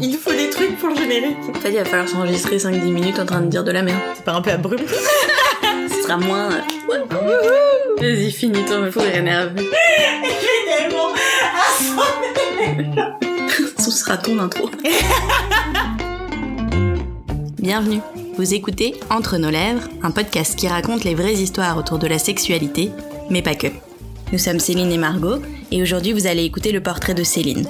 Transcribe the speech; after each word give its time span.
Il 0.00 0.10
nous 0.10 0.18
faut 0.18 0.32
des 0.32 0.50
trucs 0.50 0.76
pour 0.78 0.88
le 0.88 0.96
générique. 0.96 1.36
En 1.48 1.60
fait, 1.60 1.70
il 1.70 1.76
va 1.76 1.84
falloir 1.84 2.08
s'enregistrer 2.08 2.56
5-10 2.56 2.90
minutes 2.90 3.18
en 3.18 3.26
train 3.26 3.40
de 3.40 3.48
dire 3.48 3.64
de 3.64 3.70
la 3.70 3.82
merde. 3.82 4.00
C'est 4.14 4.24
pas 4.24 4.34
un 4.34 4.42
peu 4.42 4.50
abrupt? 4.50 4.88
Ce 5.88 6.02
sera 6.02 6.16
moins. 6.16 6.48
Vas-y, 7.98 8.30
finis 8.30 8.64
ton 8.64 8.90
fou 8.90 9.00
rire 9.00 9.22
nerveux. 9.22 9.70
Tellement 10.78 11.14
Ce 13.78 13.90
sera 13.90 14.16
ton 14.16 14.38
intro. 14.40 14.70
Bienvenue. 17.62 18.00
Vous 18.36 18.52
écoutez 18.52 18.94
Entre 19.10 19.38
nos 19.38 19.50
lèvres, 19.50 19.88
un 20.02 20.10
podcast 20.10 20.56
qui 20.56 20.66
raconte 20.66 21.04
les 21.04 21.14
vraies 21.14 21.34
histoires 21.34 21.78
autour 21.78 21.98
de 21.98 22.08
la 22.08 22.18
sexualité, 22.18 22.90
mais 23.30 23.42
pas 23.42 23.54
que. 23.54 23.68
Nous 24.32 24.38
sommes 24.38 24.58
Céline 24.58 24.90
et 24.90 24.98
Margot, 24.98 25.40
et 25.70 25.80
aujourd'hui 25.80 26.12
vous 26.12 26.26
allez 26.26 26.44
écouter 26.44 26.72
le 26.72 26.82
portrait 26.82 27.14
de 27.14 27.22
Céline. 27.22 27.64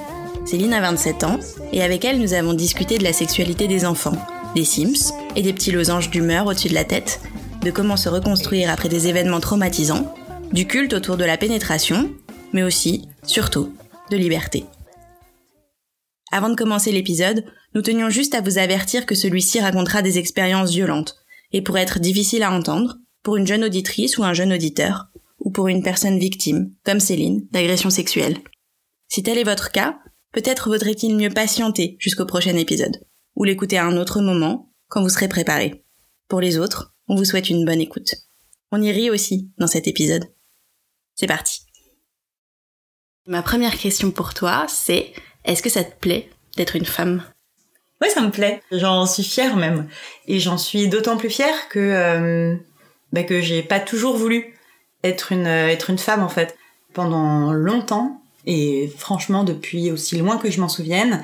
Céline 0.45 0.75
a 0.75 0.81
27 0.83 1.25
ans, 1.25 1.41
et 1.73 1.83
avec 1.83 2.05
elle 2.05 2.21
nous 2.21 2.35
avons 2.35 2.53
discuté 2.53 2.99
de 2.99 3.05
la 3.05 3.15
sexualité 3.15 3.67
des 3.67 3.87
enfants, 3.87 4.17
des 4.55 4.65
Sims, 4.65 5.13
et 5.37 5.43
des 5.43 5.55
petits 5.55 5.73
losanges 5.73 6.11
d'humeur 6.11 6.47
au-dessus 6.47 6.69
de 6.69 6.75
la 6.75 6.85
tête, 6.85 7.21
de 7.63 7.71
comment 7.71 7.97
se 7.97 8.11
reconstruire 8.11 8.71
après 8.71 8.91
des 8.91 9.09
événements 9.09 9.41
traumatisants, 9.41 10.15
du 10.53 10.67
culte 10.67 10.93
autour 10.93 11.17
de 11.17 11.25
la 11.25 11.39
pénétration, 11.39 12.13
mais 12.53 12.63
aussi, 12.63 13.09
surtout, 13.23 13.75
de 14.11 14.19
liberté. 14.19 14.67
Avant 16.31 16.51
de 16.51 16.57
commencer 16.57 16.93
l'épisode, 16.93 17.47
nous 17.75 17.83
tenions 17.83 18.11
juste 18.11 18.35
à 18.35 18.43
vous 18.43 18.59
avertir 18.59 19.07
que 19.07 19.15
celui-ci 19.15 19.61
racontera 19.61 20.03
des 20.03 20.19
expériences 20.19 20.73
violentes, 20.73 21.17
et 21.53 21.63
pourrait 21.63 21.83
être 21.83 22.01
difficile 22.01 22.43
à 22.43 22.53
entendre, 22.53 22.99
pour 23.23 23.37
une 23.39 23.47
jeune 23.47 23.65
auditrice 23.65 24.19
ou 24.19 24.25
un 24.25 24.35
jeune 24.35 24.53
auditeur, 24.53 25.07
ou 25.39 25.51
pour 25.51 25.69
une 25.69 25.83
personne 25.83 26.19
victime, 26.19 26.71
comme 26.85 27.01
Céline, 27.01 27.47
d'agression 27.51 27.89
sexuelle. 27.89 28.37
Si 29.09 29.23
tel 29.23 29.39
est 29.39 29.45
votre 29.45 29.71
cas, 29.71 29.99
peut-être 30.35 30.69
vaudrait-il 30.69 31.17
mieux 31.17 31.31
patienter 31.31 31.97
jusqu'au 32.01 32.27
prochain 32.27 32.57
épisode, 32.57 33.01
ou 33.37 33.45
l'écouter 33.45 33.79
à 33.79 33.87
un 33.87 33.97
autre 33.97 34.21
moment, 34.21 34.73
quand 34.89 35.01
vous 35.01 35.09
serez 35.09 35.29
préparé. 35.29 35.85
Pour 36.29 36.41
les 36.41 36.59
autres, 36.59 36.95
on 37.09 37.15
vous 37.15 37.25
souhaite 37.25 37.51
une 37.51 37.65
bonne 37.65 37.81
écoute. 37.81 38.15
On 38.73 38.83
y 38.83 38.91
rit 38.91 39.11
aussi 39.11 39.51
dans 39.59 39.69
cet 39.69 39.87
épisode. 39.87 40.25
C'est 41.15 41.29
parti. 41.29 41.61
Ma 43.27 43.43
première 43.43 43.79
question 43.79 44.11
pour 44.11 44.35
toi, 44.35 44.67
c'est 44.69 45.13
est-ce 45.45 45.63
que 45.63 45.71
ça 45.71 45.85
te 45.85 45.95
plaît 46.01 46.29
d'être 46.57 46.75
une 46.75 46.85
femme? 46.85 47.23
Ouais, 48.03 48.11
ça 48.11 48.21
me 48.21 48.31
plaît. 48.31 48.61
J'en 48.73 49.07
suis 49.07 49.23
fière 49.23 49.57
même. 49.57 49.89
Et 50.27 50.41
j'en 50.41 50.59
suis 50.59 50.89
d'autant 50.89 51.17
plus 51.17 51.31
fière 51.31 51.69
que, 51.69 51.79
euh, 51.79 52.57
bah, 53.13 53.23
que 53.23 53.41
j'ai 53.41 53.63
pas 53.63 53.79
toujours 53.79 54.17
voulu 54.17 54.59
être 55.05 55.31
une, 55.31 55.47
euh, 55.47 55.69
être 55.69 55.91
une 55.91 55.99
femme 55.99 56.25
en 56.25 56.29
fait. 56.29 56.57
Pendant 56.93 57.53
longtemps, 57.53 58.24
et 58.47 58.93
franchement 58.99 59.45
depuis 59.45 59.91
aussi 59.91 60.17
loin 60.17 60.37
que 60.37 60.51
je 60.51 60.61
m'en 60.61 60.69
souvienne, 60.69 61.23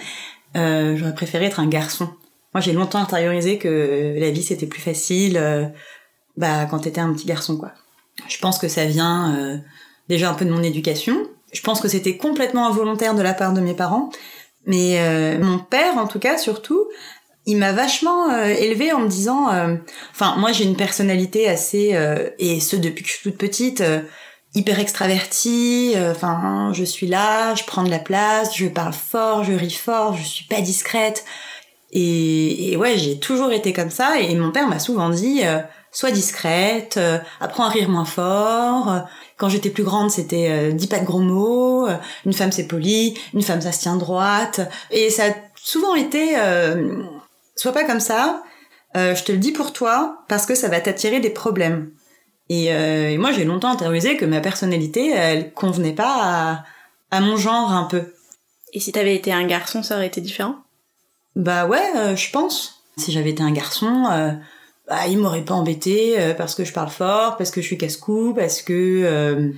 euh, 0.56 0.96
j'aurais 0.96 1.14
préféré 1.14 1.46
être 1.46 1.60
un 1.60 1.68
garçon. 1.68 2.08
Moi 2.54 2.60
j'ai 2.60 2.72
longtemps 2.72 3.00
intériorisé 3.00 3.58
que 3.58 4.14
la 4.18 4.30
vie 4.30 4.42
c'était 4.42 4.66
plus 4.66 4.80
facile 4.80 5.36
euh, 5.36 5.66
bah, 6.36 6.66
quand 6.66 6.80
t'étais 6.80 7.00
un 7.00 7.12
petit 7.12 7.26
garçon 7.26 7.56
quoi. 7.56 7.72
Je 8.28 8.38
pense 8.38 8.58
que 8.58 8.68
ça 8.68 8.84
vient 8.86 9.36
euh, 9.36 9.56
déjà 10.08 10.30
un 10.30 10.34
peu 10.34 10.44
de 10.44 10.50
mon 10.50 10.62
éducation. 10.62 11.26
Je 11.52 11.62
pense 11.62 11.80
que 11.80 11.88
c'était 11.88 12.16
complètement 12.16 12.66
involontaire 12.66 13.14
de 13.14 13.22
la 13.22 13.34
part 13.34 13.52
de 13.52 13.60
mes 13.60 13.74
parents. 13.74 14.10
Mais 14.66 15.38
mon 15.40 15.58
père, 15.58 15.96
en 15.96 16.06
tout 16.06 16.18
cas, 16.18 16.36
surtout, 16.36 16.86
il 17.46 17.56
m'a 17.56 17.72
vachement 17.72 18.30
euh, 18.30 18.44
élevée 18.44 18.92
en 18.92 19.00
me 19.00 19.08
disant... 19.08 19.48
Enfin, 20.12 20.36
moi, 20.36 20.52
j'ai 20.52 20.64
une 20.64 20.76
personnalité 20.76 21.48
assez... 21.48 21.98
et 22.38 22.60
ce, 22.60 22.76
depuis 22.76 23.02
que 23.02 23.08
je 23.08 23.14
suis 23.14 23.30
toute 23.30 23.38
petite, 23.38 23.82
hyper 24.54 24.78
extravertie. 24.80 25.92
euh, 25.96 26.12
Enfin, 26.12 26.72
je 26.74 26.84
suis 26.84 27.06
là, 27.06 27.54
je 27.54 27.64
prends 27.64 27.82
de 27.84 27.90
la 27.90 27.98
place, 27.98 28.56
je 28.56 28.66
parle 28.66 28.92
fort, 28.92 29.44
je 29.44 29.52
ris 29.52 29.70
fort, 29.70 30.16
je 30.16 30.24
suis 30.24 30.44
pas 30.46 30.60
discrète. 30.60 31.24
Et, 31.92 32.72
et 32.72 32.76
ouais, 32.76 32.96
j'ai 32.98 33.18
toujours 33.18 33.52
été 33.52 33.72
comme 33.72 33.90
ça. 33.90 34.20
Et 34.20 34.34
mon 34.36 34.52
père 34.52 34.68
m'a 34.68 34.78
souvent 34.78 35.10
dit... 35.10 35.42
euh, 35.44 35.58
Sois 35.92 36.12
discrète, 36.12 36.98
euh, 36.98 37.18
apprends 37.40 37.64
à 37.64 37.68
rire 37.68 37.88
moins 37.88 38.04
fort. 38.04 39.00
Quand 39.36 39.48
j'étais 39.48 39.70
plus 39.70 39.82
grande, 39.82 40.08
c'était 40.12 40.48
euh, 40.48 40.70
dis 40.72 40.86
pas 40.86 41.00
de 41.00 41.04
gros 41.04 41.18
mots. 41.18 41.88
euh, 41.88 41.96
Une 42.24 42.32
femme 42.32 42.52
c'est 42.52 42.68
poli, 42.68 43.18
une 43.34 43.42
femme 43.42 43.60
ça 43.60 43.72
se 43.72 43.80
tient 43.80 43.96
droite. 43.96 44.60
Et 44.92 45.10
ça 45.10 45.24
a 45.24 45.34
souvent 45.56 45.96
été 45.96 46.36
sois 47.56 47.72
pas 47.72 47.82
comme 47.82 47.98
ça. 47.98 48.44
je 48.94 49.22
te 49.24 49.32
le 49.32 49.38
dis 49.38 49.50
pour 49.50 49.72
toi 49.72 50.24
parce 50.28 50.46
que 50.46 50.54
ça 50.54 50.68
va 50.68 50.80
t'attirer 50.80 51.18
des 51.18 51.30
problèmes. 51.30 51.90
Et, 52.50 52.74
euh, 52.74 53.10
et 53.10 53.16
moi 53.16 53.30
j'ai 53.32 53.44
longtemps 53.44 53.70
intériorisé 53.70 54.16
que 54.16 54.26
ma 54.26 54.40
personnalité 54.40 55.10
elle 55.10 55.52
convenait 55.52 55.94
pas 55.94 56.16
à, 56.20 56.64
à 57.10 57.20
mon 57.20 57.36
genre 57.36 57.72
un 57.72 57.84
peu. 57.84 58.12
Et 58.72 58.80
si 58.80 58.92
t'avais 58.92 59.14
été 59.14 59.32
un 59.32 59.46
garçon, 59.46 59.82
ça 59.82 59.94
aurait 59.94 60.08
été 60.08 60.20
différent? 60.20 60.56
Bah 61.36 61.66
ouais, 61.66 61.90
euh, 61.96 62.16
je 62.16 62.30
pense. 62.30 62.82
Si 62.96 63.12
j'avais 63.12 63.30
été 63.30 63.42
un 63.42 63.52
garçon, 63.52 64.04
euh, 64.10 64.32
bah, 64.88 65.06
il 65.08 65.18
m'aurait 65.18 65.44
pas 65.44 65.54
embêté 65.54 66.20
euh, 66.20 66.34
parce 66.34 66.54
que 66.56 66.64
je 66.64 66.72
parle 66.72 66.90
fort, 66.90 67.36
parce 67.36 67.52
que 67.52 67.60
je 67.62 67.66
suis 67.66 67.78
casse-cou, 67.78 68.34
parce 68.34 68.62
que 68.62 69.02
euh, 69.04 69.50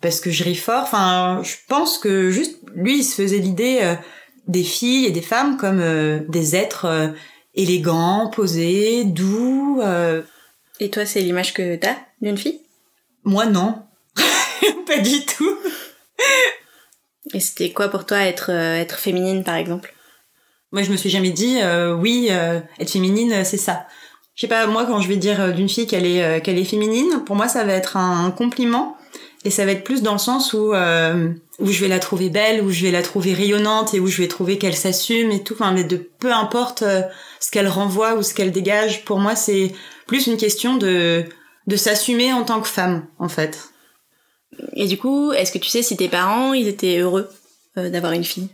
parce 0.00 0.20
que 0.20 0.30
je 0.30 0.42
ris 0.44 0.56
fort. 0.56 0.82
Enfin, 0.82 1.40
je 1.44 1.54
pense 1.68 1.98
que 1.98 2.30
juste 2.30 2.58
lui, 2.74 2.98
il 2.98 3.04
se 3.04 3.14
faisait 3.14 3.38
l'idée 3.38 3.96
des 4.48 4.64
filles 4.64 5.06
et 5.06 5.12
des 5.12 5.22
femmes 5.22 5.56
comme 5.56 5.82
des 6.28 6.56
êtres 6.56 7.14
élégants, 7.54 8.28
posés, 8.34 9.04
doux. 9.04 9.80
euh. 9.82 10.22
Et 10.80 10.90
toi, 10.90 11.04
c'est 11.06 11.20
l'image 11.20 11.52
que 11.54 11.76
t'as? 11.76 11.96
D'une 12.20 12.38
fille? 12.38 12.60
Moi, 13.24 13.46
non, 13.46 13.82
pas 14.86 14.98
du 14.98 15.24
tout. 15.26 15.56
Et 17.32 17.40
c'était 17.40 17.70
quoi 17.70 17.88
pour 17.88 18.06
toi 18.06 18.18
être, 18.18 18.50
euh, 18.50 18.76
être 18.76 18.98
féminine, 18.98 19.44
par 19.44 19.54
exemple? 19.54 19.94
Moi, 20.72 20.82
je 20.82 20.90
me 20.90 20.96
suis 20.96 21.10
jamais 21.10 21.30
dit, 21.30 21.58
euh, 21.62 21.94
oui, 21.94 22.28
euh, 22.30 22.60
être 22.78 22.90
féminine, 22.90 23.32
euh, 23.32 23.44
c'est 23.44 23.56
ça. 23.56 23.86
Je 24.34 24.42
sais 24.42 24.48
pas, 24.48 24.66
moi, 24.66 24.86
quand 24.86 25.00
je 25.00 25.08
vais 25.08 25.16
dire 25.16 25.40
euh, 25.40 25.50
d'une 25.50 25.68
fille 25.68 25.86
qu'elle 25.86 26.06
est, 26.06 26.42
qu'elle 26.42 26.58
est 26.58 26.64
féminine, 26.64 27.22
pour 27.26 27.36
moi, 27.36 27.48
ça 27.48 27.64
va 27.64 27.72
être 27.72 27.96
un, 27.96 28.26
un 28.26 28.30
compliment. 28.30 28.96
Et 29.44 29.50
ça 29.50 29.64
va 29.64 29.72
être 29.72 29.84
plus 29.84 30.02
dans 30.02 30.12
le 30.12 30.18
sens 30.18 30.52
où, 30.52 30.74
euh, 30.74 31.30
où 31.58 31.66
je 31.66 31.80
vais 31.80 31.88
la 31.88 31.98
trouver 31.98 32.28
belle, 32.28 32.62
où 32.62 32.70
je 32.70 32.82
vais 32.82 32.90
la 32.90 33.02
trouver 33.02 33.32
rayonnante 33.32 33.94
et 33.94 34.00
où 34.00 34.06
je 34.06 34.20
vais 34.20 34.28
trouver 34.28 34.58
qu'elle 34.58 34.76
s'assume 34.76 35.30
et 35.30 35.42
tout. 35.42 35.54
Enfin, 35.54 35.72
mais 35.72 35.84
de 35.84 35.96
peu 35.96 36.30
importe 36.30 36.84
ce 37.40 37.50
qu'elle 37.50 37.68
renvoie 37.68 38.16
ou 38.16 38.22
ce 38.22 38.34
qu'elle 38.34 38.52
dégage, 38.52 39.02
pour 39.06 39.18
moi, 39.18 39.34
c'est 39.36 39.72
plus 40.06 40.26
une 40.26 40.36
question 40.36 40.76
de, 40.76 41.24
de 41.66 41.76
s'assumer 41.76 42.32
en 42.32 42.44
tant 42.44 42.60
que 42.60 42.68
femme, 42.68 43.06
en 43.18 43.28
fait. 43.28 43.70
Et 44.74 44.86
du 44.86 44.98
coup, 44.98 45.32
est-ce 45.32 45.52
que 45.52 45.58
tu 45.58 45.68
sais 45.68 45.82
si 45.82 45.96
tes 45.96 46.08
parents, 46.08 46.52
ils 46.52 46.68
étaient 46.68 46.98
heureux 46.98 47.28
euh, 47.78 47.90
d'avoir 47.90 48.12
une 48.12 48.24
fille? 48.24 48.48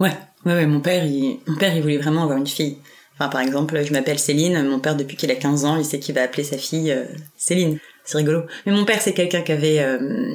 Ouais, 0.00 0.12
ouais, 0.44 0.54
ouais, 0.54 0.66
mon 0.66 0.80
père, 0.80 1.04
il, 1.04 1.38
mon 1.46 1.56
père, 1.56 1.74
il 1.74 1.82
voulait 1.82 1.98
vraiment 1.98 2.24
avoir 2.24 2.38
une 2.38 2.46
fille. 2.46 2.78
Enfin, 3.14 3.28
par 3.28 3.40
exemple, 3.40 3.82
je 3.84 3.92
m'appelle 3.92 4.18
Céline, 4.18 4.62
mon 4.68 4.80
père, 4.80 4.96
depuis 4.96 5.16
qu'il 5.16 5.30
a 5.30 5.36
15 5.36 5.64
ans, 5.64 5.76
il 5.76 5.84
sait 5.84 6.00
qu'il 6.00 6.14
va 6.14 6.22
appeler 6.22 6.44
sa 6.44 6.58
fille 6.58 6.90
euh, 6.90 7.04
Céline. 7.36 7.78
C'est 8.04 8.18
rigolo. 8.18 8.42
Mais 8.66 8.72
mon 8.72 8.84
père, 8.84 9.00
c'est 9.00 9.14
quelqu'un 9.14 9.40
qui 9.42 9.52
avait, 9.52 9.78
euh, 9.78 10.34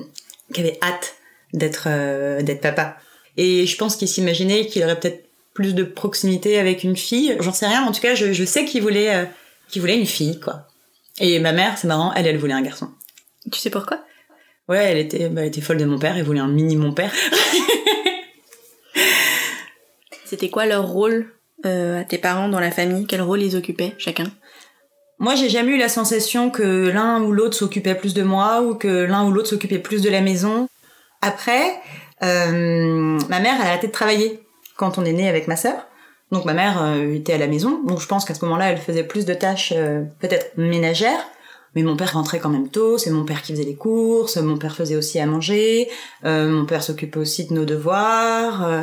qui 0.54 0.62
avait 0.62 0.80
hâte 0.82 1.16
d'être, 1.54 1.88
d'être 2.42 2.62
papa. 2.62 2.98
Et 3.38 3.68
je 3.68 3.78
pense 3.78 3.96
qu'il 3.96 4.08
s'imaginait 4.08 4.66
qu'il 4.66 4.84
aurait 4.84 5.00
peut-être 5.00 5.26
plus 5.54 5.76
de 5.76 5.84
proximité 5.84 6.58
avec 6.58 6.84
une 6.84 6.96
fille. 6.96 7.36
J'en 7.42 7.54
sais 7.54 7.68
rien, 7.68 7.84
en 7.84 7.92
tout 7.92 8.02
cas, 8.02 8.16
je, 8.16 8.34
je 8.34 8.44
sais 8.44 8.66
qu'il 8.66 8.82
voulait, 8.82 9.30
qu'il 9.68 9.82
voulait 9.82 10.00
une 10.00 10.08
fille, 10.08 10.40
quoi. 10.40 10.69
Et 11.20 11.40
ma 11.40 11.52
mère, 11.52 11.78
c'est 11.78 11.88
marrant, 11.88 12.14
elle, 12.14 12.28
elle 12.28 12.38
voulait 12.38 12.54
un 12.54 12.62
garçon. 12.62 12.90
Tu 13.52 13.60
sais 13.60 13.70
pourquoi? 13.70 14.00
Ouais, 14.68 14.92
elle 14.92 14.98
était, 14.98 15.30
bah, 15.30 15.42
elle 15.42 15.48
était 15.48 15.62
folle 15.62 15.78
de 15.78 15.86
mon 15.86 15.98
père, 15.98 16.16
elle 16.16 16.24
voulait 16.24 16.40
un 16.40 16.48
mini 16.48 16.76
mon 16.76 16.94
père. 16.94 17.12
C'était 20.26 20.50
quoi 20.50 20.66
leur 20.66 20.88
rôle 20.88 21.34
euh, 21.66 22.02
à 22.02 22.04
tes 22.04 22.20
parents 22.20 22.50
dans 22.50 22.60
la 22.60 22.72
famille? 22.72 23.08
Quel 23.08 23.22
rôle 23.22 23.42
ils 23.42 23.58
occupaient 23.58 23.96
chacun? 23.98 24.32
Moi, 25.18 25.36
j'ai 25.36 25.50
jamais 25.50 25.72
eu 25.72 25.78
la 25.78 25.90
sensation 25.90 26.50
que 26.50 26.88
l'un 26.88 27.22
ou 27.22 27.34
l'autre 27.34 27.58
s'occupait 27.58 27.96
plus 27.96 28.14
de 28.14 28.24
moi 28.24 28.62
ou 28.62 28.76
que 28.76 28.88
l'un 28.88 29.26
ou 29.26 29.32
l'autre 29.32 29.50
s'occupait 29.50 29.80
plus 29.80 30.02
de 30.02 30.10
la 30.10 30.22
maison. 30.22 30.70
Après, 31.22 31.74
euh, 32.24 33.20
ma 33.28 33.40
mère, 33.40 33.56
elle 33.56 33.68
a 33.68 33.70
arrêté 33.72 33.88
de 33.88 33.92
travailler 33.92 34.40
quand 34.78 34.98
on 34.98 35.04
est 35.04 35.12
né 35.12 35.28
avec 35.28 35.48
ma 35.48 35.58
sœur. 35.58 35.89
Donc 36.32 36.46
ma 36.46 36.54
mère 36.54 36.82
euh, 36.82 37.14
était 37.14 37.34
à 37.34 37.38
la 37.38 37.48
maison. 37.48 37.82
Donc 37.86 38.00
je 38.00 38.08
pense 38.08 38.26
qu'à 38.26 38.34
ce 38.34 38.46
moment-là, 38.46 38.72
elle 38.72 38.78
faisait 38.78 39.04
plus 39.04 39.26
de 39.26 39.34
tâches 39.34 39.74
euh, 39.76 40.04
peut-être 40.20 40.58
ménagères. 40.58 41.26
Mais 41.76 41.84
mon 41.84 41.96
père 41.96 42.14
rentrait 42.14 42.40
quand 42.40 42.50
même 42.50 42.70
tôt, 42.70 42.98
c'est 42.98 43.12
mon 43.12 43.26
père 43.26 43.42
qui 43.42 43.52
faisait 43.52 43.64
les 43.64 43.76
courses, 43.76 44.38
mon 44.38 44.58
père 44.58 44.76
faisait 44.76 44.96
aussi 44.96 45.20
à 45.20 45.26
manger, 45.26 45.88
euh, 46.26 46.50
mon 46.50 46.66
père 46.66 46.82
s'occupait 46.82 47.20
aussi 47.20 47.46
de 47.46 47.54
nos 47.54 47.66
devoirs. 47.66 48.66
euh. 48.68 48.82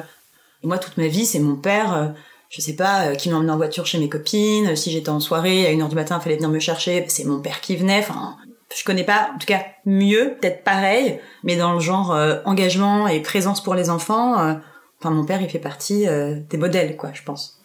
Et 0.62 0.66
moi, 0.66 0.78
toute 0.78 0.96
ma 0.96 1.08
vie, 1.08 1.26
c'est 1.26 1.40
mon 1.40 1.56
père, 1.56 1.94
euh, 1.94 2.06
je 2.48 2.60
sais 2.60 2.74
pas, 2.74 3.06
euh, 3.08 3.14
qui 3.14 3.28
m'emmenait 3.28 3.52
en 3.52 3.56
voiture 3.56 3.86
chez 3.86 3.98
mes 3.98 4.08
copines. 4.08 4.76
Si 4.76 4.92
j'étais 4.92 5.08
en 5.08 5.20
soirée, 5.20 5.66
à 5.66 5.72
1h 5.72 5.88
du 5.88 5.94
matin, 5.96 6.18
il 6.20 6.22
fallait 6.22 6.36
venir 6.36 6.48
me 6.48 6.60
chercher, 6.60 7.04
c'est 7.08 7.24
mon 7.24 7.40
père 7.40 7.60
qui 7.60 7.76
venait. 7.76 7.98
Enfin, 7.98 8.36
je 8.74 8.84
connais 8.84 9.04
pas, 9.04 9.30
en 9.34 9.38
tout 9.38 9.46
cas, 9.46 9.62
mieux, 9.84 10.36
peut-être 10.40 10.62
pareil, 10.62 11.18
mais 11.42 11.56
dans 11.56 11.72
le 11.74 11.80
genre 11.80 12.16
engagement 12.44 13.08
et 13.08 13.20
présence 13.20 13.62
pour 13.62 13.74
les 13.74 13.90
enfants, 13.90 14.58
enfin, 14.98 15.10
mon 15.10 15.24
père, 15.24 15.40
il 15.42 15.48
fait 15.48 15.58
partie 15.58 16.06
euh, 16.08 16.36
des 16.50 16.56
modèles, 16.56 16.96
quoi, 16.96 17.10
je 17.12 17.22
pense. 17.22 17.60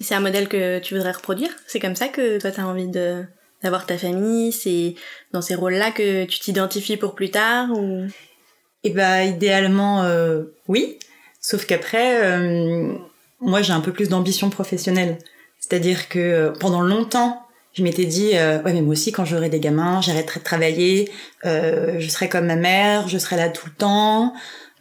C'est 0.00 0.14
un 0.14 0.20
modèle 0.20 0.48
que 0.48 0.80
tu 0.80 0.94
voudrais 0.94 1.12
reproduire? 1.12 1.50
C'est 1.66 1.78
comme 1.78 1.94
ça 1.94 2.08
que 2.08 2.40
toi 2.40 2.50
t'as 2.50 2.64
envie 2.64 2.88
de 2.88 3.24
d'avoir 3.62 3.86
ta 3.86 3.96
famille? 3.96 4.50
C'est 4.52 4.96
dans 5.32 5.40
ces 5.40 5.54
rôles-là 5.54 5.92
que 5.92 6.24
tu 6.24 6.40
t'identifies 6.40 6.96
pour 6.96 7.14
plus 7.14 7.30
tard 7.30 7.70
ou? 7.70 8.06
Et 8.82 8.90
bah, 8.90 9.22
idéalement, 9.22 10.02
euh, 10.02 10.42
oui. 10.66 10.98
Sauf 11.40 11.64
qu'après, 11.64 12.24
euh, 12.24 12.92
moi 13.40 13.62
j'ai 13.62 13.72
un 13.72 13.80
peu 13.80 13.92
plus 13.92 14.08
d'ambition 14.08 14.50
professionnelle. 14.50 15.18
C'est-à-dire 15.60 16.08
que 16.08 16.52
pendant 16.58 16.82
longtemps, 16.82 17.46
je 17.74 17.82
m'étais 17.82 18.04
dit 18.04 18.30
euh, 18.34 18.62
ouais 18.62 18.72
mais 18.72 18.82
moi 18.82 18.92
aussi 18.92 19.12
quand 19.12 19.24
j'aurai 19.24 19.48
des 19.48 19.60
gamins, 19.60 20.00
j'arrêterai 20.00 20.40
de 20.40 20.44
travailler, 20.44 21.10
euh, 21.44 21.96
je 21.98 22.08
serai 22.08 22.28
comme 22.28 22.46
ma 22.46 22.56
mère, 22.56 23.08
je 23.08 23.18
serai 23.18 23.36
là 23.36 23.48
tout 23.48 23.66
le 23.66 23.72
temps. 23.72 24.34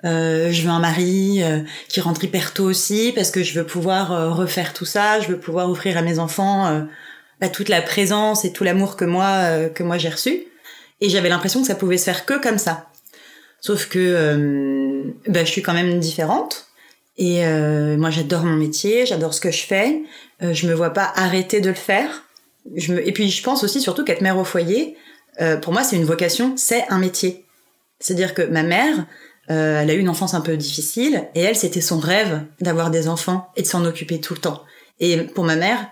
Euh, 0.06 0.52
je 0.52 0.64
veux 0.64 0.70
un 0.70 0.80
mari 0.80 1.42
euh, 1.44 1.60
qui 1.88 2.02
rentre 2.02 2.24
hyper 2.24 2.54
tôt 2.54 2.66
aussi 2.66 3.14
parce 3.16 3.32
que 3.32 3.42
je 3.42 3.58
veux 3.58 3.66
pouvoir 3.66 4.12
euh, 4.12 4.30
refaire 4.32 4.74
tout 4.74 4.86
ça, 4.86 5.22
je 5.22 5.30
veux 5.30 5.40
pouvoir 5.40 5.70
offrir 5.70 5.98
à 5.98 6.02
mes 6.02 6.20
enfants 6.20 6.86
bah, 7.40 7.50
toute 7.50 7.70
la 7.70 7.82
présence 7.82 8.44
et 8.44 8.52
tout 8.52 8.64
l'amour 8.64 8.98
que 8.98 9.06
moi 9.06 9.70
que 9.70 9.84
moi 9.84 9.98
j'ai 9.98 10.10
reçu. 10.10 10.44
Et 11.02 11.10
j'avais 11.10 11.30
l'impression 11.30 11.62
que 11.62 11.68
ça 11.68 11.76
pouvait 11.76 11.98
se 11.98 12.06
faire 12.06 12.26
que 12.26 12.42
comme 12.42 12.58
ça. 12.58 12.90
Sauf 13.62 13.88
que 13.88 15.04
bah, 15.28 15.46
je 15.46 15.50
suis 15.50 15.62
quand 15.62 15.74
même 15.74 16.00
différente. 16.00 16.68
Et 17.18 17.46
moi 17.98 18.10
j'adore 18.10 18.44
mon 18.44 18.56
métier, 18.56 19.06
j'adore 19.06 19.34
ce 19.34 19.42
que 19.42 19.52
je 19.52 19.64
fais. 19.64 20.02
je 20.42 20.68
me 20.68 20.74
vois 20.74 20.92
pas 20.92 21.12
arrêter 21.16 21.62
de 21.62 21.70
le 21.70 21.76
faire. 21.76 22.24
Je 22.76 22.94
me... 22.94 23.08
Et 23.08 23.12
puis 23.12 23.30
je 23.30 23.44
pense 23.44 23.64
aussi 23.64 23.82
surtout 23.82 24.04
qu'être 24.04 24.22
mère 24.22 24.38
au 24.38 24.44
foyer, 24.44 24.98
pour 25.62 25.74
moi 25.74 25.84
c'est 25.84 25.96
une 25.96 26.06
vocation, 26.06 26.56
c'est 26.58 26.86
un 26.90 27.00
métier. 27.00 27.46
C'est-à-dire 28.00 28.34
que 28.34 28.42
ma 28.42 28.64
mère, 28.64 29.06
euh, 29.52 29.82
elle 29.82 29.90
a 29.90 29.94
eu 29.94 30.00
une 30.00 30.10
enfance 30.10 30.34
un 30.34 30.42
peu 30.42 30.56
difficile 30.56 31.28
et 31.36 31.42
elle, 31.42 31.56
c'était 31.56 31.82
son 31.82 32.00
rêve 32.00 32.44
d'avoir 32.62 32.92
des 32.92 33.08
enfants 33.08 33.52
et 33.58 33.62
de 33.62 33.68
s'en 33.68 33.84
occuper 33.86 34.20
tout 34.22 34.34
le 34.34 34.40
temps. 34.40 34.64
Et 35.00 35.18
pour 35.18 35.44
ma 35.44 35.56
mère, 35.56 35.88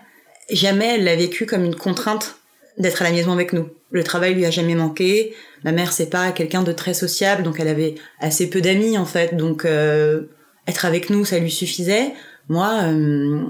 jamais 0.50 0.94
elle 0.94 1.04
l'a 1.04 1.16
vécu 1.16 1.44
comme 1.44 1.64
une 1.64 1.74
contrainte 1.74 2.36
d'être 2.78 3.02
à 3.02 3.04
la 3.04 3.10
maison 3.10 3.32
avec 3.32 3.52
nous. 3.52 3.68
Le 3.90 4.02
travail 4.02 4.34
lui 4.34 4.46
a 4.46 4.50
jamais 4.50 4.74
manqué. 4.74 5.34
Ma 5.64 5.72
mère, 5.72 5.92
c'est 5.92 6.08
pas 6.08 6.32
quelqu'un 6.32 6.62
de 6.62 6.72
très 6.72 6.94
sociable, 6.94 7.42
donc 7.42 7.60
elle 7.60 7.68
avait 7.68 7.96
assez 8.20 8.48
peu 8.48 8.62
d'amis 8.62 8.96
en 8.96 9.04
fait. 9.04 9.36
Donc 9.36 9.66
euh, 9.66 10.22
être 10.66 10.86
avec 10.86 11.10
nous, 11.10 11.26
ça 11.26 11.38
lui 11.38 11.50
suffisait. 11.50 12.14
Moi, 12.48 12.70
euh, 12.84 13.42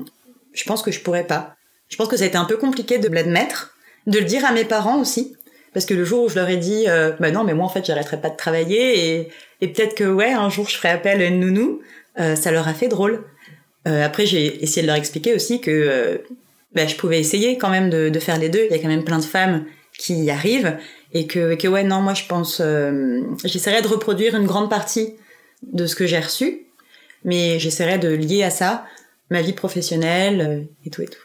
je 0.52 0.64
pense 0.64 0.82
que 0.82 0.90
je 0.90 1.00
pourrais 1.00 1.26
pas. 1.26 1.54
Je 1.88 1.96
pense 1.96 2.08
que 2.08 2.16
ça 2.16 2.25
a 2.25 2.26
été 2.26 2.37
un 2.37 2.44
peu 2.44 2.56
compliqué 2.56 2.99
de 2.99 3.06
l'admettre, 3.08 3.76
de 4.08 4.19
le 4.19 4.25
dire 4.25 4.44
à 4.44 4.52
mes 4.52 4.64
parents 4.64 5.00
aussi. 5.00 5.37
Parce 5.72 5.87
que 5.87 5.94
le 5.94 6.04
jour 6.04 6.25
où 6.25 6.28
je 6.28 6.34
leur 6.34 6.49
ai 6.50 6.58
dit, 6.58 6.84
bah 7.19 7.31
non, 7.31 7.44
mais 7.44 7.54
moi 7.54 7.64
en 7.64 7.70
fait, 7.70 7.87
j'arrêterai 7.87 8.20
pas 8.20 8.28
de 8.28 8.37
travailler 8.37 9.20
et, 9.20 9.31
et 9.62 9.69
peut-être 9.69 9.94
que 9.94 10.05
ouais, 10.05 10.32
un 10.32 10.50
jour 10.50 10.69
je 10.69 10.76
ferai 10.76 10.88
appel 10.88 11.23
à 11.23 11.26
une 11.26 11.38
nounou, 11.41 11.81
euh, 12.19 12.35
ça 12.35 12.50
leur 12.50 12.67
a 12.69 12.75
fait 12.75 12.88
drôle. 12.88 13.25
Euh, 13.87 14.05
après, 14.05 14.26
j'ai 14.26 14.62
essayé 14.62 14.82
de 14.82 14.88
leur 14.88 14.97
expliquer 14.97 15.35
aussi 15.35 15.61
que 15.61 15.70
euh, 15.70 16.19
bah, 16.75 16.87
je 16.87 16.97
pouvais 16.97 17.20
essayer 17.20 17.56
quand 17.59 17.70
même 17.70 17.88
de, 17.88 18.09
de, 18.09 18.19
faire 18.19 18.38
les 18.38 18.49
deux. 18.49 18.67
Il 18.69 18.76
y 18.76 18.79
a 18.79 18.82
quand 18.82 18.88
même 18.88 19.05
plein 19.05 19.19
de 19.19 19.25
femmes 19.25 19.64
qui 19.97 20.14
y 20.14 20.31
arrivent 20.31 20.76
et 21.12 21.29
que, 21.29 21.55
que 21.55 21.69
ouais, 21.69 21.85
non, 21.85 22.00
moi 22.00 22.14
je 22.14 22.25
pense, 22.25 22.61
j'essaierai 23.44 23.82
de 23.82 23.87
reproduire 23.87 24.35
une 24.35 24.47
grande 24.47 24.69
partie 24.69 25.14
de 25.62 25.87
ce 25.87 25.94
que 25.94 26.06
j'ai 26.06 26.19
reçu, 26.19 26.67
mais 27.25 27.61
j'essaierai 27.61 27.99
de 27.99 28.09
lier 28.09 28.43
à 28.43 28.50
ça 28.50 28.85
ma 29.31 29.43
vie 29.43 29.53
professionnelle 29.53 30.67
et 30.85 30.91
tout 30.91 31.03
et 31.03 31.06
tout. 31.06 31.20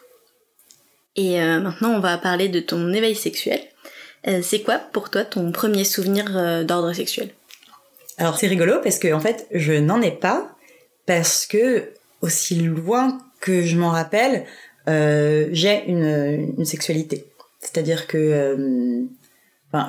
Et 1.16 1.40
maintenant, 1.40 1.92
on 1.92 2.00
va 2.00 2.18
parler 2.18 2.50
de 2.50 2.60
ton 2.60 2.92
éveil 2.92 3.16
sexuel. 3.16 3.62
C'est 4.42 4.62
quoi 4.62 4.78
pour 4.78 5.10
toi 5.10 5.24
ton 5.24 5.54
premier 5.54 5.86
souvenir 5.86 6.66
d'ordre 6.66 6.92
sexuel? 6.92 7.30
Alors 8.18 8.38
c'est 8.38 8.48
rigolo 8.48 8.76
parce 8.84 9.00
que 9.00 9.14
en 9.14 9.20
fait 9.20 9.48
je 9.52 9.74
n'en 9.74 10.02
ai 10.02 10.12
pas 10.12 10.56
parce 11.06 11.46
que 11.46 11.94
aussi 12.22 12.56
loin 12.56 13.20
que 13.40 13.62
je 13.62 13.78
m'en 13.78 13.90
rappelle, 13.90 14.46
euh, 14.90 15.48
j'ai 15.52 15.84
une, 15.88 16.56
une, 16.58 16.66
sexualité. 16.66 17.26
C'est-à-dire 17.60 18.08
que 18.08 18.18
euh, 18.18 19.04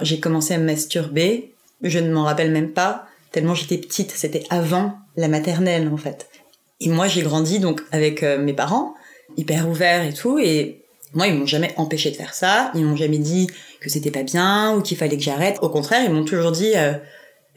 j'ai 0.03 0.21
commencé 0.21 0.55
à 0.55 0.59
me 0.59 0.65
masturber, 0.65 1.55
je 1.83 1.99
ne 1.99 2.13
m'en 2.13 2.25
rappelle 2.25 2.51
même 2.51 2.73
pas, 2.73 3.07
tellement 3.33 3.55
j'étais 3.55 3.79
petite, 3.79 4.11
c'était 4.11 4.45
avant 4.51 4.95
la 5.17 5.29
maternelle 5.29 5.89
en 5.89 5.97
fait. 5.97 6.29
Et 6.81 6.91
moi 6.91 7.09
j'ai 7.09 7.23
grandi 7.23 7.59
donc 7.59 7.81
avec 7.91 8.23
euh, 8.23 8.39
mes 8.39 8.53
parents, 8.53 8.95
hyper 9.37 9.69
ouverts 9.69 10.05
et 10.05 10.13
tout, 10.13 10.39
et 10.39 10.83
moi, 11.15 11.27
ils 11.27 11.35
m'ont 11.35 11.47
jamais 11.47 11.73
empêché 11.77 12.11
de 12.11 12.17
faire 12.17 12.35
ça. 12.35 12.71
Ils 12.75 12.85
m'ont 12.85 12.97
jamais 12.97 13.19
dit 13.19 13.49
que 13.81 13.89
c'était 13.89 14.11
pas 14.11 14.23
bien 14.23 14.77
ou 14.77 14.83
qu'il 14.83 14.97
fallait 14.97 15.17
que 15.17 15.23
j'arrête. 15.23 15.59
Au 15.63 15.69
contraire, 15.69 16.03
ils 16.05 16.13
m'ont 16.13 16.25
toujours 16.25 16.53
dit 16.53 16.73
euh, 16.77 16.93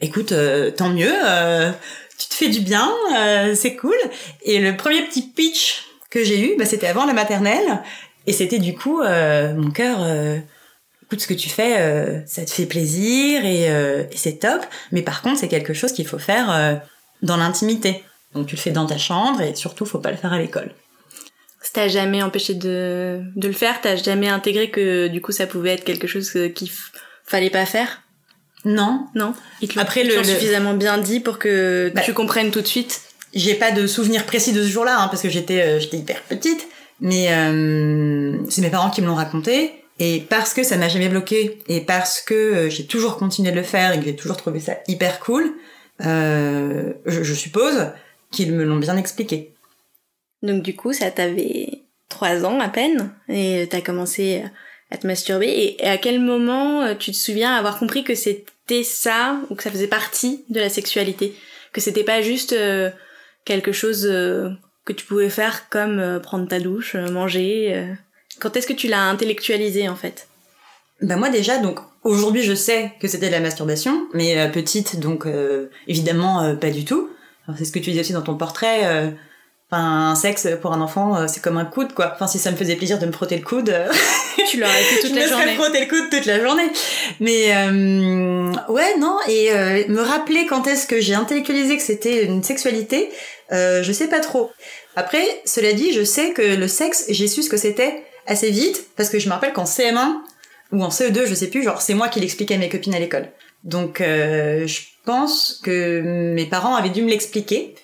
"Écoute, 0.02 0.32
euh, 0.32 0.70
tant 0.70 0.90
mieux, 0.90 1.12
euh, 1.24 1.72
tu 2.18 2.28
te 2.28 2.34
fais 2.34 2.48
du 2.48 2.60
bien, 2.60 2.92
euh, 3.16 3.54
c'est 3.54 3.76
cool." 3.76 3.96
Et 4.42 4.58
le 4.58 4.76
premier 4.76 5.02
petit 5.02 5.22
pitch 5.22 5.84
que 6.10 6.22
j'ai 6.24 6.40
eu, 6.52 6.56
bah, 6.58 6.66
c'était 6.66 6.86
avant 6.88 7.06
la 7.06 7.14
maternelle, 7.14 7.82
et 8.26 8.32
c'était 8.32 8.58
du 8.58 8.74
coup 8.74 9.00
euh, 9.00 9.54
mon 9.54 9.70
cœur. 9.70 9.98
écoute, 11.04 11.20
ce 11.20 11.26
que 11.26 11.34
tu 11.34 11.48
fais, 11.48 12.24
ça 12.26 12.44
te 12.44 12.50
fait 12.50 12.66
plaisir 12.66 13.44
et, 13.44 13.64
et 13.64 14.16
c'est 14.16 14.38
top. 14.38 14.62
Mais 14.92 15.02
par 15.02 15.22
contre, 15.22 15.38
c'est 15.40 15.48
quelque 15.48 15.74
chose 15.74 15.92
qu'il 15.92 16.06
faut 16.06 16.18
faire 16.18 16.80
dans 17.22 17.36
l'intimité. 17.36 18.02
Donc 18.34 18.46
tu 18.46 18.56
le 18.56 18.60
fais 18.60 18.70
dans 18.70 18.86
ta 18.86 18.98
chambre 18.98 19.40
et 19.42 19.54
surtout, 19.54 19.86
faut 19.86 19.98
pas 19.98 20.10
le 20.10 20.16
faire 20.16 20.32
à 20.32 20.38
l'école 20.38 20.72
t'as 21.72 21.88
jamais 21.88 22.22
empêché 22.22 22.54
de, 22.54 23.22
de 23.34 23.48
le 23.48 23.54
faire? 23.54 23.80
T'as 23.80 23.96
jamais 23.96 24.28
intégré 24.28 24.70
que 24.70 25.08
du 25.08 25.20
coup 25.20 25.32
ça 25.32 25.46
pouvait 25.46 25.70
être 25.70 25.84
quelque 25.84 26.06
chose 26.06 26.30
qu'il 26.54 26.70
fallait 27.24 27.50
pas 27.50 27.66
faire? 27.66 28.01
Non. 28.64 29.06
Non 29.14 29.34
Ils 29.60 29.68
te 29.68 29.78
Après, 29.78 30.04
le, 30.04 30.22
suffisamment 30.22 30.74
bien 30.74 30.98
dit 30.98 31.20
pour 31.20 31.38
que 31.38 31.90
bah, 31.94 32.02
tu 32.02 32.14
comprennes 32.14 32.50
tout 32.50 32.60
de 32.60 32.66
suite 32.66 33.02
J'ai 33.34 33.54
pas 33.54 33.72
de 33.72 33.86
souvenir 33.86 34.24
précis 34.24 34.52
de 34.52 34.62
ce 34.62 34.68
jour-là, 34.68 35.00
hein, 35.00 35.08
parce 35.08 35.22
que 35.22 35.28
j'étais 35.28 35.62
euh, 35.62 35.80
j'étais 35.80 35.98
hyper 35.98 36.22
petite. 36.22 36.68
Mais 37.00 37.32
euh, 37.32 38.38
c'est 38.48 38.62
mes 38.62 38.70
parents 38.70 38.90
qui 38.90 39.02
me 39.02 39.06
l'ont 39.06 39.16
raconté. 39.16 39.72
Et 39.98 40.24
parce 40.28 40.54
que 40.54 40.62
ça 40.62 40.76
m'a 40.76 40.88
jamais 40.88 41.08
bloqué, 41.08 41.58
et 41.68 41.80
parce 41.80 42.20
que 42.20 42.34
euh, 42.34 42.70
j'ai 42.70 42.86
toujours 42.86 43.18
continué 43.18 43.50
de 43.50 43.56
le 43.56 43.62
faire 43.62 43.92
et 43.92 43.98
que 43.98 44.04
j'ai 44.04 44.16
toujours 44.16 44.36
trouvé 44.36 44.58
ça 44.58 44.78
hyper 44.88 45.20
cool, 45.20 45.52
euh, 46.04 46.92
je, 47.06 47.22
je 47.22 47.34
suppose 47.34 47.88
qu'ils 48.30 48.52
me 48.52 48.64
l'ont 48.64 48.78
bien 48.78 48.96
expliqué. 48.96 49.52
Donc 50.42 50.62
du 50.62 50.74
coup, 50.74 50.92
ça 50.92 51.10
t'avait 51.10 51.82
trois 52.08 52.44
ans 52.44 52.58
à 52.60 52.68
peine 52.68 53.12
et 53.28 53.68
t'as 53.70 53.80
commencé 53.80 54.42
à 54.92 54.98
te 54.98 55.06
masturber. 55.06 55.48
Et 55.48 55.84
à 55.86 55.96
quel 55.96 56.20
moment 56.20 56.82
euh, 56.82 56.94
tu 56.94 57.10
te 57.10 57.16
souviens 57.16 57.54
avoir 57.54 57.78
compris 57.78 58.04
que 58.04 58.14
c'était 58.14 58.84
ça 58.84 59.40
ou 59.50 59.54
que 59.54 59.62
ça 59.62 59.70
faisait 59.70 59.88
partie 59.88 60.44
de 60.50 60.60
la 60.60 60.68
sexualité, 60.68 61.34
que 61.72 61.80
c'était 61.80 62.04
pas 62.04 62.20
juste 62.20 62.52
euh, 62.52 62.90
quelque 63.44 63.72
chose 63.72 64.06
euh, 64.08 64.50
que 64.84 64.92
tu 64.92 65.06
pouvais 65.06 65.30
faire 65.30 65.68
comme 65.70 66.20
prendre 66.22 66.46
ta 66.46 66.60
douche, 66.60 66.94
manger. 66.94 67.86
Quand 68.40 68.56
est-ce 68.56 68.66
que 68.66 68.72
tu 68.72 68.88
l'as 68.88 69.08
intellectualisé 69.08 69.88
en 69.88 69.94
fait? 69.94 70.26
Ben 71.00 71.16
moi 71.16 71.30
déjà 71.30 71.58
donc 71.58 71.78
aujourd'hui 72.02 72.42
je 72.42 72.52
sais 72.52 72.92
que 73.00 73.06
c'était 73.06 73.28
de 73.28 73.32
la 73.32 73.38
masturbation, 73.38 74.08
mais 74.12 74.50
petite 74.50 74.98
donc 74.98 75.24
évidemment 75.86 76.56
pas 76.56 76.70
du 76.70 76.84
tout. 76.84 77.10
C'est 77.56 77.64
ce 77.64 77.70
que 77.70 77.78
tu 77.78 77.90
disais 77.90 78.00
aussi 78.00 78.12
dans 78.12 78.22
ton 78.22 78.36
portrait 78.36 79.14
Enfin, 79.72 80.10
un 80.10 80.14
sexe 80.14 80.46
pour 80.60 80.74
un 80.74 80.82
enfant, 80.82 81.16
euh, 81.16 81.26
c'est 81.28 81.40
comme 81.40 81.56
un 81.56 81.64
coude, 81.64 81.94
quoi. 81.94 82.12
Enfin, 82.14 82.26
si 82.26 82.38
ça 82.38 82.50
me 82.50 82.56
faisait 82.56 82.76
plaisir 82.76 82.98
de 82.98 83.06
me 83.06 83.12
frotter 83.12 83.38
le 83.38 83.42
coude, 83.42 83.70
euh, 83.70 83.90
tu 84.50 84.60
l'aurais 84.60 84.70
fait 84.70 85.00
toute 85.00 85.16
la 85.16 85.26
journée. 85.26 85.44
Je 85.46 85.50
me 85.52 85.62
frotter 85.62 85.80
le 85.80 85.86
coude 85.86 86.10
toute 86.10 86.26
la 86.26 86.42
journée. 86.42 86.70
Mais 87.20 87.56
euh, 87.56 88.52
ouais, 88.68 88.98
non. 88.98 89.16
Et 89.28 89.50
euh, 89.50 89.82
me 89.88 90.02
rappeler 90.02 90.44
quand 90.44 90.66
est-ce 90.66 90.86
que 90.86 91.00
j'ai 91.00 91.14
intellectualisé 91.14 91.78
que 91.78 91.82
c'était 91.82 92.26
une 92.26 92.42
sexualité, 92.42 93.08
euh, 93.50 93.82
je 93.82 93.92
sais 93.92 94.08
pas 94.08 94.20
trop. 94.20 94.50
Après, 94.94 95.24
cela 95.46 95.72
dit, 95.72 95.94
je 95.94 96.04
sais 96.04 96.32
que 96.32 96.42
le 96.42 96.68
sexe, 96.68 97.06
j'ai 97.08 97.26
su 97.26 97.42
ce 97.42 97.48
que 97.48 97.56
c'était 97.56 98.04
assez 98.26 98.50
vite 98.50 98.88
parce 98.94 99.08
que 99.08 99.18
je 99.18 99.26
me 99.28 99.32
rappelle 99.32 99.54
qu'en 99.54 99.64
CM1 99.64 100.16
ou 100.72 100.84
en 100.84 100.90
CE2, 100.90 101.24
je 101.24 101.34
sais 101.34 101.48
plus, 101.48 101.62
genre 101.62 101.80
c'est 101.80 101.94
moi 101.94 102.08
qui 102.08 102.20
l'expliquais 102.20 102.56
à 102.56 102.58
mes 102.58 102.68
copines 102.68 102.94
à 102.94 102.98
l'école. 102.98 103.30
Donc, 103.64 104.00
je 104.00 104.80
pense 105.06 105.60
que 105.64 106.02
mes 106.02 106.44
parents 106.44 106.74
avaient 106.74 106.90
dû 106.90 107.00
me 107.00 107.08
l'expliquer. 107.08 107.74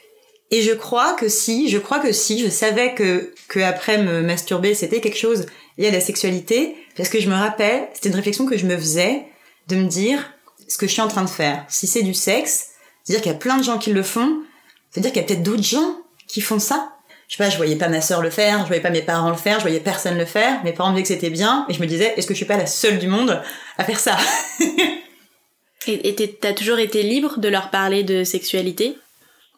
Et 0.51 0.63
je 0.63 0.73
crois 0.73 1.15
que 1.15 1.29
si, 1.29 1.69
je 1.69 1.79
crois 1.79 1.99
que 1.99 2.13
si, 2.13 2.43
je 2.43 2.49
savais 2.49 2.95
que, 2.95 3.33
que 3.49 3.61
après 3.61 3.99
me 3.99 4.23
masturber, 4.23 4.75
c'était 4.75 5.01
quelque 5.01 5.19
chose 5.19 5.47
lié 5.77 5.89
à 5.89 5.91
la 5.91 6.01
sexualité, 6.01 6.75
parce 6.97 7.09
que 7.09 7.21
je 7.21 7.29
me 7.29 7.35
rappelle, 7.35 7.89
c'était 7.93 8.09
une 8.09 8.15
réflexion 8.15 8.47
que 8.47 8.57
je 8.57 8.67
me 8.67 8.77
faisais, 8.77 9.25
de 9.69 9.77
me 9.77 9.87
dire 9.87 10.33
ce 10.67 10.79
que 10.79 10.87
je 10.87 10.93
suis 10.93 11.03
en 11.03 11.09
train 11.09 11.23
de 11.23 11.29
faire. 11.29 11.65
Si 11.69 11.87
c'est 11.87 12.03
du 12.03 12.15
sexe, 12.15 12.69
c'est-à-dire 13.05 13.23
qu'il 13.23 13.33
y 13.33 13.35
a 13.35 13.39
plein 13.39 13.59
de 13.59 13.63
gens 13.63 13.79
qui 13.79 13.93
le 13.93 14.03
font, 14.03 14.43
c'est-à-dire 14.91 15.13
qu'il 15.13 15.21
y 15.21 15.25
a 15.25 15.29
peut-être 15.29 15.43
d'autres 15.43 15.63
gens 15.63 15.99
qui 16.27 16.41
font 16.41 16.59
ça. 16.59 16.93
Je 17.29 17.37
sais 17.37 17.45
pas, 17.45 17.51
je 17.51 17.59
voyais 17.59 17.77
pas 17.77 17.89
ma 17.89 18.01
sœur 18.01 18.23
le 18.23 18.31
faire, 18.31 18.61
je 18.63 18.69
voyais 18.69 18.83
pas 18.83 18.91
mes 18.91 19.03
parents 19.03 19.29
le 19.29 19.37
faire, 19.37 19.57
je 19.57 19.63
voyais 19.63 19.81
personne 19.81 20.17
le 20.17 20.25
faire, 20.25 20.65
mes 20.65 20.73
parents 20.73 20.91
me 20.91 20.95
disaient 20.95 21.03
que 21.03 21.21
c'était 21.21 21.31
bien, 21.31 21.67
et 21.69 21.75
je 21.75 21.81
me 21.81 21.87
disais, 21.87 22.15
est-ce 22.17 22.27
que 22.27 22.33
je 22.33 22.39
suis 22.39 22.47
pas 22.47 22.57
la 22.57 22.67
seule 22.67 22.99
du 22.99 23.07
monde 23.07 23.43
à 23.77 23.85
faire 23.85 24.01
ça? 24.01 24.17
Et 25.87 26.15
t'as 26.39 26.53
toujours 26.53 26.79
été 26.79 27.03
libre 27.03 27.39
de 27.39 27.49
leur 27.49 27.71
parler 27.71 28.03
de 28.03 28.23
sexualité? 28.23 28.99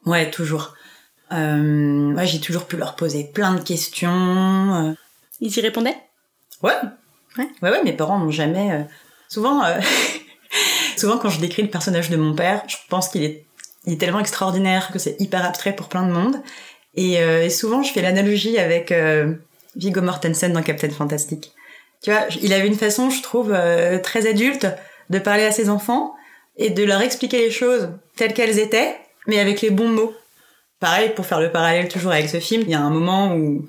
Ouais, 0.07 0.31
toujours. 0.31 0.75
Euh, 1.33 2.13
ouais, 2.15 2.27
j'ai 2.27 2.41
toujours 2.41 2.67
pu 2.67 2.77
leur 2.77 2.97
poser 2.97 3.25
plein 3.25 3.55
de 3.55 3.61
questions. 3.61 4.11
Euh. 4.11 4.93
Ils 5.41 5.57
y 5.57 5.61
répondaient? 5.61 5.97
Ouais. 6.63 6.75
Ouais. 7.39 7.49
Ouais, 7.63 7.71
ouais, 7.71 7.83
mes 7.85 7.93
parents 7.93 8.19
n'ont 8.19 8.31
jamais. 8.31 8.73
Euh... 8.73 8.83
Souvent, 9.29 9.65
euh, 9.65 9.81
souvent 10.97 11.19
quand 11.19 11.31
je 11.31 11.41
décris 11.41 11.63
le 11.63 11.71
personnage 11.71 12.11
de 12.11 12.17
mon 12.17 12.35
père, 12.35 12.63
je 12.67 12.77
pense 12.89 13.09
qu'il 13.09 13.23
est, 13.23 13.45
il 13.87 13.93
est 13.95 13.99
tellement 13.99 14.21
extraordinaire 14.21 14.91
que 14.93 14.99
c'est 14.99 15.21
hyper 15.21 15.45
abstrait 15.45 15.75
pour 15.75 15.89
plein 15.89 16.07
de 16.07 16.13
monde. 16.13 16.37
Et, 16.97 17.15
et 17.15 17.51
souvent, 17.51 17.85
je 17.85 17.93
fais 17.93 18.03
l'analogie 18.03 18.59
avec 18.59 18.93
Viggo 19.77 20.03
Mortensen 20.03 20.53
dans 20.53 20.61
Captain 20.61 20.91
Fantastic. 20.91 21.53
Tu 22.03 22.11
vois, 22.11 22.23
il 22.43 22.53
avait 22.53 22.67
une 22.67 22.75
façon, 22.75 23.11
je 23.11 23.23
trouve, 23.23 23.57
très 24.03 24.27
adulte 24.29 24.67
de 25.09 25.19
parler 25.21 25.45
à 25.45 25.53
ses 25.53 25.71
enfants 25.71 26.15
et 26.57 26.71
de 26.71 26.83
leur 26.83 27.01
expliquer 27.01 27.39
les 27.39 27.51
choses 27.51 27.91
telles 28.17 28.35
qu'elles 28.35 28.59
étaient, 28.59 28.97
mais 29.29 29.39
avec 29.39 29.61
les 29.61 29.71
bons 29.71 29.89
mots. 29.89 30.15
Pareil, 30.81 31.13
pour 31.15 31.27
faire 31.27 31.41
le 31.41 31.53
parallèle 31.53 31.89
toujours 31.89 32.13
avec 32.13 32.29
ce 32.29 32.41
film, 32.41 32.63
il 32.63 32.71
y 32.71 32.75
a 32.75 32.81
un 32.81 32.91
moment 32.91 33.35
où 33.35 33.69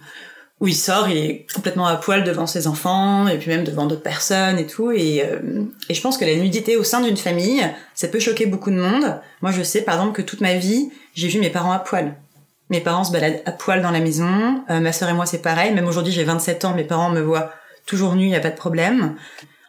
où 0.62 0.68
il 0.68 0.76
sort, 0.76 1.10
il 1.10 1.18
est 1.18 1.48
complètement 1.54 1.88
à 1.88 1.96
poil 1.96 2.24
devant 2.24 2.46
ses 2.46 2.68
enfants 2.68 3.28
et 3.28 3.40
puis 3.40 3.50
même 3.50 3.64
devant 3.64 3.88
d'autres 3.88 4.04
personnes 4.04 4.60
et 4.60 4.68
tout. 4.68 4.92
Et, 4.92 5.24
euh, 5.26 5.64
et 5.90 5.96
je 5.96 6.02
pense 6.02 6.20
que 6.20 6.24
la 6.24 6.36
nudité 6.36 6.78
au 6.78 6.84
sein 6.84 7.02
d'une 7.02 7.18
famille, 7.18 7.68
ça 7.96 8.08
peut 8.08 8.20
choquer 8.20 8.46
beaucoup 8.46 8.70
de 8.70 8.76
monde. 8.76 9.20
Moi, 9.42 9.52
je 9.52 9.64
sais 9.64 9.82
par 9.82 9.96
exemple 9.96 10.16
que 10.16 10.22
toute 10.22 10.40
ma 10.40 10.54
vie, 10.54 10.92
j'ai 11.16 11.30
vu 11.30 11.40
mes 11.40 11.50
parents 11.50 11.72
à 11.72 11.80
poil. 11.80 12.16
Mes 12.70 12.80
parents 12.80 13.04
se 13.04 13.12
baladent 13.12 13.42
à 13.46 13.52
poil 13.52 13.82
dans 13.82 13.90
la 13.90 14.00
maison. 14.00 14.64
Euh, 14.70 14.80
ma 14.80 14.94
sœur 14.94 15.10
et 15.10 15.14
moi, 15.14 15.26
c'est 15.26 15.42
pareil. 15.42 15.74
Même 15.74 15.88
aujourd'hui, 15.88 16.14
j'ai 16.14 16.24
27 16.24 16.64
ans, 16.64 16.76
mes 16.76 16.84
parents 16.84 17.10
me 17.10 17.22
voient 17.22 17.52
toujours 17.88 18.16
nus, 18.16 18.26
il 18.26 18.32
y 18.32 18.36
a 18.36 18.40
pas 18.40 18.52
de 18.52 18.56
problème. 18.56 19.16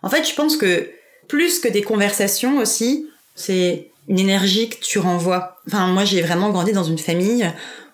En 0.03 0.11
fait, 0.11 0.29
je 0.29 0.35
pense 0.35 0.59
que 0.59 0.91
plus 1.27 1.59
que 1.59 1.69
des 1.69 1.83
conversations 1.83 2.59
aussi, 2.59 3.09
c'est 3.35 3.92
une 4.09 4.19
énergie 4.19 4.69
que 4.69 4.81
tu 4.81 4.99
renvoies. 4.99 5.57
Enfin, 5.67 5.87
moi, 5.87 6.05
j'ai 6.05 6.23
vraiment 6.23 6.51
grandi 6.51 6.73
dans 6.73 6.85
une 6.85 6.99
famille 6.99 7.51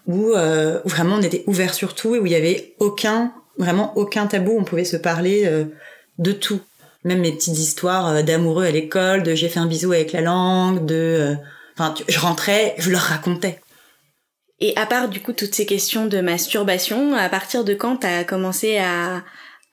euh, 0.09 0.81
où, 0.85 0.89
vraiment 0.89 1.17
on 1.17 1.23
était 1.23 1.45
ouvert 1.47 1.75
sur 1.75 1.95
tout 1.95 2.15
et 2.15 2.19
où 2.19 2.27
il 2.27 2.33
y 2.33 2.37
avait 2.37 2.75
aucun, 2.79 3.33
vraiment 3.59 3.93
aucun 3.97 4.27
tabou, 4.27 4.57
on 4.59 4.65
pouvait 4.65 4.85
se 4.85 4.97
parler 4.97 5.45
euh, 5.47 5.65
de 6.19 6.33
tout. 6.33 6.61
Même 7.05 7.21
mes 7.21 7.33
petites 7.33 7.59
histoires 7.59 8.09
euh, 8.09 8.23
d'amoureux 8.23 8.65
à 8.65 8.71
l'école, 8.71 9.23
de 9.23 9.35
j'ai 9.35 9.49
fait 9.49 9.61
un 9.61 9.67
bisou 9.67 9.93
avec 9.93 10.13
la 10.13 10.21
langue, 10.21 10.87
de... 10.87 11.37
Enfin, 11.75 11.95
je 12.09 12.19
rentrais, 12.19 12.75
je 12.79 12.91
leur 12.91 13.03
racontais. 13.03 13.61
Et 14.61 14.77
à 14.77 14.87
part 14.87 15.09
du 15.09 15.21
coup 15.21 15.33
toutes 15.33 15.55
ces 15.55 15.67
questions 15.67 16.07
de 16.07 16.21
masturbation, 16.21 17.15
à 17.15 17.29
partir 17.29 17.63
de 17.63 17.75
quand 17.75 17.99
t'as 17.99 18.25
commencé 18.25 18.79
à, 18.79 19.23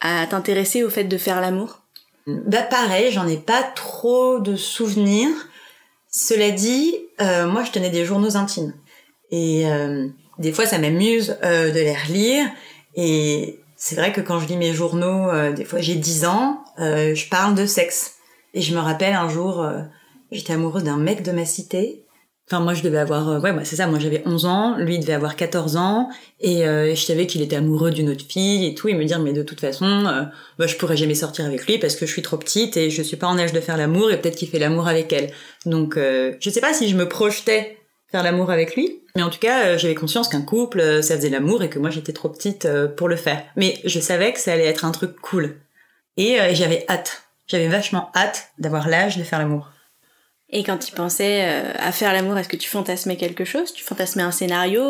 à 0.01 0.27
t'intéresser 0.27 0.83
au 0.83 0.89
fait 0.91 1.05
de 1.05 1.17
faire 1.17 1.41
l'amour? 1.41 1.81
Bah 2.27 2.61
pareil, 2.61 3.11
j'en 3.11 3.27
ai 3.27 3.37
pas 3.37 3.63
trop 3.63 4.39
de 4.39 4.55
souvenirs. 4.55 5.31
Cela 6.17 6.51
dit, 6.51 6.95
moi 7.19 7.63
je 7.65 7.71
tenais 7.71 7.89
des 7.89 8.05
journaux 8.05 8.37
intimes. 8.37 8.73
Et 9.31 9.65
des 10.39 10.51
fois, 10.51 10.65
ça 10.65 10.77
m'amuse 10.77 11.37
euh, 11.43 11.71
de 11.71 11.79
les 11.79 11.95
relire. 11.95 12.45
Et 12.95 13.59
c'est 13.75 13.95
vrai 13.95 14.11
que 14.11 14.21
quand 14.21 14.39
je 14.39 14.47
lis 14.47 14.57
mes 14.57 14.73
journaux, 14.73 15.29
euh, 15.29 15.51
des 15.51 15.65
fois 15.65 15.79
j'ai 15.79 15.95
10 15.95 16.25
ans, 16.25 16.63
euh, 16.79 17.13
je 17.13 17.29
parle 17.29 17.55
de 17.55 17.65
sexe. 17.65 18.15
Et 18.53 18.61
je 18.61 18.73
me 18.73 18.79
rappelle 18.79 19.13
un 19.13 19.29
jour, 19.29 19.61
euh, 19.61 19.81
j'étais 20.31 20.53
amoureuse 20.53 20.83
d'un 20.83 20.97
mec 20.97 21.23
de 21.23 21.31
ma 21.31 21.45
cité. 21.45 22.04
Enfin, 22.47 22.59
moi, 22.59 22.73
je 22.75 22.83
devais 22.83 22.99
avoir... 22.99 23.41
ouais, 23.41 23.51
c'est 23.63 23.75
ça, 23.75 23.87
moi 23.87 23.97
j'avais 23.97 24.21
11 24.25 24.45
ans, 24.45 24.77
lui 24.77 24.99
devait 24.99 25.13
avoir 25.13 25.35
14 25.35 25.77
ans. 25.77 26.09
Et 26.39 26.63
je 26.63 27.01
savais 27.01 27.25
qu'il 27.25 27.41
était 27.41 27.55
amoureux 27.55 27.89
d'une 27.89 28.09
autre 28.09 28.25
fille 28.29 28.67
et 28.67 28.75
tout. 28.75 28.87
Et 28.87 28.93
me 28.93 29.03
dire, 29.03 29.19
mais 29.19 29.33
de 29.33 29.41
toute 29.41 29.59
façon, 29.59 30.03
bah, 30.59 30.67
je 30.67 30.75
pourrais 30.75 30.95
jamais 30.95 31.15
sortir 31.15 31.45
avec 31.45 31.65
lui 31.65 31.79
parce 31.79 31.95
que 31.95 32.05
je 32.05 32.11
suis 32.11 32.21
trop 32.21 32.37
petite 32.37 32.77
et 32.77 32.91
je 32.91 33.01
suis 33.01 33.17
pas 33.17 33.25
en 33.25 33.39
âge 33.39 33.51
de 33.51 33.59
faire 33.59 33.77
l'amour 33.77 34.11
et 34.11 34.21
peut-être 34.21 34.35
qu'il 34.35 34.47
fait 34.47 34.59
l'amour 34.59 34.87
avec 34.87 35.11
elle. 35.11 35.31
Donc, 35.65 35.95
je 35.97 36.49
sais 36.51 36.61
pas 36.61 36.73
si 36.73 36.87
je 36.87 36.95
me 36.95 37.09
projetais 37.09 37.77
faire 38.11 38.23
l'amour 38.23 38.51
avec 38.51 38.75
lui. 38.75 39.01
Mais 39.15 39.23
en 39.23 39.29
tout 39.29 39.39
cas, 39.39 39.65
euh, 39.65 39.77
j'avais 39.77 39.95
conscience 39.95 40.27
qu'un 40.27 40.41
couple, 40.41 40.79
euh, 40.79 41.01
ça 41.01 41.15
faisait 41.15 41.29
l'amour 41.29 41.63
et 41.63 41.69
que 41.69 41.79
moi 41.79 41.89
j'étais 41.89 42.13
trop 42.13 42.29
petite 42.29 42.65
euh, 42.65 42.87
pour 42.87 43.07
le 43.07 43.15
faire. 43.15 43.43
Mais 43.55 43.79
je 43.85 43.99
savais 43.99 44.33
que 44.33 44.39
ça 44.39 44.53
allait 44.53 44.65
être 44.65 44.85
un 44.85 44.91
truc 44.91 45.19
cool. 45.21 45.57
Et 46.17 46.37
j'avais 46.53 46.85
hâte. 46.87 47.23
J'avais 47.45 47.67
vachement 47.67 48.09
hâte 48.15 48.47
d'avoir 48.57 48.87
l'âge 48.87 49.17
de 49.17 49.23
faire 49.23 49.37
l'amour. 49.37 49.69
Et 50.49 50.63
quand 50.63 50.77
tu 50.77 50.91
pensais 50.91 51.41
à 51.79 51.91
faire 51.91 52.13
l'amour, 52.13 52.37
est-ce 52.37 52.47
que 52.47 52.55
tu 52.55 52.69
fantasmais 52.69 53.17
quelque 53.17 53.45
chose? 53.45 53.73
Tu 53.73 53.83
fantasmais 53.83 54.23
un 54.23 54.31
scénario 54.31 54.83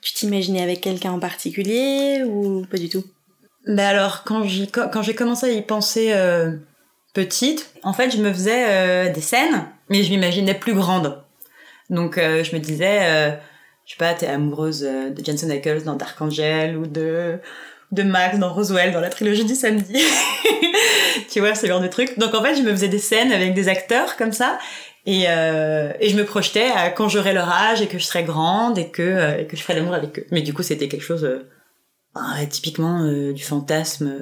Tu 0.00 0.14
t'imaginais 0.14 0.62
avec 0.62 0.80
quelqu'un 0.80 1.12
en 1.12 1.20
particulier 1.20 2.22
ou 2.24 2.64
pas 2.64 2.78
du 2.78 2.88
tout? 2.88 3.04
Ben 3.66 3.86
alors, 3.86 4.24
quand 4.24 4.42
j'ai 4.44 4.66
quand 4.66 5.02
j'ai 5.02 5.14
commencé 5.14 5.46
à 5.46 5.52
y 5.52 5.62
penser 5.62 6.14
petite, 7.12 7.74
en 7.82 7.92
fait, 7.92 8.10
je 8.10 8.22
me 8.22 8.32
faisais 8.32 9.10
des 9.10 9.20
scènes, 9.20 9.66
mais 9.90 10.02
je 10.02 10.10
m'imaginais 10.10 10.54
plus 10.54 10.74
grande. 10.74 11.22
Donc 11.90 12.18
euh, 12.18 12.42
je 12.42 12.54
me 12.54 12.60
disais, 12.60 13.00
euh, 13.02 13.30
je 13.84 13.92
sais 13.92 13.98
pas, 13.98 14.14
t'es 14.14 14.28
amoureuse 14.28 14.84
euh, 14.84 15.10
de 15.10 15.24
Jensen 15.24 15.50
Ackles 15.50 15.82
dans 15.82 15.96
Dark 15.96 16.20
Angel 16.22 16.76
ou 16.76 16.86
de 16.86 17.38
de 17.92 18.02
Max 18.02 18.38
dans 18.38 18.52
Roswell 18.52 18.92
dans 18.92 19.00
la 19.00 19.08
trilogie 19.08 19.44
du 19.44 19.54
samedi. 19.54 20.00
tu 21.30 21.40
vois, 21.40 21.54
ce 21.54 21.66
genre 21.66 21.80
de 21.80 21.88
trucs. 21.88 22.18
Donc 22.18 22.34
en 22.34 22.42
fait, 22.42 22.54
je 22.54 22.62
me 22.62 22.70
faisais 22.70 22.88
des 22.88 22.98
scènes 22.98 23.32
avec 23.32 23.54
des 23.54 23.68
acteurs 23.68 24.16
comme 24.16 24.32
ça. 24.32 24.58
Et, 25.06 25.24
euh, 25.28 25.92
et 25.98 26.10
je 26.10 26.16
me 26.16 26.24
projetais 26.24 26.70
à 26.70 26.90
quand 26.90 27.08
j'aurais 27.08 27.32
leur 27.32 27.48
âge 27.48 27.80
et 27.80 27.86
que 27.86 27.98
je 27.98 28.04
serais 28.04 28.22
grande 28.22 28.78
et 28.78 28.88
que, 28.90 29.40
et 29.40 29.46
que 29.46 29.56
je 29.56 29.62
ferais 29.62 29.74
l'amour 29.74 29.94
avec 29.94 30.18
eux. 30.18 30.26
Mais 30.30 30.42
du 30.42 30.52
coup, 30.52 30.62
c'était 30.62 30.88
quelque 30.88 31.04
chose 31.04 31.28
bah, 32.14 32.20
typiquement 32.48 33.10
du 33.32 33.42
fantasme 33.42 34.12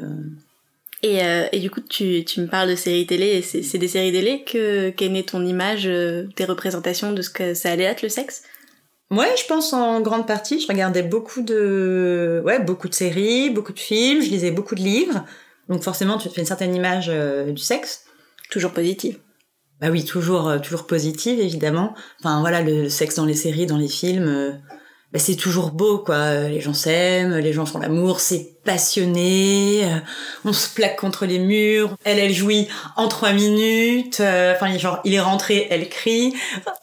et, 1.02 1.22
euh, 1.22 1.46
et, 1.52 1.60
du 1.60 1.70
coup, 1.70 1.80
tu, 1.80 2.24
tu, 2.24 2.40
me 2.40 2.46
parles 2.46 2.68
de 2.68 2.74
séries 2.74 3.06
télé, 3.06 3.40
c'est 3.42 3.78
des 3.78 3.88
séries 3.88 4.10
télé 4.10 4.42
que 4.42 4.90
qu'est 4.90 5.08
née 5.08 5.22
ton 5.22 5.44
image, 5.46 5.86
euh, 5.86 6.26
tes 6.34 6.44
représentations 6.44 7.12
de 7.12 7.22
ce 7.22 7.30
que 7.30 7.54
ça 7.54 7.70
allait 7.70 7.84
être 7.84 8.02
le 8.02 8.08
sexe? 8.08 8.42
Ouais, 9.10 9.34
je 9.38 9.46
pense 9.46 9.72
en 9.72 10.00
grande 10.00 10.26
partie. 10.26 10.60
Je 10.60 10.66
regardais 10.68 11.02
beaucoup 11.02 11.42
de, 11.42 12.42
ouais, 12.44 12.58
beaucoup 12.58 12.88
de 12.88 12.94
séries, 12.94 13.50
beaucoup 13.50 13.72
de 13.72 13.78
films. 13.78 14.22
Je 14.22 14.28
lisais 14.28 14.50
beaucoup 14.50 14.74
de 14.74 14.82
livres. 14.82 15.24
Donc 15.68 15.82
forcément, 15.82 16.18
tu 16.18 16.28
te 16.28 16.34
fais 16.34 16.42
une 16.42 16.46
certaine 16.46 16.74
image 16.74 17.06
euh, 17.08 17.50
du 17.50 17.62
sexe. 17.62 18.04
Toujours 18.50 18.72
positive. 18.72 19.18
Bah 19.80 19.88
oui, 19.90 20.04
toujours, 20.04 20.60
toujours 20.60 20.86
positive 20.86 21.38
évidemment. 21.38 21.94
Enfin 22.20 22.40
voilà, 22.40 22.62
le 22.62 22.88
sexe 22.88 23.14
dans 23.14 23.24
les 23.24 23.34
séries, 23.34 23.66
dans 23.66 23.76
les 23.76 23.88
films 23.88 24.60
bah, 25.10 25.18
c'est 25.18 25.36
toujours 25.36 25.70
beau 25.70 25.98
quoi. 25.98 26.48
Les 26.48 26.60
gens 26.60 26.74
s'aiment 26.74 27.38
les 27.38 27.54
gens 27.54 27.64
font 27.64 27.78
l'amour 27.78 28.20
c'est 28.20 28.62
passionné. 28.64 29.84
Euh, 29.84 29.98
on 30.44 30.52
se 30.52 30.68
plaque 30.68 30.96
contre 30.96 31.24
les 31.24 31.38
murs. 31.38 31.96
Elle 32.04 32.18
elle 32.18 32.34
jouit 32.34 32.68
en 32.96 33.08
trois 33.08 33.32
minutes. 33.32 34.20
Euh, 34.20 34.54
enfin 34.54 34.76
genre 34.76 35.00
il 35.04 35.14
est 35.14 35.20
rentré 35.20 35.66
elle 35.70 35.88
crie. 35.88 36.34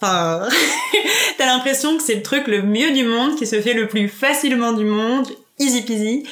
Enfin 0.01 0.48
t'as 1.38 1.46
l'impression 1.46 1.98
que 1.98 2.03
c'est 2.03 2.15
le 2.15 2.24
truc 2.24 2.48
le 2.48 2.63
mieux 2.63 2.91
du 2.94 3.03
monde 3.03 3.36
qui 3.36 3.46
se 3.46 3.62
fait 3.62 3.74
le 3.74 3.88
plus 3.88 4.10
facilement 4.10 4.74
du 4.74 4.86
monde. 4.86 5.27
Easy 5.60 5.84
peasy. 5.84 6.24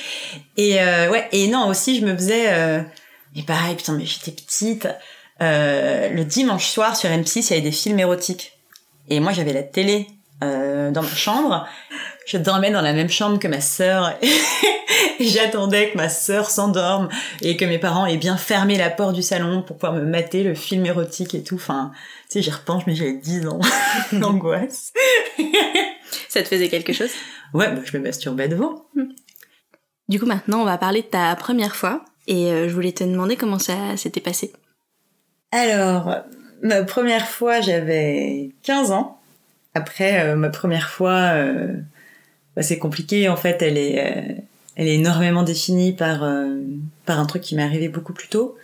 Et 0.58 0.82
euh, 0.82 1.12
ouais. 1.12 1.28
Et 1.32 1.48
non 1.48 1.68
aussi 1.68 2.00
je 2.00 2.06
me 2.06 2.16
faisais 2.16 2.46
euh, 2.48 2.82
mais 3.36 3.44
pareil 3.44 3.76
putain 3.76 3.94
mais 3.94 4.06
j'étais 4.06 4.32
petite. 4.32 4.88
Le 5.40 6.24
dimanche 6.24 6.70
soir 6.72 6.96
sur 6.96 7.10
M6 7.10 7.38
il 7.38 7.50
y 7.52 7.54
avait 7.54 7.62
des 7.62 7.72
films 7.72 8.00
érotiques. 8.00 8.54
Et 9.10 9.20
moi 9.20 9.32
j'avais 9.32 9.54
la 9.54 9.62
télé 9.62 10.08
euh, 10.44 10.92
dans 10.92 11.02
ma 11.02 11.10
chambre. 11.10 11.68
Je 12.26 12.38
dormais 12.38 12.72
dans 12.72 12.82
la 12.82 12.94
même 12.94 13.10
chambre 13.10 13.40
que 13.40 13.48
ma 13.48 13.62
sœur 13.62 14.18
et 14.22 15.26
j'attendais 15.26 15.92
que 15.92 15.98
ma 15.98 16.10
sœur 16.10 16.50
s'endorme 16.50 17.10
et 17.42 17.58
que 17.58 17.66
mes 17.66 17.80
parents 17.80 18.06
aient 18.06 18.18
bien 18.18 18.38
fermé 18.38 18.78
la 18.78 18.90
porte 18.90 19.14
du 19.14 19.22
salon 19.22 19.62
pour 19.62 19.78
pouvoir 19.78 19.94
me 19.94 20.06
mater 20.06 20.44
le 20.44 20.56
film 20.56 20.86
érotique 20.86 21.36
et 21.36 21.44
tout. 21.44 21.56
Enfin, 21.56 21.92
tu 22.30 22.40
sais, 22.40 22.42
j'y 22.42 22.52
repense, 22.52 22.88
mais 22.88 22.96
j'avais 22.96 23.18
10 23.18 23.48
ans. 23.48 23.60
L'angoisse. 24.14 24.94
Ça 26.30 26.42
te 26.42 26.48
faisait 26.48 26.70
quelque 26.70 26.94
chose? 26.94 27.12
Ouais, 27.54 27.72
bah, 27.74 27.82
je 27.84 27.98
me 27.98 28.04
masturbais 28.04 28.48
devant. 28.48 28.86
Du 30.10 30.20
coup, 30.20 30.26
maintenant, 30.26 30.62
on 30.62 30.66
va 30.66 30.78
parler 30.78 31.02
de 31.02 31.08
ta 31.08 31.36
première 31.36 31.76
fois. 31.76 32.06
Et 32.28 32.52
euh, 32.52 32.70
je 32.70 32.74
voulais 32.74 32.94
te 32.94 33.04
demander 33.04 33.36
comment 33.36 33.60
ça 33.60 33.98
s'était 33.98 34.22
passé. 34.22 34.54
Alors, 35.52 36.24
ma 36.62 36.84
première 36.84 37.28
fois, 37.28 37.62
j'avais 37.62 38.52
15 38.64 38.92
ans. 38.92 39.20
Après, 39.76 40.22
euh, 40.22 40.36
ma 40.36 40.50
première 40.50 40.90
fois, 40.90 41.34
euh, 41.34 41.74
bah, 42.56 42.62
c'est 42.62 42.78
compliqué. 42.78 43.28
En 43.30 43.36
fait, 43.36 43.62
elle 43.62 43.78
est, 43.78 44.00
euh, 44.06 44.34
elle 44.76 44.88
est 44.88 44.96
énormément 44.96 45.44
définie 45.44 45.94
par, 45.94 46.26
par 47.06 47.20
un 47.20 47.26
truc 47.26 47.42
qui 47.44 47.56
m'est 47.56 47.64
arrivé 47.64 47.90
beaucoup 47.90 48.14
plus 48.14 48.28
tôt. 48.28 48.58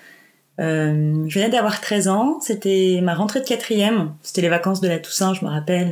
je 0.57 1.33
venais 1.33 1.49
d'avoir 1.49 1.81
13 1.81 2.07
ans. 2.07 2.39
C'était 2.41 2.99
ma 3.03 3.13
rentrée 3.15 3.41
de 3.41 3.45
quatrième. 3.45 4.13
C'était 4.23 4.41
les 4.41 4.49
vacances 4.49 4.81
de 4.81 4.87
la 4.87 4.99
Toussaint, 4.99 5.33
je 5.33 5.45
me 5.45 5.49
rappelle. 5.49 5.91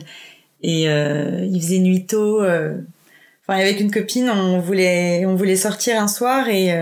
Et 0.64 0.84
il 0.86 1.62
faisait 1.62 1.80
nuit 1.80 2.06
tôt. 2.08 2.42
Enfin, 2.42 3.60
avec 3.60 3.80
une 3.80 3.92
copine, 3.92 4.30
on 4.30 4.60
voulait, 4.60 5.26
on 5.28 5.36
voulait 5.36 5.56
sortir 5.56 6.02
un 6.02 6.08
soir 6.08 6.50
et 6.50 6.76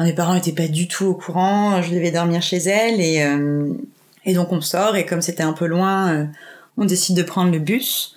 mes 0.00 0.12
parents 0.12 0.34
étaient 0.34 0.52
pas 0.52 0.68
du 0.68 0.88
tout 0.88 1.06
au 1.06 1.14
courant. 1.14 1.80
Je 1.82 1.94
devais 1.94 2.10
dormir 2.10 2.42
chez 2.42 2.58
elle 2.58 3.00
et, 3.00 3.24
et 4.24 4.34
donc 4.34 4.50
on 4.50 4.60
sort 4.60 4.96
et 4.96 5.06
comme 5.06 5.22
c'était 5.22 5.44
un 5.44 5.52
peu 5.52 5.66
loin 5.66 6.28
on 6.76 6.84
décide 6.84 7.16
de 7.16 7.22
prendre 7.22 7.50
le 7.50 7.58
bus. 7.58 8.16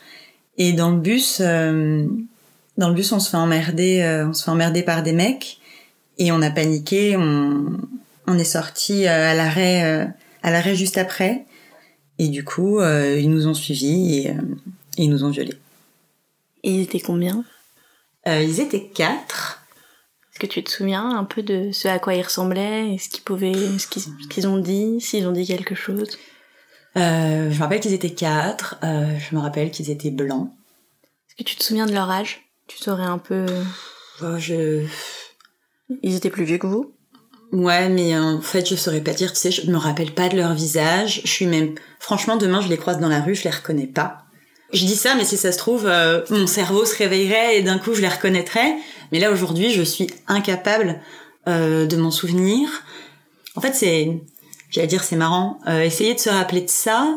Et 0.57 0.73
dans 0.73 0.91
le 0.91 0.97
bus, 0.99 1.39
euh, 1.41 2.05
dans 2.77 2.89
le 2.89 2.95
bus, 2.95 3.11
on 3.11 3.19
se 3.19 3.29
fait 3.29 3.37
emmerder, 3.37 4.01
euh, 4.01 4.27
on 4.27 4.33
se 4.33 4.43
fait 4.43 4.51
emmerder 4.51 4.83
par 4.83 5.03
des 5.03 5.13
mecs. 5.13 5.59
Et 6.17 6.31
on 6.31 6.41
a 6.41 6.51
paniqué, 6.51 7.15
on, 7.15 7.77
on 8.27 8.37
est 8.37 8.43
sorti 8.43 9.07
euh, 9.07 9.31
à 9.31 9.33
l'arrêt, 9.33 10.11
à 10.43 10.51
l'arrêt 10.51 10.75
juste 10.75 10.97
après. 10.97 11.45
Et 12.17 12.27
du 12.27 12.43
coup, 12.43 12.81
ils 12.81 13.29
nous 13.29 13.47
ont 13.47 13.53
suivis 13.53 14.17
et, 14.17 14.33
ils 14.97 15.09
nous 15.09 15.23
ont 15.23 15.29
violés. 15.29 15.55
Et 16.63 16.71
ils 16.71 16.81
étaient 16.81 16.99
combien? 16.99 17.45
Ils 18.25 18.59
étaient 18.59 18.83
quatre. 18.83 19.63
Est-ce 20.29 20.39
que 20.39 20.47
tu 20.47 20.61
te 20.61 20.69
souviens 20.69 21.09
un 21.09 21.23
peu 21.23 21.41
de 21.41 21.71
ce 21.71 21.87
à 21.87 21.99
quoi 21.99 22.15
ils 22.15 22.21
ressemblaient, 22.21 22.97
ce 22.97 23.07
qu'ils 23.07 23.23
pouvaient, 23.23 23.77
ce 23.77 23.87
qu'ils 24.27 24.47
ont 24.49 24.57
dit, 24.57 24.99
s'ils 24.99 25.25
ont 25.25 25.31
dit 25.31 25.47
quelque 25.47 25.75
chose? 25.75 26.17
Euh, 26.99 27.51
je 27.51 27.57
me 27.57 27.63
rappelle 27.63 27.79
qu'ils 27.79 27.93
étaient 27.93 28.13
quatre. 28.13 28.77
Euh, 28.83 29.17
je 29.17 29.35
me 29.35 29.41
rappelle 29.41 29.71
qu'ils 29.71 29.89
étaient 29.89 30.11
blancs. 30.11 30.49
Est-ce 31.03 31.35
que 31.35 31.49
tu 31.49 31.55
te 31.55 31.63
souviens 31.63 31.85
de 31.85 31.93
leur 31.93 32.09
âge? 32.09 32.41
Tu 32.67 32.77
saurais 32.77 33.03
un 33.03 33.17
peu. 33.17 33.45
Oh, 34.21 34.37
je. 34.37 34.85
Ils 36.03 36.15
étaient 36.15 36.29
plus 36.29 36.43
vieux 36.43 36.57
que 36.57 36.67
vous? 36.67 36.93
Ouais, 37.51 37.89
mais 37.89 38.17
en 38.17 38.41
fait, 38.41 38.69
je 38.69 38.75
saurais 38.75 39.01
pas 39.01 39.13
dire. 39.13 39.33
Tu 39.33 39.39
sais, 39.39 39.51
je 39.51 39.71
me 39.71 39.77
rappelle 39.77 40.13
pas 40.13 40.29
de 40.29 40.37
leur 40.37 40.53
visage. 40.53 41.21
Je 41.23 41.31
suis 41.31 41.47
même. 41.47 41.75
Franchement, 41.99 42.37
demain, 42.37 42.61
je 42.61 42.67
les 42.67 42.77
croise 42.77 42.99
dans 42.99 43.09
la 43.09 43.21
rue, 43.21 43.35
je 43.35 43.43
les 43.43 43.49
reconnais 43.49 43.87
pas. 43.87 44.25
Je 44.71 44.85
dis 44.85 44.95
ça, 44.95 45.15
mais 45.15 45.25
si 45.25 45.35
ça 45.35 45.51
se 45.51 45.57
trouve, 45.57 45.87
euh, 45.87 46.21
mon 46.29 46.45
cerveau 46.45 46.85
se 46.85 46.95
réveillerait 46.95 47.57
et 47.57 47.63
d'un 47.63 47.79
coup 47.79 47.95
je 47.95 48.01
les 48.01 48.07
reconnaîtrais. 48.07 48.75
Mais 49.11 49.19
là 49.19 49.31
aujourd'hui, 49.31 49.71
je 49.71 49.81
suis 49.81 50.07
incapable 50.27 51.01
euh, 51.47 51.87
de 51.87 51.97
m'en 51.97 52.11
souvenir. 52.11 52.69
En 53.55 53.61
fait, 53.61 53.73
c'est, 53.73 54.21
j'allais 54.69 54.87
dire, 54.87 55.03
c'est 55.03 55.15
marrant. 55.15 55.59
Euh, 55.67 55.81
essayer 55.81 56.13
de 56.13 56.19
se 56.19 56.29
rappeler 56.29 56.61
de 56.61 56.69
ça. 56.69 57.07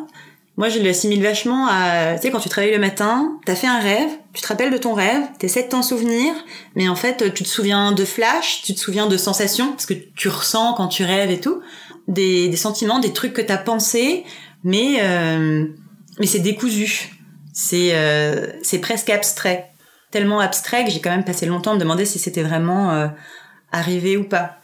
Moi, 0.56 0.68
je 0.68 0.78
l'assimile 0.80 1.23
vachement 1.23 1.66
à, 1.66 2.14
tu 2.16 2.23
sais, 2.23 2.30
quand 2.30 2.40
tu 2.40 2.50
travailles 2.50 2.73
le 2.73 2.78
matin, 2.78 3.38
t'as 3.47 3.54
fait 3.54 3.66
un 3.66 3.80
rêve, 3.80 4.11
tu 4.35 4.42
te 4.42 4.47
rappelles 4.49 4.71
de 4.71 4.76
ton 4.76 4.92
rêve, 4.92 5.23
t'essaies 5.38 5.62
de 5.62 5.68
t'en 5.68 5.82
souvenir, 5.82 6.35
mais 6.76 6.90
en 6.90 6.94
fait, 6.94 7.32
tu 7.32 7.42
te 7.42 7.49
souviens 7.49 7.92
de 7.92 8.04
flash, 8.04 8.61
tu 8.62 8.75
te 8.75 8.78
souviens 8.78 9.06
de 9.06 9.16
sensations, 9.16 9.73
parce 9.73 9.87
que 9.87 9.94
tu 9.94 10.28
ressens 10.28 10.75
quand 10.75 10.88
tu 10.88 11.04
rêves 11.04 11.30
et 11.30 11.40
tout, 11.40 11.62
des, 12.06 12.49
des 12.49 12.56
sentiments, 12.56 12.99
des 12.99 13.14
trucs 13.14 13.32
que 13.32 13.40
t'as 13.40 13.56
pensé, 13.56 14.25
mais 14.64 14.99
euh, 15.00 15.66
mais 16.18 16.26
c'est 16.26 16.40
décousu. 16.40 17.11
C'est 17.52 17.90
euh, 17.94 18.47
c'est 18.62 18.78
presque 18.78 19.11
abstrait, 19.11 19.71
tellement 20.11 20.40
abstrait 20.40 20.85
que 20.85 20.90
j'ai 20.90 21.00
quand 21.00 21.11
même 21.11 21.25
passé 21.25 21.47
longtemps 21.47 21.73
à 21.73 21.75
me 21.75 21.80
demander 21.80 22.04
si 22.04 22.18
c'était 22.18 22.42
vraiment 22.42 22.92
euh, 22.92 23.09
arrivé 23.73 24.16
ou 24.16 24.25
pas. 24.25 24.59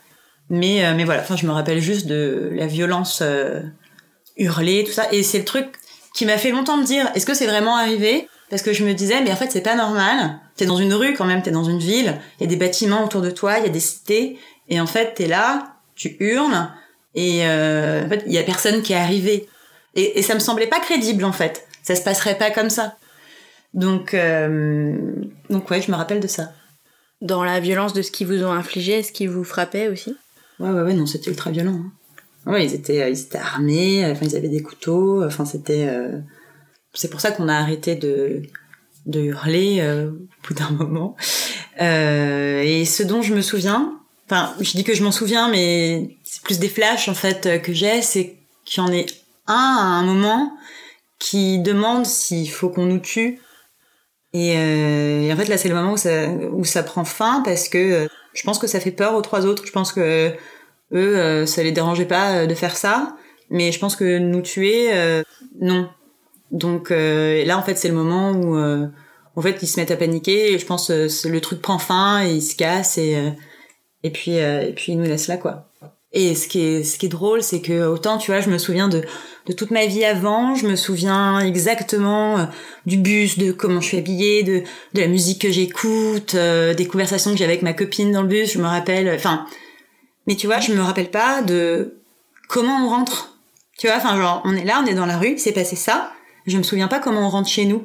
Mais 0.50 0.94
mais 0.94 1.04
voilà, 1.04 1.20
enfin 1.20 1.36
je 1.36 1.46
me 1.46 1.52
rappelle 1.52 1.80
juste 1.80 2.06
de 2.06 2.50
la 2.54 2.66
violence 2.66 3.22
hurlée, 4.36 4.84
tout 4.84 4.92
ça, 4.92 5.06
et 5.12 5.22
c'est 5.22 5.38
le 5.38 5.44
truc 5.44 5.66
qui 6.14 6.24
m'a 6.24 6.38
fait 6.38 6.50
longtemps 6.50 6.78
me 6.78 6.84
dire 6.84 7.10
est-ce 7.14 7.26
que 7.26 7.34
c'est 7.34 7.46
vraiment 7.46 7.76
arrivé? 7.76 8.28
Parce 8.48 8.62
que 8.62 8.72
je 8.72 8.82
me 8.84 8.94
disais 8.94 9.20
mais 9.20 9.30
en 9.30 9.36
fait 9.36 9.52
c'est 9.52 9.60
pas 9.60 9.76
normal 9.76 10.40
t'es 10.56 10.64
dans 10.64 10.78
une 10.78 10.94
rue 10.94 11.12
quand 11.12 11.26
même 11.26 11.42
t'es 11.42 11.50
dans 11.50 11.64
une 11.64 11.78
ville 11.78 12.18
il 12.38 12.44
y 12.44 12.46
a 12.46 12.48
des 12.48 12.56
bâtiments 12.56 13.04
autour 13.04 13.20
de 13.20 13.30
toi 13.30 13.58
il 13.58 13.64
y 13.64 13.68
a 13.68 13.70
des 13.70 13.78
cités 13.78 14.38
et 14.70 14.80
en 14.80 14.86
fait 14.86 15.12
t'es 15.14 15.26
là 15.26 15.74
tu 15.94 16.16
hurles 16.18 16.66
et 17.14 17.42
en 17.42 18.08
fait 18.08 18.22
il 18.26 18.32
y 18.32 18.38
a 18.38 18.42
personne 18.42 18.80
qui 18.80 18.94
est 18.94 18.96
arrivé 18.96 19.48
et, 19.94 20.18
et, 20.18 20.22
ça 20.22 20.34
me 20.34 20.38
semblait 20.38 20.66
pas 20.66 20.80
crédible 20.80 21.24
en 21.24 21.32
fait. 21.32 21.66
Ça 21.82 21.96
se 21.96 22.02
passerait 22.02 22.38
pas 22.38 22.50
comme 22.50 22.70
ça. 22.70 22.96
Donc, 23.74 24.14
euh, 24.14 24.96
donc 25.50 25.68
ouais, 25.70 25.82
je 25.82 25.90
me 25.90 25.96
rappelle 25.96 26.20
de 26.20 26.28
ça. 26.28 26.52
Dans 27.20 27.42
la 27.42 27.60
violence 27.60 27.92
de 27.92 28.02
ce 28.02 28.10
qu'ils 28.10 28.28
vous 28.28 28.44
ont 28.44 28.52
infligé, 28.52 29.00
est-ce 29.00 29.12
qu'ils 29.12 29.30
vous 29.30 29.44
frappaient 29.44 29.88
aussi? 29.88 30.16
Ouais, 30.60 30.70
ouais, 30.70 30.82
ouais, 30.82 30.94
non, 30.94 31.06
c'était 31.06 31.30
ultra 31.30 31.50
violent. 31.50 31.80
Hein. 32.46 32.52
Ouais, 32.52 32.64
ils 32.64 32.74
étaient, 32.74 33.02
euh, 33.02 33.10
ils 33.10 33.20
étaient 33.20 33.38
armés, 33.38 34.04
enfin, 34.10 34.26
ils 34.26 34.36
avaient 34.36 34.48
des 34.48 34.62
couteaux, 34.62 35.24
enfin, 35.24 35.44
c'était. 35.44 35.86
Euh... 35.88 36.18
C'est 36.94 37.10
pour 37.10 37.20
ça 37.20 37.30
qu'on 37.30 37.48
a 37.48 37.54
arrêté 37.54 37.94
de, 37.94 38.42
de 39.06 39.20
hurler 39.20 39.78
euh, 39.80 40.10
au 40.10 40.48
bout 40.48 40.54
d'un 40.54 40.70
moment. 40.78 41.16
Euh, 41.80 42.62
et 42.62 42.84
ce 42.84 43.02
dont 43.02 43.22
je 43.22 43.34
me 43.34 43.40
souviens, 43.40 43.98
enfin, 44.26 44.54
je 44.60 44.72
dis 44.72 44.84
que 44.84 44.94
je 44.94 45.02
m'en 45.02 45.12
souviens, 45.12 45.48
mais 45.48 46.16
c'est 46.24 46.42
plus 46.42 46.58
des 46.58 46.68
flashs 46.68 47.08
en 47.08 47.14
fait 47.14 47.62
que 47.62 47.72
j'ai, 47.72 48.02
c'est 48.02 48.36
qu'il 48.64 48.82
y 48.82 48.86
en 48.86 48.92
ait 48.92 49.06
un 49.46 49.54
à 49.54 49.82
un 49.82 50.04
moment 50.04 50.52
qui 51.18 51.58
demande 51.58 52.06
s'il 52.06 52.50
faut 52.50 52.68
qu'on 52.68 52.86
nous 52.86 52.98
tue. 52.98 53.40
Et, 54.34 54.56
euh, 54.56 55.22
et, 55.22 55.32
en 55.32 55.36
fait 55.36 55.46
là 55.46 55.56
c'est 55.56 55.70
le 55.70 55.74
moment 55.74 55.92
où 55.92 55.96
ça, 55.96 56.28
où 56.28 56.62
ça 56.64 56.82
prend 56.82 57.04
fin 57.04 57.40
parce 57.42 57.68
que 57.70 57.78
euh, 57.78 58.08
je 58.38 58.44
pense 58.44 58.58
que 58.58 58.68
ça 58.68 58.78
fait 58.78 58.92
peur 58.92 59.14
aux 59.14 59.22
trois 59.22 59.46
autres. 59.46 59.66
Je 59.66 59.72
pense 59.72 59.92
que 59.92 60.32
eux 60.92 61.18
euh, 61.18 61.44
ça 61.44 61.62
les 61.62 61.72
dérangeait 61.72 62.06
pas 62.06 62.36
euh, 62.36 62.46
de 62.46 62.54
faire 62.54 62.76
ça, 62.76 63.16
mais 63.50 63.72
je 63.72 63.80
pense 63.80 63.96
que 63.96 64.18
nous 64.18 64.42
tuer 64.42 64.92
euh, 64.92 65.22
non. 65.60 65.90
Donc 66.52 66.90
là 66.90 67.58
en 67.58 67.62
fait 67.62 67.76
c'est 67.76 67.88
le 67.88 67.94
moment 67.94 68.30
où 68.30 68.56
en 68.56 69.42
fait 69.42 69.58
ils 69.60 69.66
se 69.66 69.78
mettent 69.78 69.90
à 69.90 69.96
paniquer. 69.96 70.58
Je 70.58 70.64
pense 70.64 70.88
que 70.88 71.28
le 71.28 71.40
truc 71.42 71.60
prend 71.60 71.78
fin 71.78 72.24
et 72.24 72.36
ils 72.36 72.42
se 72.42 72.56
cassent 72.56 72.96
et 72.96 73.22
et 74.02 74.10
puis 74.10 74.36
et 74.36 74.72
puis 74.74 74.92
ils 74.92 74.98
nous 74.98 75.04
laissent 75.04 75.28
là 75.28 75.36
quoi. 75.36 75.67
Et 76.12 76.34
ce 76.34 76.48
qui 76.48 76.60
est, 76.60 76.84
ce 76.84 76.98
qui 76.98 77.06
est 77.06 77.10
drôle, 77.10 77.42
c'est 77.42 77.60
que 77.60 77.86
autant, 77.86 78.16
tu 78.16 78.30
vois, 78.30 78.40
je 78.40 78.48
me 78.48 78.56
souviens 78.56 78.88
de, 78.88 79.02
de 79.46 79.52
toute 79.52 79.70
ma 79.70 79.84
vie 79.84 80.04
avant, 80.04 80.54
je 80.54 80.66
me 80.66 80.74
souviens 80.74 81.40
exactement 81.40 82.38
euh, 82.38 82.44
du 82.86 82.96
bus, 82.96 83.36
de 83.36 83.52
comment 83.52 83.80
je 83.82 83.88
suis 83.88 83.98
habillée, 83.98 84.42
de, 84.42 84.62
de 84.94 85.00
la 85.00 85.06
musique 85.06 85.42
que 85.42 85.50
j'écoute, 85.50 86.34
euh, 86.34 86.72
des 86.72 86.86
conversations 86.86 87.32
que 87.32 87.36
j'ai 87.36 87.44
avec 87.44 87.60
ma 87.60 87.74
copine 87.74 88.10
dans 88.10 88.22
le 88.22 88.28
bus, 88.28 88.52
je 88.52 88.58
me 88.58 88.66
rappelle, 88.66 89.14
enfin, 89.14 89.44
mais 90.26 90.34
tu 90.34 90.46
vois, 90.46 90.60
je 90.60 90.72
me 90.72 90.80
rappelle 90.80 91.10
pas 91.10 91.42
de 91.42 91.98
comment 92.48 92.86
on 92.86 92.88
rentre. 92.88 93.36
Tu 93.76 93.86
vois, 93.86 93.96
enfin, 93.96 94.16
genre, 94.16 94.40
on 94.44 94.56
est 94.56 94.64
là, 94.64 94.82
on 94.82 94.86
est 94.86 94.94
dans 94.94 95.06
la 95.06 95.18
rue, 95.18 95.36
c'est 95.36 95.52
passé 95.52 95.76
ça, 95.76 96.12
je 96.46 96.56
me 96.56 96.62
souviens 96.62 96.88
pas 96.88 97.00
comment 97.00 97.26
on 97.26 97.28
rentre 97.28 97.50
chez 97.50 97.66
nous. 97.66 97.84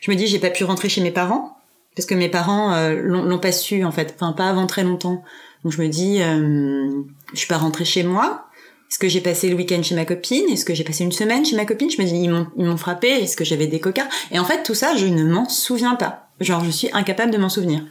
Je 0.00 0.10
me 0.10 0.16
dis, 0.16 0.26
j'ai 0.26 0.38
pas 0.38 0.50
pu 0.50 0.64
rentrer 0.64 0.88
chez 0.88 1.02
mes 1.02 1.10
parents, 1.10 1.58
parce 1.94 2.06
que 2.06 2.14
mes 2.14 2.30
parents 2.30 2.72
euh, 2.72 2.94
l'ont 2.94 3.38
pas 3.38 3.52
su, 3.52 3.84
en 3.84 3.92
fait, 3.92 4.14
enfin, 4.14 4.32
pas 4.32 4.48
avant 4.48 4.66
très 4.66 4.84
longtemps. 4.84 5.22
Donc 5.64 5.72
je 5.72 5.82
me 5.82 5.88
dis, 5.88 6.22
euh, 6.22 7.02
je 7.32 7.38
suis 7.38 7.48
pas 7.48 7.58
rentrée 7.58 7.84
chez 7.84 8.02
moi. 8.02 8.48
Est-ce 8.90 8.98
que 8.98 9.08
j'ai 9.08 9.20
passé 9.20 9.50
le 9.50 9.56
week-end 9.56 9.82
chez 9.82 9.94
ma 9.94 10.06
copine? 10.06 10.48
Est-ce 10.50 10.64
que 10.64 10.74
j'ai 10.74 10.84
passé 10.84 11.04
une 11.04 11.12
semaine 11.12 11.44
chez 11.44 11.56
ma 11.56 11.66
copine? 11.66 11.90
Je 11.90 12.00
me 12.00 12.06
dis, 12.06 12.14
ils 12.14 12.30
m'ont, 12.30 12.76
frappé. 12.76 13.08
Est-ce 13.08 13.36
que 13.36 13.44
j'avais 13.44 13.66
des 13.66 13.80
cocards? 13.80 14.08
Et 14.30 14.38
en 14.38 14.44
fait, 14.44 14.62
tout 14.62 14.74
ça, 14.74 14.96
je 14.96 15.06
ne 15.06 15.24
m'en 15.24 15.48
souviens 15.48 15.94
pas. 15.94 16.30
Genre, 16.40 16.64
je 16.64 16.70
suis 16.70 16.88
incapable 16.92 17.30
de 17.30 17.38
m'en 17.38 17.50
souvenir. 17.50 17.82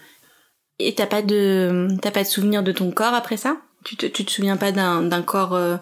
Et 0.79 0.95
t'as 0.95 1.05
pas 1.05 1.21
de, 1.21 1.87
t'as 2.01 2.11
pas 2.11 2.23
de 2.23 2.27
souvenir 2.27 2.63
de 2.63 2.71
ton 2.71 2.89
corps 2.91 3.13
après 3.13 3.37
ça? 3.37 3.57
Tu 3.83 3.95
te, 3.95 4.05
tu 4.07 4.25
te 4.25 4.31
souviens 4.31 4.57
pas 4.57 4.71
d'un, 4.71 5.21
corps 5.21 5.53
euh, 5.53 5.77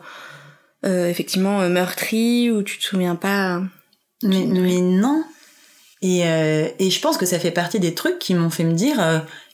euh, 0.86 1.10
effectivement 1.10 1.68
meurtri 1.70 2.52
ou 2.52 2.62
tu 2.62 2.78
te 2.78 2.84
souviens 2.84 3.16
pas 3.16 3.62
mais, 4.24 4.46
mais 4.46 4.82
non. 4.82 5.24
Et, 6.02 6.28
euh, 6.28 6.68
et 6.80 6.90
je 6.90 7.02
pense 7.02 7.18
que 7.18 7.26
ça 7.26 7.40
fait 7.40 7.52
partie 7.52 7.80
des 7.80 7.94
trucs 7.94 8.20
qui 8.20 8.34
m'ont 8.34 8.50
fait 8.50 8.64
me 8.64 8.74
dire, 8.74 8.98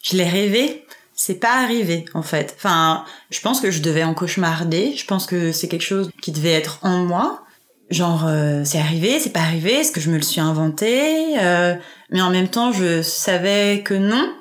je 0.03 0.17
l'ai 0.17 0.27
rêvé 0.27 0.85
c'est 1.23 1.39
pas 1.39 1.61
arrivé 1.61 2.05
en 2.15 2.23
fait. 2.23 2.55
Enfin, 2.57 3.05
je 3.29 3.39
pense 3.41 3.61
que 3.61 3.69
je 3.69 3.81
devais 3.81 4.03
en 4.03 4.15
cauchemarder. 4.15 4.95
Je 4.95 5.05
pense 5.05 5.27
que 5.27 5.51
c'est 5.51 5.67
quelque 5.67 5.83
chose 5.83 6.09
qui 6.19 6.31
devait 6.31 6.53
être 6.53 6.79
en 6.81 7.05
moi. 7.05 7.43
Genre, 7.91 8.25
euh, 8.25 8.63
c'est 8.63 8.79
arrivé, 8.79 9.19
c'est 9.19 9.33
pas 9.33 9.41
arrivé. 9.41 9.73
Est-ce 9.73 9.91
que 9.91 10.01
je 10.01 10.09
me 10.09 10.15
le 10.15 10.23
suis 10.23 10.41
inventé 10.41 11.37
euh, 11.39 11.75
Mais 12.09 12.21
en 12.21 12.31
même 12.31 12.47
temps, 12.47 12.71
je 12.71 13.03
savais 13.03 13.83
que 13.85 13.93
non 13.93 14.33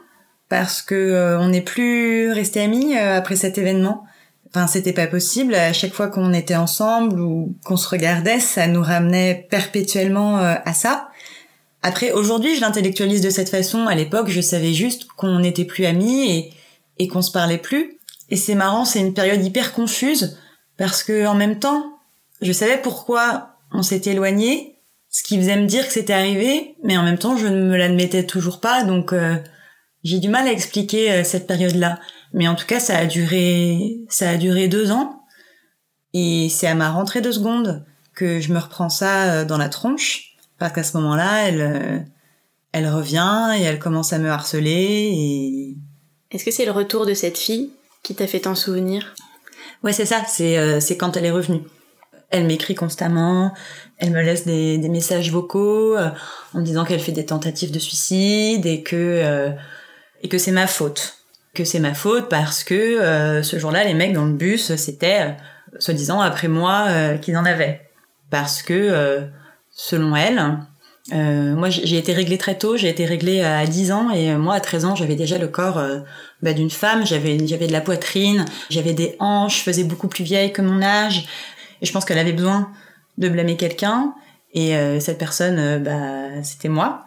parce 0.49 0.81
que 0.81 0.95
euh, 0.95 1.39
on 1.39 1.49
n'est 1.49 1.61
plus 1.61 2.33
resté 2.33 2.61
amis 2.63 2.97
euh, 2.97 3.19
après 3.19 3.37
cet 3.37 3.59
événement. 3.59 4.05
Enfin, 4.49 4.67
c'était 4.67 4.95
pas 4.95 5.07
possible. 5.07 5.55
À 5.55 5.75
chaque 5.75 5.93
fois 5.93 6.09
qu'on 6.09 6.33
était 6.33 6.57
ensemble 6.57 7.21
ou 7.21 7.57
qu'on 7.63 7.77
se 7.77 7.89
regardait, 7.89 8.41
ça 8.41 8.67
nous 8.69 8.83
ramenait 8.83 9.47
perpétuellement 9.51 10.39
euh, 10.39 10.55
à 10.65 10.73
ça. 10.73 11.11
Après, 11.83 12.13
aujourd'hui, 12.13 12.57
je 12.57 12.63
l'intellectualise 12.63 13.21
de 13.21 13.31
cette 13.31 13.51
façon. 13.51 13.87
À 13.87 13.95
l'époque, 13.95 14.29
je 14.29 14.41
savais 14.41 14.73
juste 14.73 15.07
qu'on 15.17 15.41
n'était 15.41 15.65
plus 15.65 15.85
amis 15.85 16.31
et 16.31 16.53
et 17.01 17.09
qu'on 17.09 17.23
se 17.23 17.33
parlait 17.33 17.59
plus. 17.59 17.99
Et 18.29 18.37
c'est 18.37 18.55
marrant, 18.55 18.85
c'est 18.85 19.01
une 19.01 19.15
période 19.15 19.43
hyper 19.43 19.73
confuse 19.73 20.39
parce 20.77 21.03
que 21.03 21.27
en 21.27 21.35
même 21.35 21.59
temps, 21.59 21.99
je 22.43 22.53
savais 22.53 22.77
pourquoi 22.77 23.57
on 23.73 23.83
s'était 23.83 24.11
éloigné, 24.11 24.77
ce 25.09 25.23
qui 25.23 25.39
faisait 25.39 25.57
me 25.57 25.67
dire 25.67 25.87
que 25.87 25.93
c'était 25.93 26.13
arrivé, 26.13 26.77
mais 26.85 26.99
en 26.99 27.03
même 27.03 27.19
temps, 27.19 27.37
je 27.37 27.47
ne 27.47 27.63
me 27.63 27.77
l'admettais 27.77 28.25
toujours 28.25 28.61
pas, 28.61 28.85
donc 28.85 29.13
euh, 29.13 29.37
j'ai 30.05 30.19
du 30.19 30.29
mal 30.29 30.47
à 30.47 30.53
expliquer 30.53 31.11
euh, 31.11 31.25
cette 31.25 31.47
période-là. 31.47 31.99
Mais 32.35 32.49
en 32.49 32.55
tout 32.55 32.67
cas, 32.67 32.81
ça 32.81 32.99
a 32.99 33.07
duré, 33.07 33.99
ça 34.09 34.29
a 34.29 34.37
duré 34.37 34.69
deux 34.69 34.91
ans, 34.93 35.25
et 36.13 36.49
c'est 36.51 36.67
à 36.67 36.75
ma 36.75 36.91
rentrée 36.91 37.23
de 37.23 37.33
seconde 37.33 37.85
que 38.15 38.41
je 38.41 38.53
me 38.53 38.59
reprends 38.59 38.91
ça 38.91 39.33
euh, 39.33 39.45
dans 39.45 39.59
la 39.59 39.71
tronche, 39.71 40.37
parce 40.59 40.73
qu'à 40.73 40.85
ce 40.85 40.97
moment-là, 40.99 41.49
elle, 41.49 42.07
elle 42.73 42.89
revient 42.89 43.55
et 43.59 43.63
elle 43.63 43.79
commence 43.79 44.13
à 44.13 44.19
me 44.19 44.29
harceler 44.29 45.11
et 45.13 45.77
est-ce 46.31 46.45
que 46.45 46.51
c'est 46.51 46.65
le 46.65 46.71
retour 46.71 47.07
de 47.07 47.15
cette 47.15 47.39
fille 47.39 47.71
qui 48.03 48.15
t'a 48.15 48.27
fait 48.27 48.41
t'en 48.41 48.55
souvenir? 48.55 49.15
Ouais, 49.83 49.93
c'est 49.93 50.07
ça. 50.07 50.23
C'est 50.27 50.59
euh, 50.59 50.81
c'est 50.81 50.97
quand 50.97 51.17
elle 51.17 51.25
est 51.25 51.31
revenue. 51.31 51.63
Elle 52.31 52.45
m'écrit 52.47 52.75
constamment. 52.75 53.53
Elle 53.99 54.11
me 54.11 54.23
laisse 54.23 54.47
des, 54.47 54.79
des 54.79 54.89
messages 54.89 55.31
vocaux 55.31 55.97
euh, 55.97 56.11
en 56.55 56.61
me 56.61 56.65
disant 56.65 56.85
qu'elle 56.85 57.01
fait 57.01 57.13
des 57.13 57.27
tentatives 57.27 57.73
de 57.73 57.79
suicide 57.79 58.65
et 58.67 58.83
que 58.83 58.97
euh, 58.97 59.51
et 60.23 60.29
que 60.29 60.39
c'est 60.39 60.53
ma 60.53 60.67
faute. 60.67 61.17
Que 61.55 61.65
c'est 61.65 61.81
ma 61.81 61.95
faute 61.95 62.29
parce 62.29 62.63
que 62.63 63.43
ce 63.43 63.59
jour-là, 63.59 63.83
les 63.83 63.95
mecs 63.95 64.13
dans 64.13 64.25
le 64.25 64.35
bus, 64.35 64.77
c'était 64.77 65.37
soi-disant 65.81 66.21
après 66.21 66.47
moi 66.47 67.17
qu'ils 67.21 67.37
en 67.37 67.45
avaient. 67.45 67.91
Parce 68.31 68.63
que 68.63 69.29
selon 69.71 70.15
elle, 70.15 70.59
euh, 71.13 71.57
moi, 71.57 71.71
j'ai 71.71 71.97
été 71.97 72.13
réglée 72.13 72.39
très 72.39 72.57
tôt. 72.57 72.77
J'ai 72.77 72.89
été 72.89 73.05
réglée 73.05 73.43
à 73.43 73.67
10 73.67 73.93
ans 73.93 74.11
et 74.11 74.31
euh, 74.31 74.39
moi, 74.39 74.55
à 74.55 74.61
13 74.61 74.85
ans, 74.85 74.95
j'avais 74.95 75.17
déjà 75.17 75.39
le 75.39 75.49
corps 75.49 75.79
euh, 75.79 76.01
bah, 76.43 76.53
d'une 76.53 76.71
femme. 76.71 77.07
J'avais, 77.07 77.37
de 77.37 77.73
la 77.73 77.81
poitrine, 77.81 78.45
j'avais 78.69 78.93
des 78.93 79.17
hanches, 79.19 79.59
je 79.59 79.63
faisais 79.63 79.85
beaucoup 79.85 80.09
plus 80.09 80.25
vieille 80.25 80.53
que 80.53 80.63
mon 80.63 80.83
âge. 80.83 81.27
Et 81.83 81.87
je 81.87 81.93
pense 81.93 82.05
qu'elle 82.05 82.19
avait 82.19 82.33
besoin 82.33 82.71
de 83.19 83.29
blâmer 83.29 83.57
quelqu'un. 83.57 84.15
Et 84.53 84.75
cette 84.99 85.19
personne, 85.19 85.81
bah, 85.81 86.43
c'était 86.43 86.69
moi. 86.69 87.05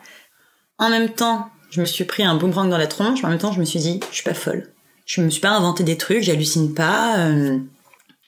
En 0.77 0.89
même 0.89 1.09
temps, 1.09 1.49
je 1.71 1.81
me 1.81 1.85
suis 1.85 2.05
pris 2.05 2.23
un 2.23 2.35
boomerang 2.35 2.69
dans 2.69 2.77
la 2.77 2.87
tronche. 2.87 3.21
En 3.25 3.27
même 3.27 3.37
temps, 3.37 3.51
je 3.51 3.59
me 3.59 3.65
suis 3.65 3.79
dit, 3.79 3.99
je 4.09 4.15
suis 4.15 4.23
pas 4.23 4.33
folle. 4.33 4.71
Je 5.05 5.21
me 5.21 5.29
suis 5.29 5.41
pas 5.41 5.49
inventé 5.49 5.83
des 5.83 5.97
trucs, 5.97 6.23
j'hallucine 6.23 6.73
pas. 6.73 7.17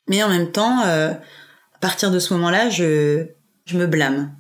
mais 0.10 0.22
en 0.22 0.28
même 0.28 0.52
temps, 0.52 0.82
à 0.82 1.18
partir 1.80 2.12
de 2.12 2.20
ce 2.20 2.34
moment-là, 2.34 2.70
je, 2.70 3.28
je 3.66 3.78
me 3.78 3.88
blâme 3.88 4.36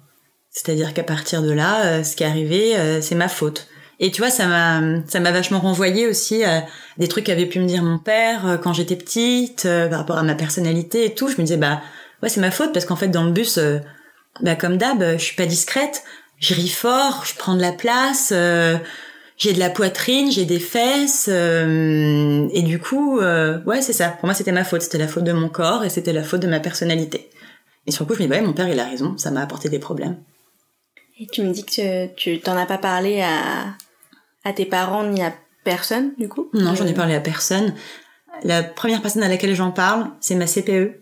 c'est-à-dire 0.56 0.94
qu'à 0.94 1.04
partir 1.04 1.42
de 1.42 1.52
là, 1.52 1.86
euh, 1.86 2.04
ce 2.04 2.16
qui 2.16 2.24
est 2.24 2.28
arrivé, 2.28 2.78
euh, 2.78 3.02
c'est 3.02 3.14
ma 3.14 3.28
faute. 3.28 3.68
Et 4.00 4.10
tu 4.10 4.22
vois, 4.22 4.30
ça 4.30 4.48
m'a, 4.48 5.02
ça 5.06 5.20
m'a 5.20 5.32
vachement 5.32 5.60
renvoyé 5.60 6.08
aussi 6.08 6.46
à 6.46 6.66
des 6.98 7.10
trucs 7.10 7.26
qu'avait 7.26 7.46
pu 7.46 7.60
me 7.60 7.66
dire 7.66 7.84
mon 7.84 8.00
père 8.00 8.48
euh, 8.48 8.58
quand 8.58 8.72
j'étais 8.72 8.96
petite, 8.96 9.68
par 9.90 10.00
rapport 10.00 10.18
à 10.18 10.24
ma 10.24 10.34
personnalité 10.34 11.06
et 11.06 11.14
tout. 11.14 11.28
Je 11.28 11.34
me 11.34 11.42
disais, 11.44 11.58
bah, 11.58 11.82
ouais, 12.24 12.30
c'est 12.30 12.40
ma 12.40 12.52
faute 12.52 12.72
parce 12.72 12.86
qu'en 12.86 12.96
fait, 12.96 13.10
dans 13.10 13.26
le 13.26 13.32
bus, 13.32 13.60
bah, 14.42 14.56
comme 14.56 14.78
d'hab, 14.78 15.18
je 15.18 15.24
suis 15.24 15.36
pas 15.36 15.46
discrète. 15.46 16.04
je 16.40 16.54
ris 16.54 16.70
fort, 16.70 17.24
je 17.26 17.36
prends 17.36 17.56
de 17.56 17.62
la 17.62 17.74
place, 17.74 18.32
euh, 18.34 18.78
j'ai 19.38 19.52
de 19.52 19.60
la 19.60 19.70
poitrine, 19.70 20.32
j'ai 20.32 20.46
des 20.46 20.60
fesses, 20.60 21.28
euh, 21.30 22.48
et 22.54 22.62
du 22.62 22.80
coup, 22.80 23.20
euh, 23.20 23.62
ouais, 23.66 23.82
c'est 23.82 23.94
ça. 23.94 24.10
Pour 24.10 24.28
moi, 24.28 24.34
c'était 24.34 24.54
ma 24.54 24.64
faute. 24.64 24.82
C'était 24.82 24.98
la 24.98 25.10
faute 25.10 25.26
de 25.26 25.34
mon 25.34 25.50
corps 25.50 25.84
et 25.84 25.90
c'était 25.90 26.14
la 26.14 26.24
faute 26.24 26.42
de 26.42 26.48
ma 26.48 26.62
personnalité. 26.62 27.30
Et 27.88 27.92
sur 27.92 28.06
le 28.06 28.08
coup, 28.08 28.16
je 28.16 28.24
me 28.24 28.28
dis, 28.28 28.30
bah 28.30 28.42
mon 28.42 28.54
père, 28.54 28.70
il 28.70 28.80
a 28.80 28.86
raison. 28.86 29.18
Ça 29.18 29.32
m'a 29.32 29.42
apporté 29.42 29.70
des 29.70 29.80
problèmes. 29.80 30.18
Et 31.20 31.28
tu 31.28 31.42
me 31.44 31.52
dis 31.52 31.66
que 31.66 32.08
tu 32.16 32.40
t'en 32.40 32.58
as 32.58 32.66
pas 32.66 32.78
parlé 32.78 33.22
à, 33.22 33.76
à 34.44 34.54
tes 34.54 34.66
parents 34.66 35.04
ni 35.04 35.24
à 35.24 35.34
personne, 35.64 36.12
du 36.18 36.28
coup? 36.28 36.50
Non, 36.54 36.76
j'en 36.76 36.86
ai 36.86 36.94
parlé 36.94 37.16
à 37.16 37.20
personne. 37.20 37.74
La 38.44 38.64
première 38.64 39.02
personne 39.02 39.24
à 39.24 39.30
laquelle 39.30 39.56
j'en 39.56 39.72
parle, 39.72 40.08
c'est 40.20 40.36
ma 40.36 40.46
CPE. 40.46 41.00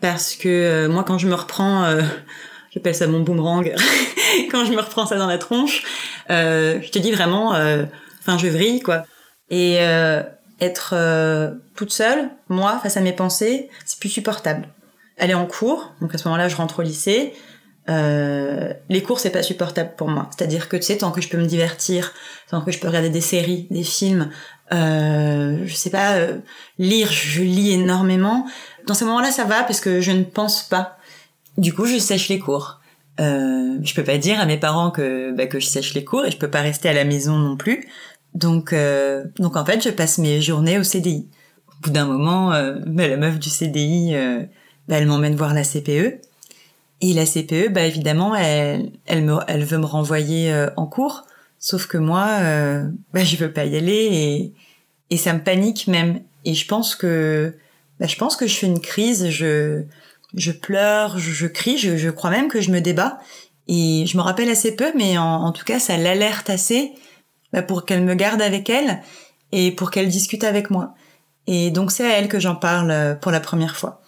Parce 0.00 0.34
que 0.34 0.86
moi, 0.88 1.04
quand 1.04 1.18
je 1.18 1.28
me 1.28 1.34
reprends 1.34 1.86
j'appelle 2.72 2.94
ça 2.94 3.06
mon 3.06 3.20
boomerang, 3.20 3.74
quand 4.50 4.64
je 4.64 4.72
me 4.72 4.80
reprends 4.80 5.06
ça 5.06 5.16
dans 5.16 5.26
la 5.26 5.38
tronche, 5.38 5.84
euh, 6.30 6.80
je 6.82 6.90
te 6.90 6.98
dis 6.98 7.12
vraiment, 7.12 7.54
euh, 7.54 7.84
enfin 8.20 8.38
je 8.38 8.48
vrille 8.48 8.80
quoi. 8.80 9.04
Et 9.50 9.76
euh, 9.80 10.22
être 10.60 10.94
euh, 10.96 11.52
toute 11.76 11.92
seule, 11.92 12.30
moi, 12.48 12.78
face 12.82 12.96
à 12.96 13.00
mes 13.00 13.12
pensées, 13.12 13.68
c'est 13.84 13.98
plus 13.98 14.08
supportable. 14.08 14.68
Aller 15.18 15.34
en 15.34 15.46
cours, 15.46 15.92
donc 16.00 16.14
à 16.14 16.18
ce 16.18 16.24
moment-là 16.28 16.48
je 16.48 16.56
rentre 16.56 16.80
au 16.80 16.82
lycée, 16.82 17.34
euh, 17.88 18.72
les 18.88 19.02
cours 19.02 19.18
c'est 19.18 19.30
pas 19.30 19.42
supportable 19.42 19.92
pour 19.96 20.08
moi. 20.08 20.28
C'est-à-dire 20.36 20.68
que 20.68 20.76
tu 20.76 20.84
sais, 20.84 20.98
tant 20.98 21.10
que 21.10 21.20
je 21.20 21.28
peux 21.28 21.38
me 21.38 21.46
divertir, 21.46 22.12
tant 22.50 22.60
que 22.60 22.70
je 22.70 22.78
peux 22.78 22.88
regarder 22.88 23.10
des 23.10 23.20
séries, 23.20 23.66
des 23.70 23.82
films, 23.82 24.30
euh, 24.72 25.62
je 25.64 25.74
sais 25.74 25.90
pas, 25.90 26.14
euh, 26.14 26.38
lire, 26.78 27.10
je 27.10 27.42
lis 27.42 27.72
énormément. 27.72 28.46
Dans 28.86 28.94
ces 28.94 29.04
moments-là 29.04 29.30
ça 29.30 29.44
va 29.44 29.64
parce 29.64 29.80
que 29.80 30.00
je 30.00 30.12
ne 30.12 30.24
pense 30.24 30.62
pas 30.62 30.98
du 31.58 31.74
coup, 31.74 31.86
je 31.86 31.98
sèche 31.98 32.28
les 32.28 32.38
cours. 32.38 32.80
Euh, 33.20 33.78
je 33.82 33.94
peux 33.94 34.04
pas 34.04 34.16
dire 34.16 34.40
à 34.40 34.46
mes 34.46 34.56
parents 34.56 34.90
que 34.90 35.32
bah, 35.32 35.46
que 35.46 35.60
je 35.60 35.66
sèche 35.66 35.94
les 35.94 36.04
cours 36.04 36.24
et 36.24 36.30
je 36.30 36.38
peux 36.38 36.50
pas 36.50 36.62
rester 36.62 36.88
à 36.88 36.92
la 36.92 37.04
maison 37.04 37.36
non 37.36 37.56
plus. 37.56 37.86
Donc 38.34 38.72
euh, 38.72 39.24
donc 39.38 39.56
en 39.56 39.64
fait, 39.64 39.82
je 39.82 39.90
passe 39.90 40.18
mes 40.18 40.40
journées 40.40 40.78
au 40.78 40.82
CDI. 40.82 41.28
Au 41.68 41.82
bout 41.82 41.90
d'un 41.90 42.06
moment, 42.06 42.52
euh, 42.52 42.78
bah, 42.86 43.08
la 43.08 43.16
meuf 43.16 43.38
du 43.38 43.50
CDI, 43.50 44.12
euh, 44.14 44.40
bah, 44.88 44.96
elle 44.96 45.06
m'emmène 45.06 45.36
voir 45.36 45.52
la 45.52 45.62
CPE. 45.64 46.20
Et 47.02 47.12
la 47.12 47.26
CPE, 47.26 47.68
bah 47.70 47.82
évidemment, 47.82 48.34
elle 48.34 48.92
elle 49.06 49.24
me 49.24 49.38
elle 49.48 49.64
veut 49.64 49.78
me 49.78 49.86
renvoyer 49.86 50.52
euh, 50.52 50.70
en 50.76 50.86
cours. 50.86 51.24
Sauf 51.58 51.86
que 51.86 51.98
moi, 51.98 52.28
euh, 52.40 52.88
bah 53.12 53.24
je 53.24 53.36
veux 53.36 53.52
pas 53.52 53.66
y 53.66 53.76
aller 53.76 54.08
et 54.10 54.52
et 55.10 55.16
ça 55.16 55.34
me 55.34 55.42
panique 55.42 55.88
même. 55.88 56.20
Et 56.44 56.54
je 56.54 56.66
pense 56.66 56.94
que 56.94 57.54
bah, 58.00 58.06
je 58.06 58.16
pense 58.16 58.36
que 58.36 58.46
je 58.46 58.56
fais 58.56 58.66
une 58.66 58.80
crise. 58.80 59.28
Je 59.30 59.84
je 60.34 60.52
pleure, 60.52 61.18
je, 61.18 61.46
crie, 61.46 61.76
je, 61.76 62.08
crois 62.10 62.30
même 62.30 62.48
que 62.48 62.60
je 62.60 62.70
me 62.70 62.80
débat. 62.80 63.18
Et 63.68 64.04
je 64.06 64.16
me 64.16 64.22
rappelle 64.22 64.48
assez 64.48 64.74
peu, 64.74 64.92
mais 64.96 65.18
en, 65.18 65.52
tout 65.52 65.64
cas, 65.64 65.78
ça 65.78 65.96
l'alerte 65.96 66.50
assez 66.50 66.92
bah, 67.52 67.62
pour 67.62 67.84
qu'elle 67.84 68.02
me 68.02 68.14
garde 68.14 68.42
avec 68.42 68.70
elle 68.70 69.02
et 69.52 69.72
pour 69.72 69.90
qu'elle 69.90 70.08
discute 70.08 70.44
avec 70.44 70.70
moi. 70.70 70.94
Et 71.46 71.70
donc 71.70 71.90
c'est 71.92 72.06
à 72.06 72.18
elle 72.18 72.28
que 72.28 72.40
j'en 72.40 72.54
parle 72.54 72.90
euh, 72.90 73.14
pour 73.14 73.32
la 73.32 73.40
première 73.40 73.76
fois. 73.76 74.01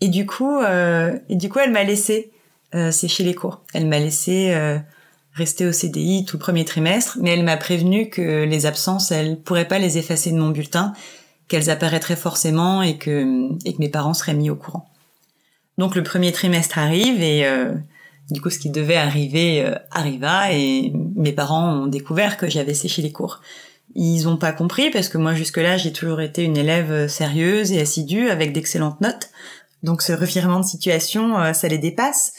Et 0.00 0.08
du 0.08 0.26
coup, 0.26 0.58
euh, 0.58 1.18
et 1.28 1.36
du 1.36 1.48
coup, 1.48 1.58
elle 1.58 1.72
m'a 1.72 1.84
laissé 1.84 2.30
euh, 2.74 2.90
sécher 2.90 3.24
les 3.24 3.34
cours. 3.34 3.62
Elle 3.74 3.86
m'a 3.86 3.98
laissé 3.98 4.52
euh, 4.54 4.78
rester 5.34 5.66
au 5.66 5.72
CDI 5.72 6.24
tout 6.24 6.36
le 6.36 6.40
premier 6.40 6.64
trimestre, 6.64 7.18
mais 7.20 7.30
elle 7.30 7.44
m'a 7.44 7.56
prévenu 7.56 8.08
que 8.08 8.44
les 8.44 8.66
absences, 8.66 9.10
elle 9.10 9.40
pourrait 9.40 9.68
pas 9.68 9.78
les 9.78 9.98
effacer 9.98 10.30
de 10.30 10.38
mon 10.38 10.50
bulletin, 10.50 10.94
qu'elles 11.48 11.68
apparaîtraient 11.68 12.16
forcément 12.16 12.82
et 12.82 12.96
que, 12.96 13.48
et 13.64 13.74
que 13.74 13.78
mes 13.78 13.88
parents 13.88 14.14
seraient 14.14 14.34
mis 14.34 14.50
au 14.50 14.56
courant. 14.56 14.90
Donc 15.80 15.94
le 15.94 16.02
premier 16.02 16.30
trimestre 16.30 16.78
arrive 16.78 17.22
et 17.22 17.46
euh, 17.46 17.72
du 18.30 18.42
coup 18.42 18.50
ce 18.50 18.58
qui 18.58 18.68
devait 18.68 18.96
arriver 18.96 19.64
euh, 19.64 19.74
arriva 19.90 20.52
et 20.52 20.92
mes 21.16 21.32
parents 21.32 21.72
ont 21.72 21.86
découvert 21.86 22.36
que 22.36 22.50
j'avais 22.50 22.74
séché 22.74 23.00
les 23.00 23.12
cours. 23.12 23.40
Ils 23.94 24.28
ont 24.28 24.36
pas 24.36 24.52
compris 24.52 24.90
parce 24.90 25.08
que 25.08 25.16
moi 25.16 25.34
jusque-là 25.34 25.78
j'ai 25.78 25.92
toujours 25.92 26.20
été 26.20 26.44
une 26.44 26.58
élève 26.58 26.92
euh, 26.92 27.08
sérieuse 27.08 27.72
et 27.72 27.80
assidue 27.80 28.28
avec 28.28 28.52
d'excellentes 28.52 29.00
notes. 29.00 29.30
Donc 29.82 30.02
ce 30.02 30.12
revirement 30.12 30.60
de 30.60 30.64
situation, 30.64 31.52
ça 31.54 31.68
les 31.68 31.78
dépasse. 31.78 32.32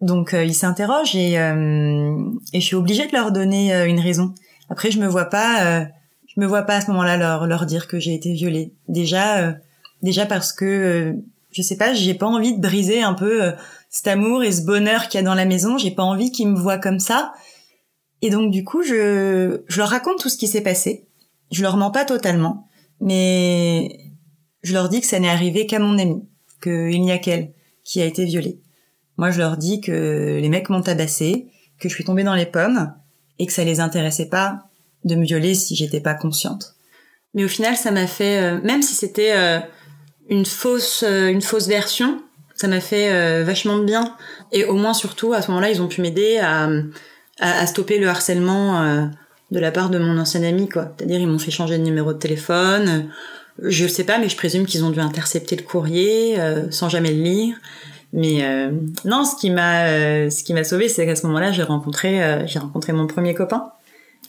Donc 0.00 0.32
ils 0.32 0.54
s'interrogent 0.54 1.14
et, 1.14 1.34
et 1.34 2.60
je 2.60 2.66
suis 2.66 2.74
obligée 2.74 3.06
de 3.06 3.12
leur 3.12 3.30
donner 3.30 3.72
une 3.86 4.00
raison. 4.00 4.34
Après 4.68 4.90
je 4.90 4.98
me 4.98 5.06
vois 5.06 5.26
pas, 5.26 5.84
je 6.26 6.40
me 6.40 6.46
vois 6.46 6.62
pas 6.62 6.76
à 6.76 6.80
ce 6.80 6.90
moment-là 6.90 7.16
leur 7.16 7.46
leur 7.46 7.66
dire 7.66 7.86
que 7.86 8.00
j'ai 8.00 8.14
été 8.14 8.32
violée. 8.32 8.74
Déjà 8.88 9.54
déjà 10.02 10.26
parce 10.26 10.52
que 10.52 11.16
je 11.52 11.62
sais 11.62 11.76
pas, 11.76 11.94
j'ai 11.94 12.14
pas 12.14 12.26
envie 12.26 12.56
de 12.56 12.60
briser 12.60 13.02
un 13.02 13.14
peu 13.14 13.42
euh, 13.44 13.52
cet 13.90 14.08
amour 14.08 14.42
et 14.42 14.50
ce 14.50 14.62
bonheur 14.62 15.08
qu'il 15.08 15.18
y 15.18 15.22
a 15.22 15.26
dans 15.26 15.34
la 15.34 15.44
maison. 15.44 15.78
J'ai 15.78 15.90
pas 15.90 16.02
envie 16.02 16.32
qu'ils 16.32 16.48
me 16.48 16.58
voient 16.58 16.78
comme 16.78 16.98
ça. 16.98 17.32
Et 18.22 18.30
donc 18.30 18.50
du 18.50 18.64
coup, 18.64 18.82
je, 18.82 19.62
je 19.68 19.78
leur 19.78 19.90
raconte 19.90 20.18
tout 20.18 20.28
ce 20.28 20.38
qui 20.38 20.48
s'est 20.48 20.62
passé. 20.62 21.06
Je 21.50 21.62
leur 21.62 21.76
mens 21.76 21.90
pas 21.90 22.06
totalement, 22.06 22.68
mais 23.00 23.98
je 24.62 24.72
leur 24.72 24.88
dis 24.88 25.00
que 25.00 25.06
ça 25.06 25.20
n'est 25.20 25.28
arrivé 25.28 25.66
qu'à 25.66 25.78
mon 25.78 25.98
ami, 25.98 26.26
qu'il 26.62 27.00
n'y 27.02 27.12
a 27.12 27.18
qu'elle 27.18 27.52
qui 27.84 28.00
a 28.00 28.04
été 28.04 28.24
violée. 28.24 28.60
Moi, 29.16 29.30
je 29.30 29.38
leur 29.38 29.56
dis 29.56 29.80
que 29.80 30.38
les 30.40 30.48
mecs 30.48 30.68
m'ont 30.68 30.82
tabassé, 30.82 31.46
que 31.78 31.88
je 31.88 31.94
suis 31.94 32.04
tombée 32.04 32.24
dans 32.24 32.34
les 32.34 32.46
pommes 32.46 32.94
et 33.38 33.46
que 33.46 33.52
ça 33.52 33.64
les 33.64 33.80
intéressait 33.80 34.28
pas 34.28 34.64
de 35.04 35.14
me 35.14 35.24
violer 35.24 35.54
si 35.54 35.74
j'étais 35.74 36.00
pas 36.00 36.14
consciente. 36.14 36.74
Mais 37.34 37.44
au 37.44 37.48
final, 37.48 37.76
ça 37.76 37.90
m'a 37.90 38.06
fait, 38.06 38.42
euh, 38.42 38.60
même 38.62 38.82
si 38.82 38.94
c'était 38.94 39.32
euh, 39.34 39.58
une 40.28 40.44
fausse 40.44 41.02
euh, 41.06 41.28
une 41.28 41.42
fausse 41.42 41.66
version 41.66 42.22
ça 42.54 42.68
m'a 42.68 42.80
fait 42.80 43.42
vachement 43.42 43.76
de 43.78 43.84
bien 43.84 44.14
et 44.52 44.64
au 44.66 44.74
moins 44.74 44.94
surtout 44.94 45.32
à 45.32 45.42
ce 45.42 45.48
moment-là 45.48 45.70
ils 45.70 45.82
ont 45.82 45.88
pu 45.88 46.00
m'aider 46.00 46.38
à, 46.38 46.68
à, 47.40 47.66
stopper 47.66 47.98
le 47.98 48.06
harcèlement 48.06 49.08
de 49.50 49.58
la 49.58 49.72
part 49.72 49.90
de 49.90 49.98
mon 49.98 50.16
ancien 50.16 50.44
ami 50.44 50.68
quoi 50.68 50.94
c'est-à-dire 50.96 51.18
ils 51.18 51.26
m'ont 51.26 51.40
fait 51.40 51.50
changer 51.50 51.76
de 51.76 51.82
numéro 51.82 52.12
de 52.12 52.18
téléphone 52.18 53.10
je 53.60 53.86
sais 53.86 54.04
pas 54.04 54.18
mais 54.18 54.28
je 54.28 54.36
présume 54.36 54.66
qu'ils 54.66 54.84
ont 54.84 54.90
dû 54.90 55.00
intercepter 55.00 55.56
le 55.56 55.62
courrier 55.62 56.36
sans 56.70 56.88
jamais 56.88 57.10
le 57.12 57.22
lire 57.22 57.56
mais 58.12 58.42
non 59.04 59.24
ce 59.24 59.36
qui 59.36 59.50
m'a 59.50 60.30
ce 60.30 60.42
qui 60.42 60.54
m'a 60.54 60.64
sauvé 60.64 60.88
c'est 60.88 61.04
qu'à 61.06 61.16
ce 61.16 61.26
moment-là 61.26 61.52
j'ai 61.52 61.62
rencontré 61.62 62.46
j'ai 62.46 62.58
rencontré 62.58 62.92
mon 62.92 63.06
premier 63.06 63.34
copain 63.34 63.72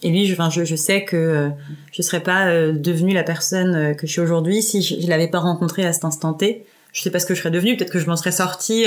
et 0.03 0.09
lui, 0.09 0.25
je, 0.25 0.35
je, 0.49 0.65
je 0.65 0.75
sais 0.75 1.05
que 1.05 1.15
euh, 1.15 1.49
je 1.91 2.01
serais 2.01 2.19
pas 2.19 2.47
euh, 2.47 2.73
devenue 2.73 3.13
la 3.13 3.23
personne 3.23 3.75
euh, 3.75 3.93
que 3.93 4.05
je 4.05 4.11
suis 4.11 4.21
aujourd'hui 4.21 4.61
si 4.61 4.81
je, 4.81 4.99
je 4.99 5.07
l'avais 5.07 5.29
pas 5.29 5.39
rencontré 5.39 5.85
à 5.85 5.93
cet 5.93 6.03
instant 6.03 6.33
T. 6.33 6.65
Je 6.91 7.01
sais 7.01 7.09
pas 7.09 7.19
ce 7.19 7.25
que 7.25 7.33
je 7.33 7.39
serais 7.39 7.51
devenue, 7.51 7.75
peut-être 7.75 7.91
que 7.91 7.99
je 7.99 8.07
m'en 8.07 8.15
serais 8.15 8.31
sortie 8.31 8.85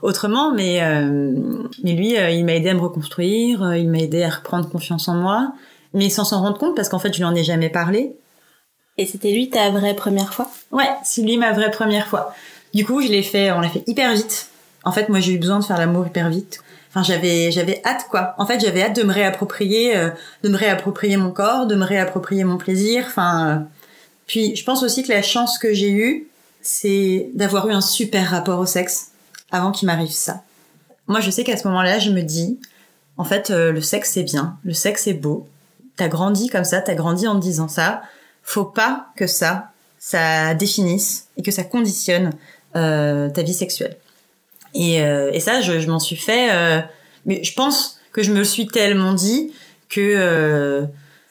autrement, 0.00 0.54
mais 0.54 0.80
mais 1.82 1.92
lui, 1.92 2.14
il 2.14 2.42
m'a 2.42 2.54
aidé 2.54 2.70
à 2.70 2.74
me 2.74 2.80
reconstruire, 2.80 3.74
il 3.76 3.90
m'a 3.90 3.98
aidé 3.98 4.22
à 4.22 4.30
reprendre 4.30 4.66
confiance 4.66 5.08
en 5.08 5.14
moi, 5.16 5.52
mais 5.92 6.08
sans 6.08 6.24
s'en 6.24 6.40
rendre 6.40 6.56
compte 6.56 6.74
parce 6.74 6.88
qu'en 6.88 6.98
fait, 6.98 7.12
je 7.12 7.18
lui 7.18 7.26
en 7.26 7.34
ai 7.34 7.44
jamais 7.44 7.68
parlé. 7.68 8.16
Et 8.96 9.06
c'était 9.06 9.32
lui 9.32 9.50
ta 9.50 9.70
vraie 9.70 9.94
première 9.94 10.32
fois? 10.32 10.50
Ouais, 10.70 10.88
c'est 11.04 11.22
lui 11.22 11.36
ma 11.36 11.52
vraie 11.52 11.70
première 11.70 12.06
fois. 12.06 12.34
Du 12.72 12.84
coup, 12.84 13.02
je 13.02 13.08
l'ai 13.08 13.22
fait, 13.22 13.50
on 13.52 13.60
l'a 13.60 13.68
fait 13.68 13.84
hyper 13.86 14.12
vite. 14.14 14.48
En 14.84 14.92
fait, 14.92 15.08
moi, 15.08 15.20
j'ai 15.20 15.32
eu 15.32 15.38
besoin 15.38 15.58
de 15.58 15.64
faire 15.64 15.78
l'amour 15.78 16.06
hyper 16.06 16.28
vite 16.28 16.60
enfin 16.94 17.02
j'avais 17.02 17.50
j'avais 17.50 17.82
hâte 17.84 18.06
quoi 18.08 18.34
en 18.38 18.46
fait 18.46 18.60
j'avais 18.60 18.82
hâte 18.82 18.96
de 18.96 19.02
me 19.02 19.12
réapproprier 19.12 19.96
euh, 19.96 20.10
de 20.42 20.48
me 20.48 20.56
réapproprier 20.56 21.16
mon 21.16 21.32
corps 21.32 21.66
de 21.66 21.74
me 21.74 21.84
réapproprier 21.84 22.44
mon 22.44 22.56
plaisir 22.56 23.04
enfin 23.06 23.48
euh. 23.48 23.58
puis 24.26 24.54
je 24.54 24.64
pense 24.64 24.82
aussi 24.82 25.02
que 25.02 25.12
la 25.12 25.22
chance 25.22 25.58
que 25.58 25.72
j'ai 25.72 25.90
eue 25.90 26.28
c'est 26.62 27.30
d'avoir 27.34 27.68
eu 27.68 27.72
un 27.72 27.80
super 27.80 28.30
rapport 28.30 28.60
au 28.60 28.66
sexe 28.66 29.10
avant 29.50 29.72
qu'il 29.72 29.86
m'arrive 29.86 30.12
ça 30.12 30.44
moi 31.08 31.20
je 31.20 31.30
sais 31.30 31.42
qu'à 31.42 31.56
ce 31.56 31.66
moment-là 31.66 31.98
je 31.98 32.10
me 32.10 32.22
dis 32.22 32.60
en 33.16 33.24
fait 33.24 33.50
euh, 33.50 33.72
le 33.72 33.80
sexe 33.80 34.12
c'est 34.12 34.22
bien 34.22 34.56
le 34.62 34.72
sexe 34.72 35.08
est 35.08 35.14
beau 35.14 35.48
t'as 35.96 36.08
grandi 36.08 36.48
comme 36.48 36.64
ça 36.64 36.80
t'as 36.80 36.94
grandi 36.94 37.26
en 37.26 37.34
te 37.34 37.42
disant 37.42 37.68
ça 37.68 38.02
faut 38.44 38.64
pas 38.64 39.08
que 39.16 39.26
ça 39.26 39.70
ça 39.98 40.54
définisse 40.54 41.28
et 41.36 41.42
que 41.42 41.50
ça 41.50 41.64
conditionne 41.64 42.30
ta 42.74 43.42
vie 43.42 43.54
sexuelle 43.54 43.96
et, 44.74 45.02
euh, 45.02 45.30
et 45.32 45.40
ça, 45.40 45.60
je, 45.60 45.80
je 45.80 45.88
m'en 45.88 46.00
suis 46.00 46.16
fait. 46.16 46.52
Euh, 46.52 46.80
mais 47.26 47.42
je 47.42 47.54
pense 47.54 48.00
que 48.12 48.22
je 48.22 48.32
me 48.32 48.44
suis 48.44 48.66
tellement 48.66 49.14
dit 49.14 49.52
que 49.88 50.00
euh, 50.00 50.84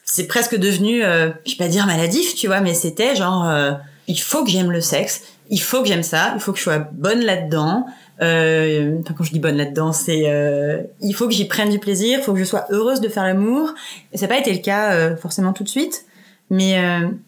c'est 0.04 0.26
presque 0.26 0.56
devenu, 0.56 1.02
je 1.02 1.52
vais 1.52 1.56
pas 1.58 1.68
dire 1.68 1.86
maladif, 1.86 2.34
tu 2.34 2.46
vois, 2.46 2.60
mais 2.60 2.74
c'était 2.74 3.14
genre, 3.14 3.78
il 4.06 4.20
faut 4.20 4.44
que 4.44 4.50
j'aime 4.50 4.70
le 4.70 4.80
sexe, 4.80 5.22
il 5.50 5.60
faut 5.60 5.82
que 5.82 5.88
j'aime 5.88 6.02
ça, 6.02 6.32
il 6.34 6.40
faut 6.40 6.52
que 6.52 6.58
je 6.58 6.64
sois 6.64 6.78
bonne 6.78 7.20
là-dedans. 7.20 7.86
Euh, 8.22 9.00
quand 9.16 9.24
je 9.24 9.32
dis 9.32 9.40
bonne 9.40 9.56
là-dedans, 9.56 9.92
c'est 9.92 10.24
euh, 10.26 10.82
il 11.00 11.14
faut 11.14 11.26
que 11.26 11.34
j'y 11.34 11.46
prenne 11.46 11.70
du 11.70 11.78
plaisir, 11.78 12.18
il 12.20 12.22
faut 12.22 12.32
que 12.32 12.38
je 12.38 12.44
sois 12.44 12.66
heureuse 12.70 13.00
de 13.00 13.08
faire 13.08 13.24
l'amour. 13.24 13.74
Et 14.12 14.18
ça 14.18 14.26
n'a 14.26 14.34
pas 14.34 14.40
été 14.40 14.52
le 14.52 14.60
cas 14.60 14.92
euh, 14.92 15.16
forcément 15.16 15.52
tout 15.52 15.64
de 15.64 15.68
suite, 15.68 16.06
mais 16.50 16.78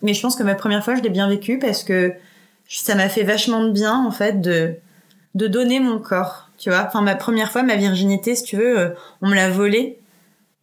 mais 0.02 0.14
je 0.14 0.20
pense 0.20 0.36
que 0.36 0.42
ma 0.42 0.54
première 0.54 0.84
fois, 0.84 0.94
je 0.94 1.02
l'ai 1.02 1.10
bien 1.10 1.28
vécu 1.28 1.58
parce 1.58 1.84
que 1.84 2.14
ça 2.68 2.94
m'a 2.94 3.08
fait 3.08 3.22
vachement 3.22 3.64
de 3.64 3.70
bien 3.70 3.94
en 3.94 4.10
fait 4.10 4.40
de 4.40 4.76
de 5.36 5.46
donner 5.46 5.80
mon 5.80 5.98
corps, 5.98 6.48
tu 6.58 6.70
vois. 6.70 6.84
Enfin, 6.86 7.02
ma 7.02 7.14
première 7.14 7.52
fois, 7.52 7.62
ma 7.62 7.76
virginité, 7.76 8.34
si 8.34 8.42
tu 8.42 8.56
veux, 8.56 8.78
euh, 8.78 8.88
on 9.20 9.28
me 9.28 9.34
l'a 9.34 9.50
volé. 9.50 10.00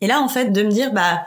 Et 0.02 0.08
là, 0.08 0.20
en 0.20 0.28
fait, 0.28 0.52
de 0.52 0.64
me 0.64 0.72
dire, 0.72 0.92
bah, 0.92 1.22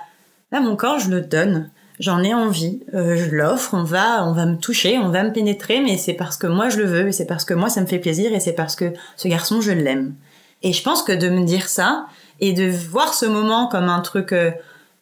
là, 0.51 0.61
mon 0.61 0.75
corps, 0.75 0.99
je 0.99 1.11
le 1.11 1.21
donne. 1.21 1.71
J'en 2.01 2.23
ai 2.25 2.35
envie, 2.35 2.81
euh, 2.93 3.17
je 3.17 3.35
l'offre, 3.35 3.73
on 3.73 3.85
va, 3.85 4.27
on 4.27 4.33
va 4.33 4.45
me 4.45 4.59
toucher, 4.59 4.99
on 4.99 5.11
va 5.11 5.23
me 5.23 5.33
pénétrer, 5.33 5.81
mais 5.81 5.97
c'est 5.97 6.13
parce 6.13 6.37
que 6.37 6.47
moi 6.47 6.69
je 6.69 6.77
le 6.77 6.85
veux, 6.85 7.11
c'est 7.11 7.25
parce 7.25 7.47
que 7.47 7.55
moi 7.55 7.71
ça 7.71 7.81
me 7.81 7.87
fait 7.87 7.99
plaisir, 7.99 8.35
et 8.35 8.41
c'est 8.41 8.53
parce 8.53 8.77
que 8.77 8.93
ce 9.17 9.29
garçon 9.29 9.63
je 9.63 9.73
l'aime. 9.73 10.15
Et 10.63 10.75
je 10.75 10.83
pense 10.83 11.03
que 11.03 11.13
de 11.13 11.31
me 11.31 11.47
dire 11.47 11.71
ça, 11.71 12.05
et 12.41 12.53
de 12.53 12.69
voir 12.69 13.15
ce 13.15 13.25
moment 13.25 13.67
comme 13.69 13.89
un 13.89 14.01
truc 14.01 14.35
euh, 14.35 14.51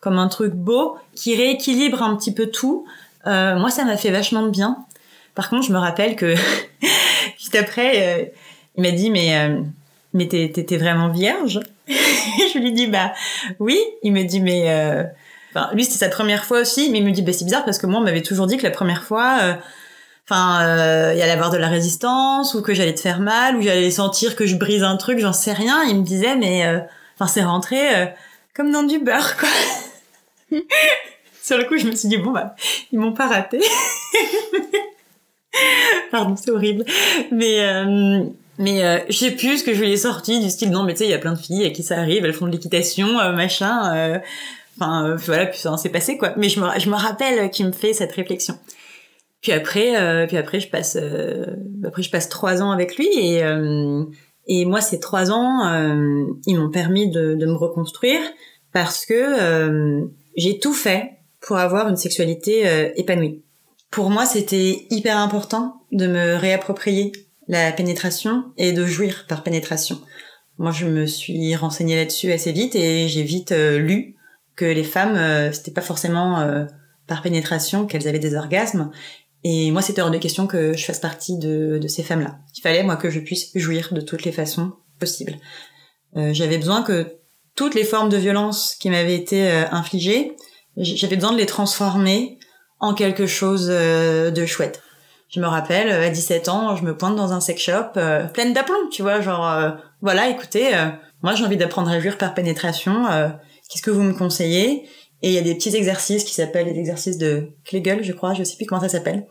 comme 0.04 0.18
un 0.18 0.28
truc 0.28 0.52
beau 0.52 0.98
qui 1.14 1.34
rééquilibre 1.34 2.02
un 2.02 2.14
petit 2.14 2.32
peu 2.32 2.48
tout. 2.48 2.86
Euh, 3.26 3.56
moi, 3.56 3.70
ça 3.70 3.84
m'a 3.86 3.96
fait 3.96 4.10
vachement 4.10 4.42
de 4.42 4.50
bien. 4.50 4.84
Par 5.34 5.48
contre, 5.48 5.66
je 5.66 5.72
me 5.72 5.78
rappelle 5.78 6.14
que 6.14 6.34
juste 7.38 7.56
après, 7.56 7.92
euh, 7.96 8.24
il 8.76 8.82
m'a 8.82 8.90
dit 8.90 9.10
mais 9.10 9.36
euh, 9.38 9.62
mais 10.12 10.28
t'étais 10.28 10.76
vraiment 10.76 11.08
vierge? 11.08 11.58
je 11.88 12.58
lui 12.58 12.72
dis 12.72 12.86
bah 12.86 13.14
oui. 13.58 13.80
Il 14.02 14.12
me 14.12 14.24
dit 14.24 14.40
mais 14.40 15.08
enfin, 15.50 15.70
lui 15.72 15.84
c'était 15.84 16.04
sa 16.04 16.10
première 16.10 16.44
fois 16.44 16.60
aussi, 16.60 16.90
mais 16.90 16.98
il 16.98 17.04
me 17.04 17.10
dit 17.10 17.22
bah 17.22 17.32
c'est 17.32 17.46
bizarre 17.46 17.64
parce 17.64 17.78
que 17.78 17.86
moi 17.86 18.00
on 18.00 18.04
m'avait 18.04 18.22
toujours 18.22 18.46
dit 18.46 18.58
que 18.58 18.62
la 18.62 18.70
première 18.70 19.04
fois 19.04 19.38
enfin 20.28 21.12
il 21.14 21.22
allait 21.22 21.30
avoir 21.30 21.50
de 21.50 21.56
la 21.56 21.68
résistance 21.68 22.54
ou 22.54 22.62
que 22.62 22.74
j'allais 22.74 22.94
te 22.94 23.00
faire 23.00 23.20
mal 23.20 23.56
ou 23.56 23.62
j'allais 23.62 23.90
sentir 23.90 24.36
que 24.36 24.46
je 24.46 24.56
brise 24.56 24.82
un 24.82 24.96
truc, 24.96 25.18
j'en 25.18 25.32
sais 25.32 25.52
rien. 25.52 25.82
Il 25.84 25.96
me 25.96 26.04
disait 26.04 26.36
mais 26.36 26.84
enfin 27.16 27.26
c'est 27.26 27.42
rentré 27.42 28.14
comme 28.54 28.70
dans 28.70 28.84
du 28.84 28.98
beurre 28.98 29.36
quoi. 29.36 29.48
Sur 31.42 31.58
le 31.58 31.64
coup, 31.64 31.76
je 31.76 31.86
me 31.86 31.94
suis 31.94 32.08
dit 32.08 32.16
bon 32.16 32.30
bah 32.32 32.54
ils 32.92 32.98
m'ont 32.98 33.12
pas 33.12 33.26
raté. 33.26 33.60
Pardon, 36.10 36.34
c'est 36.36 36.50
horrible. 36.50 36.84
Mais 37.30 37.60
euh, 37.60 38.24
mais 38.58 38.84
euh, 38.84 38.98
je 39.08 39.16
sais 39.16 39.30
plus 39.32 39.58
ce 39.58 39.64
que 39.64 39.74
je 39.74 39.82
lui 39.82 39.92
ai 39.92 39.96
sorti 39.96 40.40
du 40.40 40.50
style 40.50 40.70
non 40.70 40.84
mais 40.84 40.94
tu 40.94 40.98
sais 41.00 41.04
il 41.06 41.10
y 41.10 41.14
a 41.14 41.18
plein 41.18 41.32
de 41.32 41.38
filles 41.38 41.64
à 41.64 41.70
qui 41.70 41.82
ça 41.82 41.98
arrive, 41.98 42.24
elles 42.24 42.32
font 42.32 42.46
de 42.46 42.52
l'équitation, 42.52 43.18
euh, 43.20 43.32
machin. 43.32 43.94
euh, 43.94 44.18
Enfin 44.76 45.14
voilà, 45.26 45.46
puis 45.46 45.60
ça 45.60 45.76
s'est 45.76 45.88
passé 45.88 46.18
quoi. 46.18 46.32
Mais 46.36 46.48
je 46.48 46.58
me 46.58 46.66
je 46.80 46.90
me 46.90 46.96
rappelle 46.96 47.48
qu'il 47.50 47.66
me 47.66 47.70
fait 47.72 47.92
cette 47.92 48.10
réflexion. 48.10 48.58
Puis 49.40 49.52
après 49.52 50.26
puis 50.26 50.36
après 50.36 50.58
je 50.58 50.68
passe 50.68 50.98
après 51.86 52.02
je 52.02 52.10
passe 52.10 52.28
trois 52.28 52.60
ans 52.60 52.72
avec 52.72 52.96
lui 52.96 53.06
et 53.16 53.40
et 54.48 54.64
moi 54.64 54.80
ces 54.80 54.98
trois 54.98 55.30
ans 55.30 55.60
ils 56.46 56.58
m'ont 56.58 56.70
permis 56.70 57.08
de, 57.08 57.34
de 57.34 57.46
me 57.46 57.54
reconstruire 57.54 58.20
parce 58.72 59.06
que 59.06 60.08
j'ai 60.36 60.58
tout 60.58 60.74
fait 60.74 61.12
pour 61.40 61.56
avoir 61.58 61.88
une 61.88 61.96
sexualité 61.96 62.66
euh, 62.66 62.90
épanouie. 62.96 63.42
Pour 63.90 64.10
moi, 64.10 64.26
c'était 64.26 64.86
hyper 64.90 65.18
important 65.18 65.82
de 65.92 66.06
me 66.06 66.36
réapproprier 66.36 67.12
la 67.48 67.72
pénétration 67.72 68.44
et 68.56 68.72
de 68.72 68.86
jouir 68.86 69.26
par 69.28 69.42
pénétration. 69.42 70.00
Moi, 70.58 70.72
je 70.72 70.86
me 70.86 71.06
suis 71.06 71.54
renseignée 71.56 71.96
là-dessus 71.96 72.32
assez 72.32 72.52
vite 72.52 72.74
et 72.74 73.08
j'ai 73.08 73.22
vite 73.22 73.52
euh, 73.52 73.78
lu 73.78 74.16
que 74.56 74.64
les 74.64 74.84
femmes, 74.84 75.16
euh, 75.16 75.52
c'était 75.52 75.72
pas 75.72 75.80
forcément 75.80 76.40
euh, 76.40 76.64
par 77.06 77.22
pénétration 77.22 77.86
qu'elles 77.86 78.08
avaient 78.08 78.18
des 78.18 78.34
orgasmes. 78.34 78.90
Et 79.42 79.70
moi, 79.70 79.82
c'était 79.82 80.00
hors 80.00 80.10
de 80.10 80.18
question 80.18 80.46
que 80.46 80.74
je 80.74 80.84
fasse 80.84 81.00
partie 81.00 81.38
de, 81.38 81.78
de 81.78 81.88
ces 81.88 82.02
femmes-là. 82.02 82.38
Il 82.56 82.60
fallait, 82.60 82.82
moi, 82.82 82.96
que 82.96 83.10
je 83.10 83.20
puisse 83.20 83.50
jouir 83.54 83.92
de 83.92 84.00
toutes 84.00 84.24
les 84.24 84.32
façons 84.32 84.72
possibles. 84.98 85.36
Euh, 86.16 86.32
J'avais 86.32 86.56
besoin 86.56 86.82
que 86.82 87.18
toutes 87.56 87.74
les 87.74 87.84
formes 87.84 88.08
de 88.08 88.16
violence 88.16 88.76
qui 88.78 88.90
m'avaient 88.90 89.14
été 89.14 89.50
euh, 89.50 89.64
infligées, 89.70 90.36
j'avais 90.76 91.16
besoin 91.16 91.32
de 91.32 91.38
les 91.38 91.46
transformer 91.46 92.38
en 92.80 92.94
quelque 92.94 93.26
chose 93.26 93.68
euh, 93.70 94.30
de 94.30 94.44
chouette. 94.44 94.82
Je 95.28 95.40
me 95.40 95.46
rappelle, 95.46 95.88
euh, 95.88 96.06
à 96.06 96.10
17 96.10 96.48
ans, 96.48 96.76
je 96.76 96.84
me 96.84 96.96
pointe 96.96 97.16
dans 97.16 97.32
un 97.32 97.40
sex 97.40 97.62
shop 97.62 97.96
euh, 97.96 98.26
pleine 98.26 98.52
d'aplomb, 98.52 98.88
tu 98.90 99.02
vois, 99.02 99.20
genre, 99.20 99.48
euh, 99.48 99.70
voilà, 100.00 100.28
écoutez, 100.28 100.74
euh, 100.74 100.88
moi 101.22 101.34
j'ai 101.34 101.44
envie 101.44 101.56
d'apprendre 101.56 101.90
à 101.90 102.00
jouir 102.00 102.18
par 102.18 102.34
pénétration, 102.34 103.06
qu'est-ce 103.68 103.82
que 103.82 103.90
vous 103.90 104.02
me 104.02 104.14
conseillez? 104.14 104.88
Et 105.22 105.28
il 105.28 105.32
y 105.32 105.38
a 105.38 105.42
des 105.42 105.54
petits 105.54 105.74
exercices 105.74 106.24
qui 106.24 106.34
s'appellent 106.34 106.66
les 106.66 106.78
exercices 106.78 107.16
de 107.16 107.48
Kegel, 107.64 108.04
je 108.04 108.12
crois, 108.12 108.34
je 108.34 108.44
sais 108.44 108.56
plus 108.56 108.66
comment 108.66 108.82
ça 108.82 108.90
s'appelle. 108.90 109.26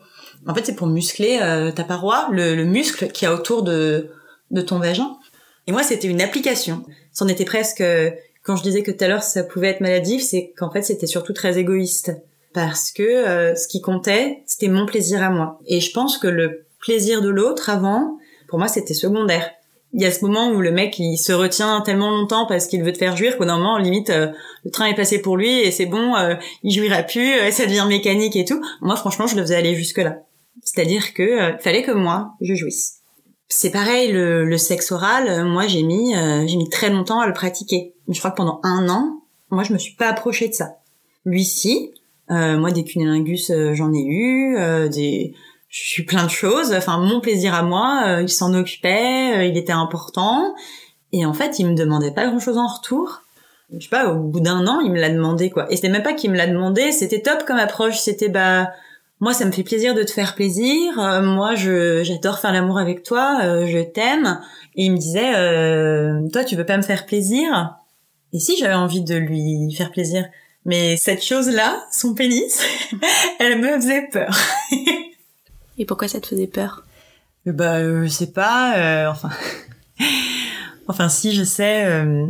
En 0.48 0.54
fait, 0.54 0.66
c'est 0.66 0.74
pour 0.74 0.88
muscler 0.88 1.38
ta 1.76 1.84
paroi, 1.84 2.26
le, 2.32 2.56
le 2.56 2.64
muscle 2.64 3.06
qui 3.12 3.26
a 3.26 3.32
autour 3.32 3.62
de, 3.62 4.10
de 4.50 4.60
ton 4.60 4.80
vagin. 4.80 5.16
Et 5.68 5.72
moi, 5.72 5.84
c'était 5.84 6.08
une 6.08 6.20
application. 6.20 6.84
C'en 7.14 7.28
était 7.28 7.46
presque 7.46 7.82
quand 8.44 8.56
je 8.56 8.62
disais 8.62 8.82
que 8.82 8.90
tout 8.90 9.02
à 9.02 9.08
l'heure 9.08 9.22
ça 9.22 9.42
pouvait 9.42 9.70
être 9.70 9.80
maladif, 9.80 10.22
c'est 10.22 10.52
qu'en 10.56 10.70
fait 10.70 10.82
c'était 10.82 11.06
surtout 11.06 11.32
très 11.32 11.58
égoïste 11.58 12.12
parce 12.52 12.92
que 12.92 13.02
euh, 13.02 13.54
ce 13.56 13.66
qui 13.66 13.80
comptait 13.80 14.42
c'était 14.46 14.68
mon 14.68 14.86
plaisir 14.86 15.22
à 15.22 15.30
moi. 15.30 15.58
Et 15.66 15.80
je 15.80 15.92
pense 15.92 16.18
que 16.18 16.28
le 16.28 16.66
plaisir 16.78 17.22
de 17.22 17.30
l'autre 17.30 17.70
avant, 17.70 18.18
pour 18.48 18.58
moi 18.58 18.68
c'était 18.68 18.94
secondaire. 18.94 19.50
Il 19.94 20.02
y 20.02 20.06
a 20.06 20.10
ce 20.10 20.24
moment 20.24 20.50
où 20.50 20.60
le 20.60 20.72
mec 20.72 20.98
il 20.98 21.16
se 21.16 21.32
retient 21.32 21.80
tellement 21.80 22.10
longtemps 22.10 22.46
parce 22.46 22.66
qu'il 22.66 22.82
veut 22.82 22.92
te 22.92 22.98
faire 22.98 23.16
jouir 23.16 23.38
qu'au 23.38 23.46
moment 23.46 23.78
limite 23.78 24.10
euh, 24.10 24.28
le 24.64 24.70
train 24.70 24.86
est 24.86 24.94
passé 24.94 25.22
pour 25.22 25.36
lui 25.36 25.60
et 25.60 25.70
c'est 25.70 25.86
bon, 25.86 26.14
euh, 26.16 26.34
il 26.62 26.72
jouira 26.72 27.02
plus, 27.02 27.32
euh, 27.32 27.50
ça 27.50 27.64
devient 27.64 27.86
mécanique 27.88 28.36
et 28.36 28.44
tout. 28.44 28.60
Moi 28.82 28.96
franchement 28.96 29.26
je 29.26 29.36
le 29.36 29.42
faisais 29.42 29.56
aller 29.56 29.74
jusque 29.74 29.98
là. 29.98 30.18
C'est-à-dire 30.62 31.14
que 31.14 31.22
euh, 31.22 31.58
fallait 31.58 31.82
que 31.82 31.92
moi 31.92 32.32
je 32.42 32.54
jouisse. 32.54 33.03
C'est 33.56 33.70
pareil 33.70 34.10
le, 34.10 34.44
le 34.44 34.58
sexe 34.58 34.90
oral, 34.90 35.28
euh, 35.28 35.44
moi 35.44 35.68
j'ai 35.68 35.84
mis 35.84 36.16
euh, 36.16 36.44
j'ai 36.44 36.56
mis 36.56 36.68
très 36.68 36.90
longtemps 36.90 37.20
à 37.20 37.28
le 37.28 37.32
pratiquer. 37.32 37.94
Je 38.08 38.18
crois 38.18 38.32
que 38.32 38.36
pendant 38.36 38.58
un 38.64 38.88
an, 38.88 39.20
moi 39.50 39.62
je 39.62 39.72
me 39.72 39.78
suis 39.78 39.94
pas 39.94 40.08
approchée 40.08 40.48
de 40.48 40.54
ça. 40.54 40.78
Lui 41.24 41.44
si, 41.44 41.92
euh, 42.32 42.58
moi 42.58 42.72
des 42.72 42.82
cunnilingus 42.82 43.50
euh, 43.50 43.72
j'en 43.72 43.92
ai 43.94 44.02
eu, 44.02 44.56
euh, 44.56 44.88
des 44.88 45.36
je 45.68 45.88
suis 45.88 46.02
plein 46.02 46.24
de 46.24 46.30
choses. 46.30 46.74
Enfin 46.74 46.98
mon 46.98 47.20
plaisir 47.20 47.54
à 47.54 47.62
moi, 47.62 48.02
euh, 48.06 48.22
il 48.22 48.28
s'en 48.28 48.52
occupait, 48.54 49.48
il 49.48 49.56
était 49.56 49.72
important. 49.72 50.52
Et 51.12 51.24
en 51.24 51.32
fait 51.32 51.60
il 51.60 51.68
me 51.68 51.76
demandait 51.76 52.10
pas 52.10 52.26
grand 52.26 52.40
chose 52.40 52.58
en 52.58 52.66
retour. 52.66 53.22
Je 53.72 53.84
sais 53.84 53.88
pas, 53.88 54.12
au 54.12 54.18
bout 54.18 54.40
d'un 54.40 54.66
an 54.66 54.80
il 54.80 54.90
me 54.90 54.98
l'a 54.98 55.10
demandé 55.10 55.50
quoi. 55.50 55.70
Et 55.70 55.76
c'était 55.76 55.90
même 55.90 56.02
pas 56.02 56.14
qu'il 56.14 56.32
me 56.32 56.36
l'a 56.36 56.48
demandé, 56.48 56.90
c'était 56.90 57.22
top 57.22 57.44
comme 57.46 57.58
approche. 57.58 57.98
C'était 57.98 58.28
bah 58.28 58.72
moi 59.24 59.32
ça 59.32 59.46
me 59.46 59.52
fait 59.52 59.62
plaisir 59.62 59.94
de 59.94 60.02
te 60.02 60.10
faire 60.10 60.34
plaisir. 60.34 60.98
Euh, 60.98 61.22
moi 61.22 61.54
je 61.54 62.02
j'adore 62.04 62.38
faire 62.38 62.52
l'amour 62.52 62.78
avec 62.78 63.02
toi, 63.02 63.40
euh, 63.42 63.66
je 63.66 63.78
t'aime. 63.78 64.38
Et 64.76 64.84
il 64.84 64.92
me 64.92 64.98
disait 64.98 65.34
euh, 65.34 66.28
toi 66.30 66.44
tu 66.44 66.56
veux 66.56 66.66
pas 66.66 66.76
me 66.76 66.82
faire 66.82 67.06
plaisir? 67.06 67.74
Et 68.34 68.38
si 68.38 68.58
j'avais 68.58 68.74
envie 68.74 69.00
de 69.00 69.16
lui 69.16 69.74
faire 69.74 69.90
plaisir 69.90 70.26
mais 70.66 70.96
cette 70.98 71.22
chose-là, 71.22 71.84
son 71.90 72.14
pénis, 72.14 72.62
elle 73.40 73.60
me 73.60 73.80
faisait 73.80 74.08
peur. 74.12 74.36
Et 75.78 75.86
pourquoi 75.86 76.06
ça 76.06 76.20
te 76.20 76.26
faisait 76.26 76.46
peur? 76.46 76.84
Euh, 77.46 77.52
bah, 77.52 77.82
je 77.82 78.08
sais 78.08 78.30
pas. 78.30 78.76
euh, 78.76 79.10
enfin, 79.10 79.30
enfin, 80.88 81.08
si 81.08 81.34
je 81.34 81.44
sais. 81.44 81.86
euh, 81.86 82.26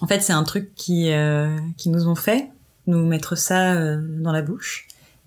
en 0.00 0.06
fait, 0.06 0.20
c'est 0.20 0.32
un 0.32 0.44
truc 0.44 0.74
qui 0.74 1.12
euh, 1.12 1.54
qui 1.76 1.90
nous 1.90 2.08
ont 2.08 2.14
fait 2.14 2.48
nous 2.86 3.04
mettre 3.04 3.36
ça 3.36 3.96
dans 3.96 4.32
la 4.32 4.40
bouche. 4.40 4.86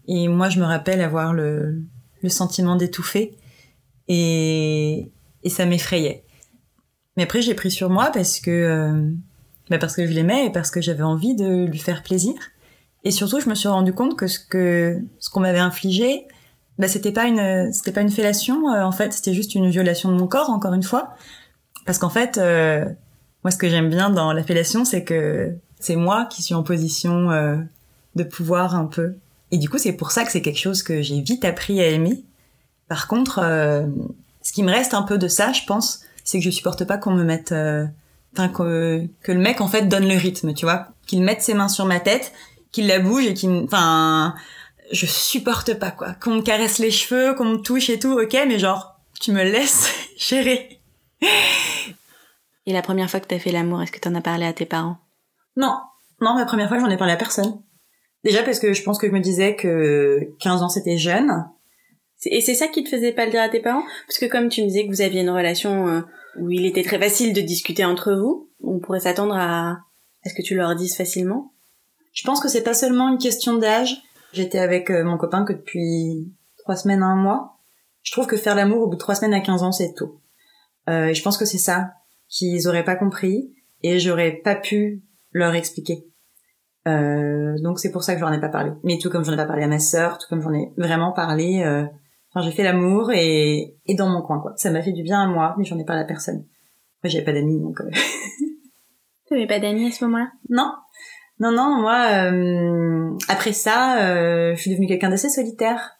Et 0.10 0.28
moi, 0.28 0.50
je 0.50 0.60
me 0.60 0.65
rappelle 0.65 1.00
avoir 1.02 1.34
le 1.34 1.86
sentiment 2.28 2.76
d'étouffer 2.76 3.38
et 4.10 5.12
ça 5.45 5.65
m'effrayait. 5.65 6.26
Mais 7.19 7.24
après, 7.24 7.41
j'ai 7.41 7.54
pris 7.54 7.69
sur 7.69 7.89
moi 7.89 8.12
parce 8.13 8.39
que 8.39 8.50
euh, 8.50 9.12
bah 9.69 9.78
parce 9.78 9.93
que 9.93 10.08
je 10.08 10.13
l'aimais 10.13 10.45
et 10.45 10.50
parce 10.52 10.72
que 10.72 10.80
j'avais 10.80 11.04
envie 11.04 11.36
de 11.36 11.65
lui 11.65 11.78
faire 11.78 12.02
plaisir. 12.02 12.34
Et 13.04 13.12
surtout, 13.12 13.41
je 13.41 13.50
me 13.50 13.56
suis 13.56 13.67
rendu 13.67 13.91
compte 13.93 14.15
que 14.15 14.28
ce 14.28 15.30
qu'on 15.30 15.39
m'avait 15.41 15.60
infligé, 15.60 16.26
bah 16.78 16.88
c'était 16.88 17.12
pas 17.12 17.28
une 17.28 18.10
fellation 18.10 18.69
euh, 18.69 18.84
en 18.84 18.93
fait 18.93 19.12
c'était 19.12 19.34
juste 19.34 19.54
une 19.54 19.69
violation 19.69 20.13
de 20.13 20.17
mon 20.17 20.28
corps 20.28 20.50
encore 20.50 20.74
une 20.74 20.84
fois 20.84 21.13
parce 21.86 21.98
qu'en 21.98 22.10
fait 22.10 22.38
euh, 22.38 22.86
moi 23.43 23.52
ce 23.52 23.58
que 23.58 23.67
j'aime 23.67 23.89
bien 23.89 24.10
dans 24.10 24.32
la 24.32 24.43
fellation 24.43 24.86
c'est 24.86 25.04
que 25.04 25.58
c'est 25.82 25.98
moi 25.98 26.26
qui 26.32 26.41
suis 26.41 26.56
en 26.56 26.63
position 26.63 27.28
de 28.15 28.24
pouvoir 28.24 28.76
un 28.76 28.86
peu 28.86 29.15
et 29.52 29.58
du 29.58 29.70
coup 29.70 29.78
c'est 29.78 29.94
pour 29.94 30.12
ça 30.12 30.26
que 30.26 30.32
c'est 30.32 30.42
quelque 30.42 30.60
chose 30.60 30.84
que 30.84 31.02
j'ai 31.02 31.22
vite 31.22 31.46
appris 31.46 31.82
à 31.82 31.88
aimer 31.88 32.24
par 32.88 33.08
contre 33.08 33.40
euh, 33.40 33.86
ce 34.42 34.52
qui 34.52 34.64
me 34.64 34.72
reste 34.72 34.94
un 34.94 35.04
peu 35.04 35.18
de 35.18 35.28
ça 35.28 35.52
je 35.54 35.62
pense 35.66 36.02
c'est 36.24 36.40
que 36.40 36.46
je 36.46 36.50
supporte 36.50 36.86
pas 36.86 36.98
qu'on 36.98 37.14
me 37.14 37.24
mette 37.24 37.52
euh, 37.52 37.86
enfin 38.34 38.50
que 38.50 39.08
que 39.22 39.32
le 39.32 39.40
mec 39.40 39.62
en 39.62 39.68
fait 39.68 39.84
donne 39.88 40.08
le 40.08 40.16
rythme 40.16 40.54
tu 40.54 40.66
vois 40.66 40.88
qu'il 41.08 41.24
mette 41.24 41.42
ses 41.42 41.54
mains 41.54 41.70
sur 41.70 41.86
ma 41.86 42.00
tête 42.00 42.34
qu'il 42.72 42.88
la 42.88 43.00
bouge 43.00 43.26
et 43.26 43.34
qu'il 43.34 43.50
enfin 43.50 44.36
je 44.92 45.06
supporte 45.06 45.74
pas 45.76 45.92
quoi. 45.92 46.14
Qu'on 46.14 46.36
me 46.36 46.42
caresse 46.42 46.80
les 46.80 46.92
cheveux, 46.92 47.34
qu'on 47.34 47.46
me 47.46 47.58
touche 47.58 47.90
et 47.90 48.00
tout, 48.00 48.20
ok, 48.20 48.34
mais 48.48 48.60
genre, 48.60 49.00
tu 49.20 49.32
me 49.32 49.44
laisses 49.44 49.90
gérer. 50.18 50.82
Et 52.66 52.74
la 52.74 52.82
première 52.82 53.10
fois 53.10 53.20
que 53.20 53.28
t'as 53.28 53.40
fait 53.40 53.52
l'amour, 53.52 53.82
est-ce 53.82 53.92
que 53.92 54.00
t'en 54.00 54.16
as 54.16 54.22
parlé 54.22 54.46
à 54.46 54.54
tes 54.54 54.66
parents? 54.66 54.98
Non, 55.58 55.80
non, 56.22 56.36
la 56.36 56.46
première 56.46 56.70
fois, 56.70 56.80
j'en 56.80 56.90
ai 56.90 56.98
parlé 56.98 57.14
à 57.14 57.18
personne. 57.18 57.62
Déjà 58.23 58.43
parce 58.43 58.60
que 58.60 58.73
je 58.73 58.84
pense 58.84 58.97
que 58.97 59.08
je 59.08 59.12
me 59.12 59.19
disais 59.19 59.55
que 59.55 60.34
15 60.39 60.63
ans 60.63 60.69
c'était 60.69 60.97
jeune. 60.97 61.45
Et 62.25 62.41
c'est 62.41 62.55
ça 62.55 62.67
qui 62.67 62.84
te 62.84 62.89
faisait 62.89 63.13
pas 63.13 63.25
le 63.25 63.32
dire 63.32 63.41
à 63.41 63.49
tes 63.49 63.62
parents? 63.62 63.84
Parce 64.08 64.19
que 64.19 64.25
comme 64.25 64.49
tu 64.49 64.62
me 64.62 64.67
disais 64.67 64.84
que 64.84 64.89
vous 64.89 65.01
aviez 65.01 65.21
une 65.21 65.29
relation 65.29 65.88
euh, 65.88 66.01
où 66.38 66.49
il 66.49 66.65
était 66.65 66.84
très 66.84 66.99
facile 66.99 67.34
de 67.34 67.41
discuter 67.41 67.86
entre 67.86 68.13
vous, 68.13 68.49
on 68.62 68.79
pourrait 68.79 68.99
s'attendre 68.99 69.36
à... 69.36 69.79
à 70.25 70.29
ce 70.29 70.34
que 70.34 70.41
tu 70.41 70.55
leur 70.55 70.75
dises 70.75 70.97
facilement? 70.97 71.53
Je 72.13 72.23
pense 72.25 72.41
que 72.41 72.49
c'est 72.49 72.63
pas 72.63 72.73
seulement 72.73 73.10
une 73.10 73.17
question 73.17 73.58
d'âge. 73.58 74.01
J'étais 74.34 74.60
avec 74.60 74.89
euh, 74.89 75.03
mon 75.03 75.17
copain 75.17 75.45
que 75.45 75.53
depuis 75.53 76.29
trois 76.58 76.75
semaines 76.75 77.03
à 77.03 77.08
un 77.08 77.15
mois. 77.15 77.58
Je 78.03 78.12
trouve 78.12 78.27
que 78.27 78.38
faire 78.38 78.55
l'amour 78.55 78.84
au 78.84 78.88
bout 78.88 78.95
de 78.95 78.99
trois 78.99 79.15
semaines 79.15 79.34
à 79.34 79.39
15 79.39 79.63
ans 79.63 79.71
c'est 79.71 79.93
tôt. 79.93 80.19
Euh, 80.89 81.13
je 81.13 81.21
pense 81.21 81.38
que 81.38 81.45
c'est 81.45 81.58
ça 81.58 81.91
qu'ils 82.27 82.67
auraient 82.67 82.84
pas 82.84 82.95
compris 82.95 83.53
et 83.82 83.99
j'aurais 83.99 84.32
pas 84.32 84.55
pu 84.55 85.03
leur 85.32 85.55
expliquer. 85.55 86.09
Euh, 86.89 87.56
donc 87.62 87.80
c'est 87.80 87.91
pour 87.91 88.04
ça 88.04 88.13
que 88.13 88.19
j'en 88.19 88.32
ai 88.32 88.39
pas 88.39 88.49
parlé. 88.49 88.71
Mais 88.84 88.97
tout 88.97 89.10
comme 89.10 89.23
j'en 89.23 89.34
ai 89.34 89.38
pas 89.38 89.45
parlé 89.45 89.63
à 89.63 89.67
ma 89.67 89.80
sœur, 89.80 90.17
tout 90.17 90.28
comme 90.30 90.41
j'en 90.41 90.54
ai 90.54 90.71
vraiment 90.78 91.12
parlé. 91.12 91.63
euh, 91.65 91.86
Enfin, 92.32 92.45
j'ai 92.45 92.52
fait 92.56 92.62
l'amour 92.63 93.12
et, 93.12 93.75
et 93.88 93.95
dans 93.95 94.08
mon 94.08 94.21
coin 94.21 94.39
quoi. 94.39 94.54
Ça 94.56 94.69
m'a 94.69 94.84
fait 94.84 94.91
du 94.91 95.02
bien 95.02 95.19
à 95.23 95.25
moi, 95.28 95.56
mais 95.58 95.65
j'en 95.65 95.80
ai 95.80 95.84
parlé 95.84 96.04
à 96.04 96.06
personne. 96.06 96.45
Après, 96.99 97.10
j'avais 97.10 97.25
pas 97.25 97.34
d'amis 97.34 97.60
donc. 97.60 97.82
euh, 97.82 97.89
Tu 99.28 99.47
pas 99.47 99.60
d'amis 99.60 99.88
à 99.88 99.91
ce 99.91 100.04
moment-là? 100.06 100.32
Non. 100.49 100.71
Non, 101.39 101.52
non, 101.52 101.80
moi, 101.82 102.06
euh, 102.32 103.10
après 103.30 103.54
ça, 103.54 104.02
euh, 104.04 104.56
je 104.56 104.62
suis 104.62 104.71
devenue 104.71 104.88
quelqu'un 104.88 105.10
d'assez 105.10 105.30
solitaire. 105.30 105.91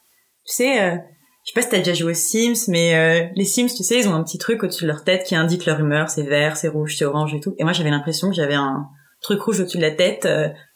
Tu 0.46 0.54
sais, 0.54 0.82
euh, 0.82 0.96
je 1.44 1.50
sais 1.50 1.54
pas 1.54 1.62
si 1.62 1.68
t'as 1.70 1.78
déjà 1.78 1.94
joué 1.94 2.10
aux 2.10 2.14
Sims, 2.14 2.68
mais 2.68 2.94
euh, 2.94 3.26
les 3.34 3.44
Sims, 3.44 3.68
tu 3.74 3.82
sais, 3.82 3.98
ils 3.98 4.08
ont 4.08 4.14
un 4.14 4.22
petit 4.22 4.38
truc 4.38 4.62
au-dessus 4.62 4.84
de 4.84 4.88
leur 4.88 5.02
tête 5.02 5.24
qui 5.24 5.34
indique 5.34 5.64
leur 5.66 5.80
humeur, 5.80 6.10
c'est 6.10 6.24
vert, 6.24 6.56
c'est 6.56 6.68
rouge, 6.68 6.96
c'est 6.98 7.06
orange 7.06 7.34
et 7.34 7.40
tout. 7.40 7.54
Et 7.58 7.64
moi, 7.64 7.72
j'avais 7.72 7.90
l'impression 7.90 8.28
que 8.28 8.34
j'avais 8.34 8.54
un 8.54 8.86
truc 9.20 9.40
rouge 9.42 9.60
au-dessus 9.60 9.76
de 9.76 9.82
la 9.82 9.90
tête. 9.90 10.26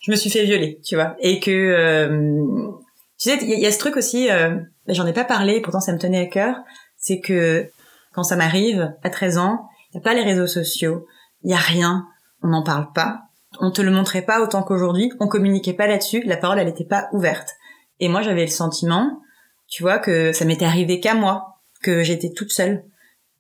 je 0.01 0.11
me 0.11 0.17
suis 0.17 0.31
fait 0.31 0.45
violer, 0.45 0.81
tu 0.85 0.95
vois. 0.95 1.17
Et 1.21 1.41
que, 1.41 2.09
tu 3.19 3.31
sais, 3.31 3.39
il 3.43 3.59
y, 3.59 3.67
a 3.67 3.73
ce 3.73 3.79
truc 3.79 3.97
aussi, 3.97 4.29
j'en 4.89 5.07
ai 5.07 5.13
pas 5.13 5.25
parlé, 5.25 5.61
pourtant 5.61 5.81
ça 5.81 5.93
me 5.93 5.99
tenait 5.99 6.21
à 6.21 6.27
cœur, 6.27 6.57
c'est 6.97 7.21
que 7.21 7.69
quand 8.13 8.23
ça 8.23 8.37
m'arrive, 8.37 8.95
à 9.03 9.11
13 9.11 9.39
ans, 9.39 9.69
il 9.93 9.99
a 9.99 10.01
pas 10.01 10.15
les 10.15 10.23
réseaux 10.23 10.47
sociaux, 10.47 11.07
il 11.43 11.51
y 11.51 11.55
a 11.55 11.59
rien, 11.59 12.07
on 12.43 12.49
n'en 12.49 12.63
parle 12.63 12.93
pas, 12.93 13.23
on 13.61 13.71
te 13.71 13.83
le 13.83 13.91
montrait 13.91 14.23
pas 14.23 14.41
autant 14.41 14.63
qu'aujourd'hui, 14.63 15.13
on 15.21 15.29
communiquait 15.29 15.73
pas 15.73 15.87
là-dessus, 15.87 16.23
la 16.25 16.37
parole 16.37 16.59
elle 16.59 16.69
était 16.69 16.85
pas 16.85 17.09
ouverte. 17.13 17.51
Et 18.01 18.09
moi 18.09 18.23
j'avais 18.23 18.45
le 18.45 18.51
sentiment, 18.51 19.21
tu 19.69 19.83
vois, 19.83 19.99
que 19.99 20.33
ça 20.33 20.45
m'était 20.45 20.65
arrivé 20.65 21.01
qu'à 21.01 21.15
moi, 21.15 21.61
que 21.83 22.03
j'étais 22.03 22.33
toute 22.33 22.53
seule. 22.53 22.85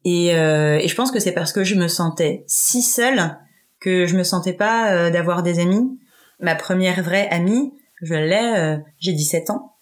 Et, 0.04 0.34
euh, 0.36 0.78
et, 0.78 0.88
je 0.88 0.94
pense 0.94 1.10
que 1.10 1.18
c'est 1.18 1.32
parce 1.32 1.52
que 1.52 1.64
je 1.64 1.76
me 1.76 1.88
sentais 1.88 2.44
si 2.46 2.82
seule 2.82 3.38
que 3.84 4.06
je 4.06 4.16
me 4.16 4.24
sentais 4.24 4.54
pas 4.54 4.92
euh, 4.92 5.10
d'avoir 5.10 5.42
des 5.42 5.60
amis. 5.60 5.98
Ma 6.40 6.54
première 6.54 7.02
vraie 7.02 7.28
amie, 7.28 7.72
je 8.02 8.14
l'ai, 8.14 8.54
euh, 8.56 8.78
j'ai 8.98 9.12
17 9.12 9.50
ans. 9.50 9.76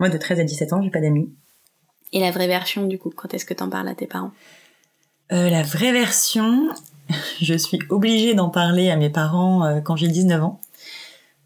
Moi 0.00 0.08
de 0.08 0.18
13 0.18 0.40
à 0.40 0.44
17 0.44 0.72
ans, 0.72 0.82
j'ai 0.82 0.90
pas 0.90 1.00
d'amis. 1.00 1.32
Et 2.12 2.20
la 2.20 2.32
vraie 2.32 2.48
version 2.48 2.86
du 2.86 2.98
coup, 2.98 3.10
quand 3.14 3.32
est-ce 3.32 3.44
que 3.44 3.54
t'en 3.54 3.70
parles 3.70 3.88
à 3.88 3.94
tes 3.94 4.06
parents? 4.06 4.32
La 5.30 5.62
vraie 5.62 5.92
version, 5.92 6.68
je 7.40 7.54
suis 7.54 7.78
obligée 7.90 8.34
d'en 8.34 8.50
parler 8.50 8.90
à 8.90 8.96
mes 8.96 9.10
parents 9.10 9.64
euh, 9.64 9.80
quand 9.80 9.96
j'ai 9.96 10.08
19 10.08 10.42
ans. 10.42 10.60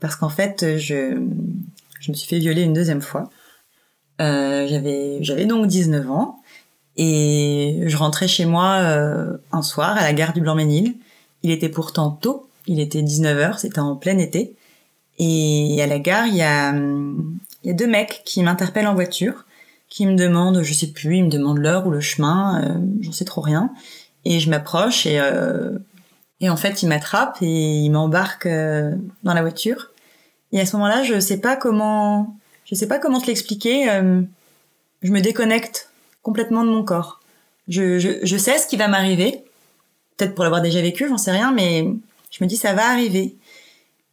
Parce 0.01 0.17
qu'en 0.17 0.29
fait, 0.29 0.79
je, 0.79 1.21
je 2.01 2.11
me 2.11 2.17
suis 2.17 2.29
fait 2.29 2.39
violer 2.39 2.63
une 2.63 2.73
deuxième 2.73 3.03
fois. 3.03 3.31
Euh, 4.21 4.67
j'avais, 4.67 5.19
j'avais 5.23 5.45
donc 5.45 5.67
19 5.67 6.11
ans. 6.11 6.41
Et 6.97 7.81
je 7.87 7.97
rentrais 7.97 8.29
chez 8.29 8.45
moi 8.45 8.79
euh, 8.81 9.37
un 9.53 9.63
soir 9.63 9.97
à 9.97 10.03
la 10.03 10.13
gare 10.13 10.33
du 10.33 10.41
Blanc-Ménil. 10.41 10.95
Il 11.43 11.51
était 11.51 11.69
pourtant 11.69 12.11
tôt, 12.11 12.49
il 12.67 12.81
était 12.81 13.03
19h, 13.03 13.59
c'était 13.59 13.79
en 13.81 13.97
plein 13.97 14.19
été. 14.19 14.57
Et 15.19 15.81
à 15.83 15.87
la 15.87 15.99
gare, 15.99 16.27
il 16.27 16.37
y 16.37 16.43
a, 16.43 16.73
deux 17.65 17.87
mecs 17.87 18.23
qui 18.25 18.43
m'interpellent 18.43 18.87
en 18.87 18.95
voiture, 18.95 19.45
qui 19.89 20.07
me 20.07 20.15
demandent, 20.15 20.63
je 20.63 20.73
sais 20.73 20.89
plus, 20.89 21.17
ils 21.17 21.25
me 21.25 21.31
demandent 21.31 21.59
l'heure 21.59 21.87
ou 21.87 21.91
le 21.91 22.01
chemin, 22.01 22.63
euh, 22.63 22.79
j'en 23.01 23.13
sais 23.13 23.25
trop 23.25 23.41
rien. 23.41 23.73
Et 24.25 24.39
je 24.41 24.51
m'approche 24.51 25.07
et, 25.07 25.19
euh, 25.19 25.79
et 26.41 26.51
en 26.51 26.57
fait, 26.57 26.83
il 26.83 26.89
m'attrape 26.89 27.39
et 27.41 27.47
il 27.47 27.91
m'embarque 27.91 28.47
euh, 28.47 28.95
dans 29.23 29.35
la 29.35 29.43
voiture. 29.43 29.91
Et 30.53 30.61
à 30.61 30.67
ce 30.67 30.77
moment-là, 30.77 31.03
je 31.03 31.19
sais 31.19 31.39
pas 31.41 31.57
comment, 31.57 32.37
je 32.65 32.75
sais 32.75 32.87
pas 32.87 32.99
comment 32.99 33.21
te 33.21 33.27
l'expliquer. 33.27 33.91
Euh, 33.91 34.23
je 35.03 35.13
me 35.13 35.21
déconnecte 35.21 35.91
complètement 36.23 36.65
de 36.65 36.71
mon 36.71 36.85
corps. 36.85 37.21
Je, 37.67 37.99
je, 37.99 38.11
je 38.23 38.37
sais 38.37 38.59
ce 38.59 38.67
qui 38.67 38.77
va 38.77 38.89
m'arriver. 38.89 39.45
Peut-être 40.19 40.35
pour 40.35 40.45
l'avoir 40.45 40.61
déjà 40.61 40.83
vécu, 40.83 41.09
j'en 41.09 41.17
sais 41.17 41.31
rien, 41.31 41.53
mais 41.53 41.89
je 42.31 42.45
me 42.45 42.49
dis 42.49 42.57
ça 42.57 42.75
va 42.75 42.91
arriver. 42.91 43.37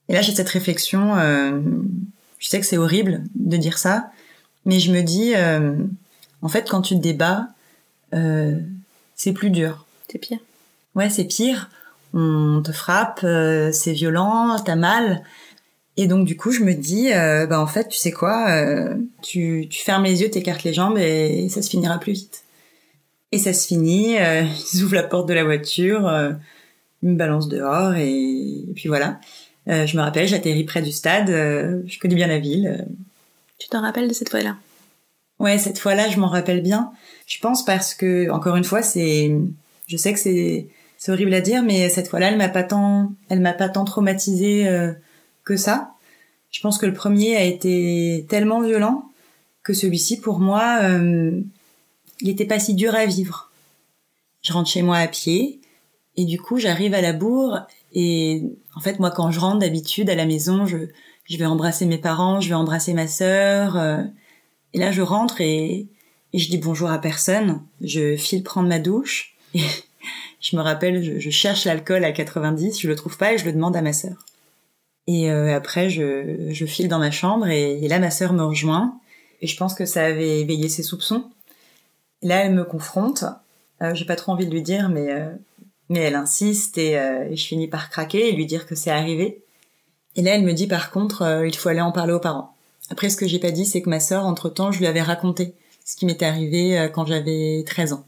Et 0.07 0.13
là, 0.13 0.21
j'ai 0.21 0.33
cette 0.33 0.49
réflexion. 0.49 1.17
Euh, 1.17 1.59
je 2.39 2.47
sais 2.47 2.59
que 2.59 2.65
c'est 2.65 2.77
horrible 2.77 3.23
de 3.35 3.57
dire 3.57 3.77
ça, 3.77 4.11
mais 4.65 4.79
je 4.79 4.91
me 4.91 5.01
dis, 5.01 5.33
euh, 5.35 5.75
en 6.41 6.47
fait, 6.47 6.69
quand 6.69 6.81
tu 6.81 6.95
te 6.95 7.01
débats, 7.01 7.47
euh, 8.13 8.59
c'est 9.15 9.33
plus 9.33 9.49
dur. 9.49 9.85
C'est 10.09 10.19
pire. 10.19 10.39
Ouais, 10.93 11.09
c'est 11.09 11.25
pire. 11.25 11.69
On 12.13 12.61
te 12.63 12.71
frappe, 12.71 13.19
c'est 13.73 13.91
violent, 13.91 14.57
t'as 14.63 14.77
mal. 14.77 15.23
Et 15.97 16.07
donc 16.07 16.25
du 16.25 16.37
coup, 16.37 16.51
je 16.51 16.61
me 16.61 16.73
dis, 16.73 17.09
bah 17.11 17.59
en 17.59 17.67
fait, 17.67 17.89
tu 17.89 17.97
sais 17.97 18.11
quoi, 18.11 18.47
tu, 19.21 19.67
tu 19.69 19.83
fermes 19.83 20.05
les 20.05 20.21
yeux, 20.21 20.29
t'écartes 20.29 20.63
les 20.63 20.73
jambes 20.73 20.97
et 20.97 21.49
ça 21.49 21.61
se 21.61 21.69
finira 21.69 21.97
plus 21.97 22.13
vite. 22.13 22.44
Et 23.31 23.37
ça 23.37 23.53
se 23.53 23.67
finit. 23.67 24.17
Euh, 24.17 24.43
ils 24.73 24.83
ouvrent 24.83 24.95
la 24.95 25.03
porte 25.03 25.27
de 25.27 25.33
la 25.33 25.43
voiture, 25.43 26.07
euh, 26.07 26.31
ils 27.03 27.09
me 27.09 27.15
balancent 27.15 27.49
dehors 27.49 27.95
et, 27.95 28.09
et 28.09 28.73
puis 28.75 28.87
voilà. 28.87 29.19
Euh, 29.67 29.85
je 29.85 29.97
me 29.97 30.01
rappelle, 30.01 30.27
j'atterris 30.27 30.63
près 30.63 30.81
du 30.81 30.91
stade. 30.91 31.29
je 31.29 31.99
connais 31.99 32.15
bien 32.15 32.27
la 32.27 32.39
ville. 32.39 32.85
Tu 33.57 33.67
t'en 33.67 33.81
rappelles 33.81 34.07
de 34.07 34.13
cette 34.13 34.29
fois-là? 34.29 34.57
Ouais, 35.39 35.57
cette 35.57 35.79
fois-là, 35.79 36.07
je 36.09 36.19
m'en 36.19 36.27
rappelle 36.27 36.61
bien. 36.61 36.91
Je 37.25 37.39
pense 37.39 37.65
parce 37.65 37.93
que, 37.93 38.29
encore 38.29 38.55
une 38.55 38.63
fois, 38.63 38.81
c'est 38.81 39.35
je 39.87 39.97
sais 39.97 40.13
que 40.13 40.19
c'est 40.19 40.67
c'est 40.97 41.11
horrible 41.11 41.33
à 41.33 41.41
dire, 41.41 41.61
mais 41.61 41.89
cette 41.89 42.07
fois-là, 42.07 42.29
elle 42.29 42.37
m'a 42.37 42.49
pas 42.49 42.63
tant, 42.63 43.11
elle 43.29 43.39
m'a 43.39 43.53
pas 43.53 43.69
tant 43.69 43.85
traumatisée 43.85 44.67
euh, 44.67 44.91
que 45.43 45.55
ça. 45.55 45.91
Je 46.51 46.61
pense 46.61 46.77
que 46.77 46.87
le 46.87 46.93
premier 46.93 47.35
a 47.35 47.43
été 47.43 48.25
tellement 48.29 48.61
violent 48.61 49.11
que 49.61 49.73
celui-ci, 49.73 50.19
pour 50.19 50.39
moi, 50.39 50.79
euh, 50.81 51.41
il 52.21 52.29
était 52.29 52.45
pas 52.45 52.59
si 52.59 52.73
dur 52.73 52.95
à 52.95 53.05
vivre. 53.05 53.51
Je 54.41 54.53
rentre 54.53 54.69
chez 54.69 54.81
moi 54.81 54.97
à 54.97 55.07
pied 55.07 55.59
et 56.15 56.25
du 56.25 56.39
coup, 56.39 56.57
j'arrive 56.57 56.93
à 56.93 57.01
la 57.01 57.13
bourre 57.13 57.61
et 57.93 58.43
en 58.75 58.79
fait, 58.79 58.99
moi, 58.99 59.11
quand 59.11 59.31
je 59.31 59.39
rentre 59.39 59.59
d'habitude 59.59 60.09
à 60.09 60.15
la 60.15 60.25
maison, 60.25 60.65
je 60.65 60.87
je 61.25 61.37
vais 61.37 61.45
embrasser 61.45 61.85
mes 61.85 61.97
parents, 61.97 62.39
je 62.39 62.49
vais 62.49 62.55
embrasser 62.55 62.93
ma 62.93 63.07
sœur. 63.07 63.77
Euh, 63.77 64.03
et 64.73 64.79
là, 64.79 64.91
je 64.91 65.01
rentre 65.01 65.41
et, 65.41 65.87
et 66.33 66.39
je 66.39 66.49
dis 66.49 66.57
bonjour 66.57 66.89
à 66.89 66.99
personne. 66.99 67.61
Je 67.81 68.15
file 68.15 68.43
prendre 68.43 68.69
ma 68.69 68.79
douche 68.79 69.35
et 69.53 69.61
je 70.39 70.55
me 70.55 70.61
rappelle, 70.61 71.19
je, 71.19 71.29
cherche 71.29 71.65
l'alcool 71.65 72.05
à 72.05 72.11
90, 72.11 72.79
je 72.79 72.87
le 72.87 72.95
trouve 72.95 73.17
pas 73.17 73.33
et 73.33 73.37
je 73.37 73.45
le 73.45 73.53
demande 73.53 73.75
à 73.75 73.81
ma 73.81 73.93
sœur. 73.93 74.25
Et 75.07 75.29
euh, 75.29 75.55
après, 75.55 75.89
je, 75.89 76.49
je, 76.49 76.65
file 76.65 76.87
dans 76.87 76.99
ma 76.99 77.11
chambre 77.11 77.47
et, 77.47 77.87
là, 77.87 77.99
ma 77.99 78.11
sœur 78.11 78.33
me 78.33 78.43
rejoint. 78.43 78.99
Et 79.41 79.47
je 79.47 79.57
pense 79.57 79.75
que 79.75 79.85
ça 79.85 80.03
avait 80.05 80.39
éveillé 80.39 80.69
ses 80.69 80.81
soupçons. 80.81 81.29
Là, 82.25 82.43
elle 82.43 82.53
me 82.53 82.63
confronte. 82.63 83.23
Euh, 83.81 83.93
J'ai 83.93 84.05
pas 84.05 84.15
trop 84.15 84.31
envie 84.31 84.45
de 84.45 84.51
lui 84.51 84.61
dire, 84.61 84.89
mais 84.89 85.11
euh, 85.11 85.29
mais 85.89 85.99
elle 85.99 86.15
insiste 86.15 86.77
et, 86.77 86.97
euh, 86.97 87.29
et, 87.29 87.35
je 87.35 87.45
finis 87.45 87.67
par 87.67 87.89
craquer 87.89 88.29
et 88.29 88.31
lui 88.31 88.45
dire 88.45 88.65
que 88.65 88.75
c'est 88.75 88.89
arrivé. 88.89 89.43
Et 90.15 90.21
là, 90.21 90.35
elle 90.35 90.43
me 90.43 90.53
dit 90.53 90.67
par 90.67 90.91
contre, 90.91 91.43
il 91.45 91.55
faut 91.55 91.69
aller 91.69 91.81
en 91.81 91.91
parler 91.91 92.13
aux 92.13 92.19
parents. 92.19 92.55
Après, 92.89 93.09
ce 93.09 93.17
que 93.17 93.27
j'ai 93.27 93.39
pas 93.39 93.51
dit, 93.51 93.65
c'est 93.65 93.81
que 93.81 93.89
ma 93.89 93.99
sœur, 93.99 94.25
entre 94.25 94.49
temps, 94.49 94.71
je 94.71 94.79
lui 94.79 94.87
avais 94.87 95.01
raconté 95.01 95.55
ce 95.83 95.95
qui 95.95 96.05
m'était 96.05 96.25
arrivé 96.25 96.89
quand 96.93 97.05
j'avais 97.05 97.63
13 97.67 97.93
ans. 97.93 98.05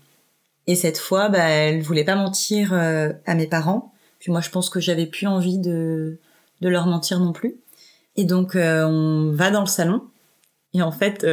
Et 0.68 0.76
cette 0.76 0.98
fois, 0.98 1.30
bah, 1.30 1.50
elle 1.50 1.82
voulait 1.82 2.06
pas 2.06 2.16
mentir 2.16 2.74
à 2.74 3.36
mes 3.36 3.48
parents. 3.48 3.94
Puis 4.20 4.32
moi, 4.32 4.42
je 4.42 4.50
pense 4.50 4.70
que 4.70 4.80
j'avais 4.80 5.06
plus 5.06 5.28
envie 5.28 5.60
de, 5.60 6.18
de 6.62 6.70
leur 6.70 6.88
mentir 6.88 7.20
non 7.20 7.34
plus. 7.34 7.58
Et 8.16 8.24
donc, 8.24 8.56
on 8.56 9.32
va 9.34 9.52
dans 9.52 9.62
le 9.62 9.68
salon. 9.68 10.04
Et 10.74 10.82
en 10.82 10.92
fait, 10.92 11.26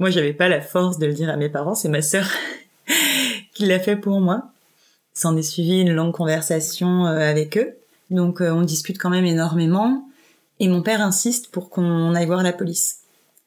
moi, 0.00 0.10
j'avais 0.10 0.32
pas 0.32 0.48
la 0.48 0.60
force 0.60 0.98
de 0.98 1.06
le 1.06 1.12
dire 1.12 1.30
à 1.30 1.36
mes 1.36 1.48
parents. 1.48 1.76
C'est 1.76 1.88
ma 1.88 2.02
sœur 2.02 2.26
qui 3.54 3.66
l'a 3.66 3.78
fait 3.78 3.96
pour 3.96 4.20
moi. 4.20 4.50
S'en 5.14 5.36
est 5.36 5.42
suivi 5.42 5.80
une 5.80 5.92
longue 5.92 6.12
conversation 6.12 7.06
euh, 7.06 7.18
avec 7.18 7.56
eux. 7.56 7.76
Donc, 8.10 8.40
euh, 8.40 8.50
on 8.50 8.62
discute 8.62 8.98
quand 8.98 9.10
même 9.10 9.24
énormément. 9.24 10.08
Et 10.58 10.66
mon 10.66 10.82
père 10.82 11.00
insiste 11.00 11.50
pour 11.52 11.70
qu'on 11.70 12.14
aille 12.14 12.26
voir 12.26 12.42
la 12.42 12.52
police. 12.52 13.02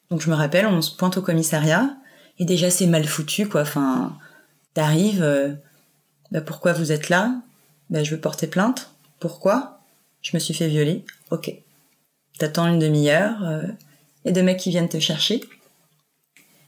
Donc, 0.10 0.22
je 0.22 0.30
me 0.30 0.36
rappelle, 0.36 0.66
on 0.66 0.82
se 0.82 0.96
pointe 0.96 1.18
au 1.18 1.22
commissariat. 1.22 1.96
Et 2.40 2.46
déjà, 2.46 2.70
c'est 2.70 2.88
mal 2.88 3.06
foutu, 3.06 3.48
quoi. 3.48 3.62
Enfin, 3.62 4.16
T'arrives, 4.74 5.22
euh, 5.22 5.54
bah 6.32 6.42
pourquoi 6.42 6.74
vous 6.74 6.92
êtes 6.92 7.10
là? 7.10 7.36
Bah 7.90 8.04
je 8.04 8.16
veux 8.16 8.20
porter 8.20 8.48
plainte. 8.48 8.92
Pourquoi? 9.20 9.80
Je 10.22 10.36
me 10.36 10.40
suis 10.40 10.54
fait 10.54 10.68
violer. 10.68 11.06
Ok. 11.30 11.54
T'attends 12.40 12.68
une 12.68 12.80
demi-heure. 12.80 13.44
Euh, 13.44 13.62
et 14.26 14.32
deux 14.32 14.42
mecs 14.42 14.60
qui 14.60 14.72
viennent 14.72 14.90
te 14.90 15.00
chercher. 15.00 15.42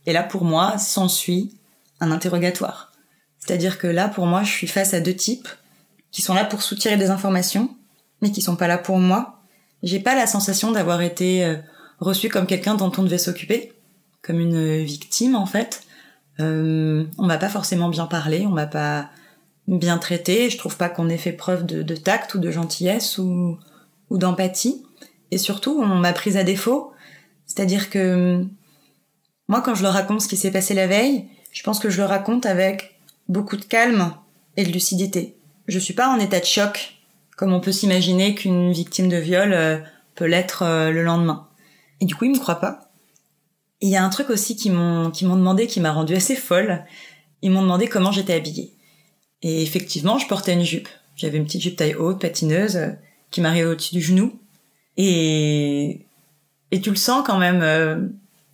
Et 0.05 0.13
là, 0.13 0.23
pour 0.23 0.43
moi, 0.43 0.77
s'ensuit 0.77 1.55
un 1.99 2.11
interrogatoire. 2.11 2.91
C'est-à-dire 3.39 3.77
que 3.77 3.87
là, 3.87 4.07
pour 4.07 4.25
moi, 4.25 4.43
je 4.43 4.51
suis 4.51 4.67
face 4.67 4.93
à 4.93 4.99
deux 4.99 5.15
types 5.15 5.47
qui 6.11 6.21
sont 6.21 6.33
là 6.33 6.45
pour 6.45 6.61
soutirer 6.61 6.97
des 6.97 7.09
informations, 7.09 7.75
mais 8.21 8.31
qui 8.31 8.41
sont 8.41 8.55
pas 8.55 8.67
là 8.67 8.77
pour 8.77 8.99
moi. 8.99 9.41
J'ai 9.83 9.99
pas 9.99 10.15
la 10.15 10.27
sensation 10.27 10.71
d'avoir 10.71 11.01
été 11.01 11.45
euh, 11.45 11.57
reçue 11.99 12.29
comme 12.29 12.47
quelqu'un 12.47 12.75
dont 12.75 12.91
on 12.97 13.03
devait 13.03 13.17
s'occuper, 13.17 13.73
comme 14.21 14.39
une 14.39 14.83
victime 14.83 15.35
en 15.35 15.45
fait. 15.45 15.83
Euh, 16.39 17.05
on 17.17 17.25
m'a 17.25 17.37
pas 17.37 17.49
forcément 17.49 17.89
bien 17.89 18.07
parlé, 18.07 18.45
on 18.45 18.51
m'a 18.51 18.65
pas 18.65 19.09
bien 19.67 19.97
traité. 19.97 20.49
Je 20.49 20.57
trouve 20.57 20.77
pas 20.77 20.89
qu'on 20.89 21.09
ait 21.09 21.17
fait 21.17 21.31
preuve 21.33 21.65
de, 21.65 21.95
tact 21.95 22.33
ou 22.35 22.39
de 22.39 22.49
gentillesse 22.49 23.17
ou 23.17 23.57
d'empathie. 24.09 24.83
Et 25.31 25.37
surtout, 25.37 25.79
on 25.81 25.85
m'a 25.85 26.13
prise 26.13 26.37
à 26.37 26.43
défaut. 26.43 26.93
C'est-à-dire 27.45 27.89
que 27.89 28.45
moi, 29.47 29.61
quand 29.61 29.75
je 29.75 29.83
leur 29.83 29.93
raconte 29.93 30.21
ce 30.21 30.27
qui 30.27 30.37
s'est 30.37 30.51
passé 30.51 30.73
la 30.73 30.87
veille, 30.87 31.25
je 31.51 31.63
pense 31.63 31.79
que 31.79 31.89
je 31.89 32.01
le 32.01 32.07
raconte 32.07 32.45
avec 32.45 32.99
beaucoup 33.29 33.57
de 33.57 33.65
calme 33.65 34.13
et 34.57 34.63
de 34.63 34.71
lucidité. 34.71 35.37
Je 35.67 35.79
suis 35.79 35.93
pas 35.93 36.09
en 36.09 36.19
état 36.19 36.39
de 36.39 36.45
choc, 36.45 36.95
comme 37.37 37.53
on 37.53 37.59
peut 37.59 37.71
s'imaginer 37.71 38.35
qu'une 38.35 38.71
victime 38.71 39.09
de 39.09 39.17
viol 39.17 39.53
euh, 39.53 39.77
peut 40.15 40.25
l'être 40.25 40.63
euh, 40.63 40.91
le 40.91 41.03
lendemain. 41.03 41.47
Et 42.01 42.05
du 42.05 42.15
coup, 42.15 42.25
ils 42.25 42.31
me 42.31 42.39
croient 42.39 42.59
pas. 42.59 42.91
Il 43.81 43.89
y 43.89 43.95
a 43.95 44.03
un 44.03 44.09
truc 44.09 44.29
aussi 44.29 44.55
qui 44.55 44.69
m'ont 44.69 45.11
qui 45.11 45.25
m'ont 45.25 45.35
demandé 45.35 45.67
qui 45.67 45.79
m'a 45.79 45.91
rendue 45.91 46.15
assez 46.15 46.35
folle. 46.35 46.85
Ils 47.41 47.51
m'ont 47.51 47.61
demandé 47.61 47.87
comment 47.87 48.11
j'étais 48.11 48.33
habillée. 48.33 48.73
Et 49.41 49.61
effectivement, 49.61 50.17
je 50.17 50.27
portais 50.27 50.53
une 50.53 50.63
jupe. 50.63 50.89
J'avais 51.15 51.37
une 51.37 51.45
petite 51.45 51.61
jupe 51.61 51.75
taille 51.75 51.95
haute, 51.95 52.19
patineuse, 52.19 52.79
qui 53.31 53.41
m'arrivait 53.41 53.67
au-dessus 53.67 53.93
du 53.93 54.01
genou. 54.01 54.39
Et, 54.97 56.05
et 56.71 56.81
tu 56.81 56.89
le 56.89 56.95
sens 56.95 57.23
quand 57.25 57.37
même 57.37 57.61
euh, 57.61 57.97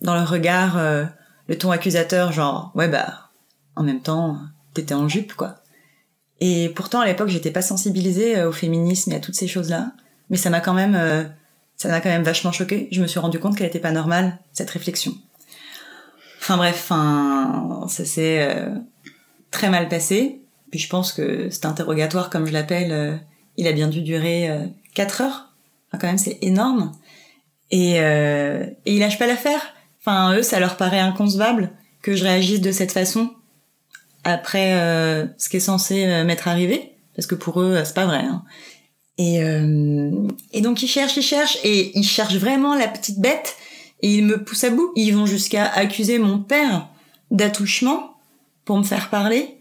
dans 0.02 0.14
le 0.14 0.24
regard, 0.24 0.76
euh, 0.76 1.04
le 1.48 1.56
ton 1.56 1.70
accusateur, 1.70 2.32
genre, 2.32 2.70
ouais, 2.74 2.88
bah, 2.88 3.30
en 3.76 3.82
même 3.82 4.00
temps, 4.00 4.38
t'étais 4.74 4.94
en 4.94 5.08
jupe, 5.08 5.34
quoi. 5.34 5.56
Et 6.40 6.70
pourtant, 6.70 7.00
à 7.00 7.06
l'époque, 7.06 7.28
j'étais 7.28 7.50
pas 7.50 7.62
sensibilisée 7.62 8.36
euh, 8.36 8.48
au 8.48 8.52
féminisme 8.52 9.12
et 9.12 9.16
à 9.16 9.20
toutes 9.20 9.34
ces 9.34 9.48
choses-là. 9.48 9.92
Mais 10.30 10.36
ça 10.36 10.50
m'a 10.50 10.60
quand 10.60 10.72
même, 10.72 10.96
ça 11.76 11.88
m'a 11.90 12.00
quand 12.00 12.08
même 12.08 12.22
vachement 12.22 12.52
choqué. 12.52 12.88
Je 12.90 13.02
me 13.02 13.06
suis 13.06 13.20
rendu 13.20 13.38
compte 13.38 13.54
qu'elle 13.54 13.66
était 13.66 13.80
pas 13.80 13.90
normale, 13.90 14.38
cette 14.54 14.70
réflexion. 14.70 15.14
Enfin 16.38 16.56
bref, 16.56 16.86
enfin, 16.88 17.84
ça 17.88 18.06
s'est 18.06 18.66
très 19.50 19.68
mal 19.68 19.90
passé. 19.90 20.40
Puis 20.70 20.80
je 20.80 20.88
pense 20.88 21.12
que 21.12 21.50
cet 21.50 21.66
interrogatoire, 21.66 22.30
comme 22.30 22.46
je 22.46 22.52
l'appelle, 22.52 23.20
il 23.58 23.66
a 23.66 23.72
bien 23.72 23.88
dû 23.88 24.00
durer 24.00 24.48
4 24.94 25.20
heures. 25.20 25.52
Enfin, 25.88 25.98
quand 26.00 26.06
même, 26.06 26.16
c'est 26.16 26.38
énorme. 26.40 26.92
Et, 27.70 28.00
euh, 28.00 28.66
et 28.84 28.94
ils 28.94 29.00
lâchent 29.00 29.18
pas 29.18 29.26
l'affaire. 29.26 29.60
Enfin, 30.04 30.36
eux, 30.36 30.42
ça 30.42 30.58
leur 30.58 30.76
paraît 30.76 30.98
inconcevable 30.98 31.70
que 32.02 32.16
je 32.16 32.24
réagisse 32.24 32.60
de 32.60 32.72
cette 32.72 32.92
façon 32.92 33.30
après 34.24 34.74
euh, 34.74 35.26
ce 35.38 35.48
qui 35.48 35.56
est 35.56 35.60
censé 35.60 36.04
euh, 36.06 36.24
m'être 36.24 36.48
arrivé, 36.48 36.92
parce 37.14 37.26
que 37.26 37.34
pour 37.34 37.60
eux, 37.60 37.80
c'est 37.84 37.94
pas 37.94 38.06
vrai. 38.06 38.24
Hein. 38.24 38.42
Et, 39.18 39.42
euh, 39.42 40.10
et 40.52 40.60
donc 40.60 40.82
ils 40.82 40.88
cherchent, 40.88 41.16
ils 41.16 41.22
cherchent, 41.22 41.58
et 41.64 41.96
ils 41.96 42.04
cherchent 42.04 42.36
vraiment 42.36 42.74
la 42.74 42.88
petite 42.88 43.20
bête, 43.20 43.56
et 44.00 44.12
ils 44.14 44.24
me 44.24 44.42
poussent 44.42 44.64
à 44.64 44.70
bout. 44.70 44.92
Ils 44.96 45.14
vont 45.14 45.26
jusqu'à 45.26 45.66
accuser 45.66 46.18
mon 46.18 46.38
père 46.40 46.88
d'attouchement 47.30 48.16
pour 48.64 48.78
me 48.78 48.84
faire 48.84 49.10
parler. 49.10 49.58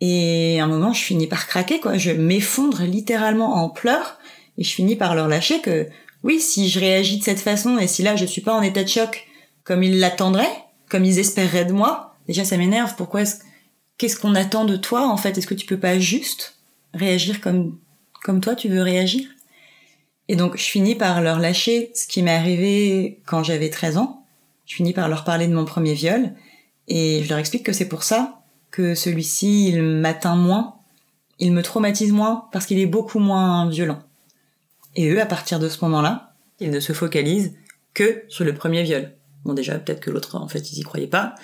Et 0.00 0.60
à 0.60 0.64
un 0.64 0.68
moment, 0.68 0.92
je 0.92 1.02
finis 1.02 1.26
par 1.26 1.46
craquer, 1.46 1.80
quoi. 1.80 1.98
Je 1.98 2.12
m'effondre 2.12 2.82
littéralement 2.82 3.56
en 3.56 3.68
pleurs, 3.68 4.18
et 4.56 4.64
je 4.64 4.72
finis 4.72 4.96
par 4.96 5.14
leur 5.14 5.28
lâcher 5.28 5.60
que 5.60 5.88
oui, 6.24 6.40
si 6.40 6.68
je 6.68 6.80
réagis 6.80 7.18
de 7.18 7.24
cette 7.24 7.40
façon 7.40 7.78
et 7.78 7.86
si 7.86 8.02
là 8.02 8.16
je 8.16 8.24
suis 8.24 8.40
pas 8.40 8.52
en 8.52 8.62
état 8.62 8.82
de 8.82 8.88
choc 8.88 9.27
comme 9.68 9.82
ils 9.82 10.00
l'attendraient, 10.00 10.64
comme 10.88 11.04
ils 11.04 11.18
espéreraient 11.18 11.66
de 11.66 11.74
moi, 11.74 12.14
déjà 12.26 12.42
ça 12.42 12.56
m'énerve. 12.56 12.94
Pourquoi 12.96 13.20
est-ce 13.20 13.40
qu'est-ce 13.98 14.18
qu'on 14.18 14.34
attend 14.34 14.64
de 14.64 14.76
toi 14.76 15.06
en 15.06 15.18
fait? 15.18 15.36
Est-ce 15.36 15.46
que 15.46 15.52
tu 15.52 15.66
peux 15.66 15.78
pas 15.78 15.98
juste 15.98 16.56
réagir 16.94 17.42
comme 17.42 17.78
comme 18.22 18.40
toi 18.40 18.54
tu 18.54 18.70
veux 18.70 18.80
réagir? 18.80 19.28
Et 20.28 20.36
donc 20.36 20.56
je 20.56 20.62
finis 20.62 20.94
par 20.94 21.20
leur 21.20 21.38
lâcher 21.38 21.92
ce 21.94 22.06
qui 22.06 22.22
m'est 22.22 22.34
arrivé 22.34 23.20
quand 23.26 23.42
j'avais 23.42 23.68
13 23.68 23.98
ans. 23.98 24.24
Je 24.64 24.74
finis 24.74 24.94
par 24.94 25.06
leur 25.06 25.24
parler 25.24 25.46
de 25.46 25.52
mon 25.54 25.66
premier 25.66 25.92
viol 25.92 26.32
et 26.88 27.22
je 27.22 27.28
leur 27.28 27.38
explique 27.38 27.66
que 27.66 27.74
c'est 27.74 27.88
pour 27.88 28.04
ça 28.04 28.40
que 28.70 28.94
celui-ci 28.94 29.68
il 29.68 29.82
m'atteint 29.82 30.36
moins, 30.36 30.76
il 31.40 31.52
me 31.52 31.62
traumatise 31.62 32.12
moins 32.12 32.48
parce 32.52 32.64
qu'il 32.64 32.78
est 32.78 32.86
beaucoup 32.86 33.18
moins 33.18 33.68
violent. 33.68 33.98
Et 34.96 35.10
eux, 35.10 35.20
à 35.20 35.26
partir 35.26 35.58
de 35.58 35.68
ce 35.68 35.84
moment-là, 35.84 36.32
ils 36.58 36.70
ne 36.70 36.80
se 36.80 36.94
focalisent 36.94 37.54
que 37.92 38.24
sur 38.28 38.46
le 38.46 38.54
premier 38.54 38.82
viol. 38.82 39.12
Bon, 39.48 39.54
déjà, 39.54 39.78
peut-être 39.78 40.00
que 40.00 40.10
l'autre, 40.10 40.36
en 40.36 40.46
fait, 40.46 40.72
ils 40.72 40.78
y 40.78 40.82
croyaient 40.82 41.06
pas. 41.06 41.34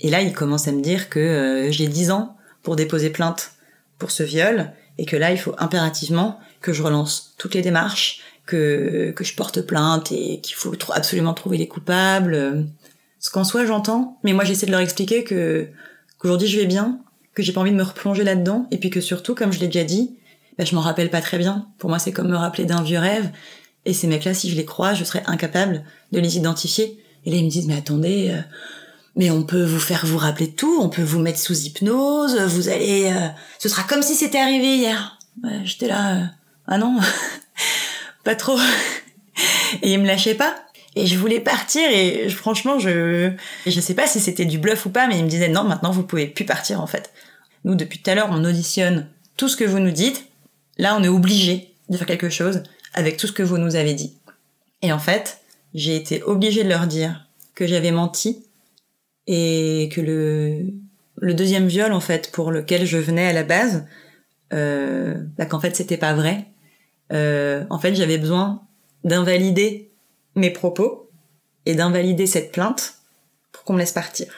Et 0.00 0.10
là, 0.10 0.20
ils 0.20 0.32
commencent 0.32 0.66
à 0.66 0.72
me 0.72 0.82
dire 0.82 1.08
que 1.08 1.20
euh, 1.20 1.70
j'ai 1.70 1.86
10 1.86 2.10
ans 2.10 2.36
pour 2.64 2.74
déposer 2.74 3.08
plainte 3.08 3.52
pour 4.00 4.10
ce 4.10 4.24
viol, 4.24 4.72
et 4.98 5.06
que 5.06 5.14
là, 5.14 5.30
il 5.30 5.38
faut 5.38 5.54
impérativement 5.58 6.40
que 6.60 6.72
je 6.72 6.82
relance 6.82 7.36
toutes 7.38 7.54
les 7.54 7.62
démarches, 7.62 8.20
que, 8.46 9.12
que 9.14 9.22
je 9.22 9.36
porte 9.36 9.60
plainte, 9.60 10.10
et 10.10 10.40
qu'il 10.40 10.56
faut 10.56 10.74
absolument 10.92 11.34
trouver 11.34 11.56
les 11.56 11.68
coupables. 11.68 12.66
Ce 13.20 13.30
qu'en 13.30 13.44
soit, 13.44 13.64
j'entends, 13.64 14.18
mais 14.24 14.32
moi, 14.32 14.42
j'essaie 14.42 14.66
de 14.66 14.72
leur 14.72 14.80
expliquer 14.80 15.22
que 15.22 15.68
qu'aujourd'hui, 16.18 16.48
je 16.48 16.58
vais 16.58 16.66
bien, 16.66 16.98
que 17.34 17.44
j'ai 17.44 17.52
pas 17.52 17.60
envie 17.60 17.70
de 17.70 17.76
me 17.76 17.84
replonger 17.84 18.24
là-dedans, 18.24 18.66
et 18.72 18.78
puis 18.78 18.90
que 18.90 19.00
surtout, 19.00 19.36
comme 19.36 19.52
je 19.52 19.60
l'ai 19.60 19.68
déjà 19.68 19.84
dit, 19.84 20.16
bah, 20.58 20.64
je 20.64 20.74
m'en 20.74 20.80
rappelle 20.80 21.10
pas 21.10 21.20
très 21.20 21.38
bien. 21.38 21.68
Pour 21.78 21.90
moi, 21.90 22.00
c'est 22.00 22.10
comme 22.10 22.28
me 22.28 22.36
rappeler 22.36 22.64
d'un 22.64 22.82
vieux 22.82 22.98
rêve. 22.98 23.30
Et 23.84 23.92
ces 23.92 24.08
mecs-là, 24.08 24.34
si 24.34 24.50
je 24.50 24.56
les 24.56 24.64
crois, 24.64 24.94
je 24.94 25.04
serais 25.04 25.22
incapable 25.26 25.84
de 26.10 26.18
les 26.18 26.36
identifier. 26.36 26.98
Et 27.26 27.30
là, 27.30 27.36
ils 27.36 27.44
me 27.44 27.50
disent, 27.50 27.66
mais 27.66 27.76
attendez, 27.76 28.30
euh, 28.30 28.40
mais 29.16 29.30
on 29.30 29.42
peut 29.42 29.64
vous 29.64 29.80
faire 29.80 30.06
vous 30.06 30.16
rappeler 30.16 30.50
tout, 30.50 30.78
on 30.80 30.88
peut 30.88 31.02
vous 31.02 31.18
mettre 31.18 31.38
sous 31.38 31.58
hypnose, 31.64 32.38
vous 32.40 32.68
allez, 32.68 33.12
euh, 33.12 33.28
ce 33.58 33.68
sera 33.68 33.82
comme 33.82 34.02
si 34.02 34.14
c'était 34.14 34.38
arrivé 34.38 34.76
hier. 34.76 35.18
J'étais 35.64 35.88
là, 35.88 36.16
euh, 36.16 36.24
ah 36.66 36.78
non, 36.78 36.98
pas 38.24 38.34
trop. 38.34 38.58
et 39.82 39.92
ils 39.92 40.00
me 40.00 40.06
lâchaient 40.06 40.34
pas. 40.34 40.56
Et 40.94 41.06
je 41.06 41.18
voulais 41.18 41.40
partir 41.40 41.82
et 41.90 42.30
franchement, 42.30 42.78
je, 42.78 43.30
je 43.66 43.80
sais 43.80 43.92
pas 43.92 44.06
si 44.06 44.18
c'était 44.18 44.46
du 44.46 44.58
bluff 44.58 44.86
ou 44.86 44.90
pas, 44.90 45.06
mais 45.06 45.18
ils 45.18 45.24
me 45.24 45.28
disaient 45.28 45.50
non, 45.50 45.64
maintenant 45.64 45.90
vous 45.90 46.04
pouvez 46.04 46.26
plus 46.26 46.46
partir 46.46 46.80
en 46.80 46.86
fait. 46.86 47.12
Nous, 47.64 47.74
depuis 47.74 47.98
tout 47.98 48.10
à 48.10 48.14
l'heure, 48.14 48.28
on 48.30 48.42
auditionne 48.42 49.06
tout 49.36 49.50
ce 49.50 49.56
que 49.56 49.64
vous 49.64 49.78
nous 49.78 49.90
dites 49.90 50.26
Là, 50.78 50.96
on 50.96 51.02
est 51.02 51.08
obligé 51.08 51.74
de 51.88 51.96
faire 51.96 52.06
quelque 52.06 52.28
chose 52.28 52.62
avec 52.94 53.16
tout 53.16 53.26
ce 53.26 53.32
que 53.32 53.42
vous 53.42 53.58
nous 53.58 53.76
avez 53.76 53.94
dit. 53.94 54.14
Et 54.82 54.92
en 54.92 54.98
fait, 54.98 55.40
j'ai 55.76 55.94
été 55.94 56.22
obligée 56.22 56.64
de 56.64 56.70
leur 56.70 56.86
dire 56.86 57.28
que 57.54 57.66
j'avais 57.66 57.90
menti 57.90 58.44
et 59.26 59.90
que 59.92 60.00
le, 60.00 61.34
deuxième 61.34 61.66
viol, 61.66 61.92
en 61.92 62.00
fait, 62.00 62.32
pour 62.32 62.50
lequel 62.50 62.86
je 62.86 62.96
venais 62.96 63.26
à 63.26 63.32
la 63.34 63.44
base, 63.44 63.84
euh, 64.54 65.22
bah, 65.36 65.44
qu'en 65.44 65.60
fait, 65.60 65.76
c'était 65.76 65.98
pas 65.98 66.14
vrai. 66.14 66.46
Euh, 67.12 67.64
en 67.68 67.78
fait, 67.78 67.94
j'avais 67.94 68.16
besoin 68.16 68.62
d'invalider 69.04 69.92
mes 70.34 70.50
propos 70.50 71.10
et 71.66 71.74
d'invalider 71.74 72.26
cette 72.26 72.52
plainte 72.52 72.94
pour 73.52 73.64
qu'on 73.64 73.74
me 73.74 73.78
laisse 73.78 73.92
partir. 73.92 74.28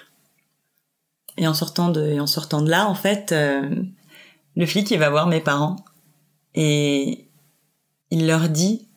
Et 1.36 1.47
en 1.47 1.55
sortant 1.55 1.91
de, 1.91 2.68
là, 2.68 2.89
en 2.89 2.95
fait, 2.97 3.30
euh, 3.30 3.70
le 4.57 4.66
flic, 4.66 4.93
va 4.93 5.09
voir 5.09 5.28
mes 5.28 5.41
parents 5.41 5.76
et 6.57 7.28
il 8.11 8.26
leur 8.26 8.49
dit 8.49 8.89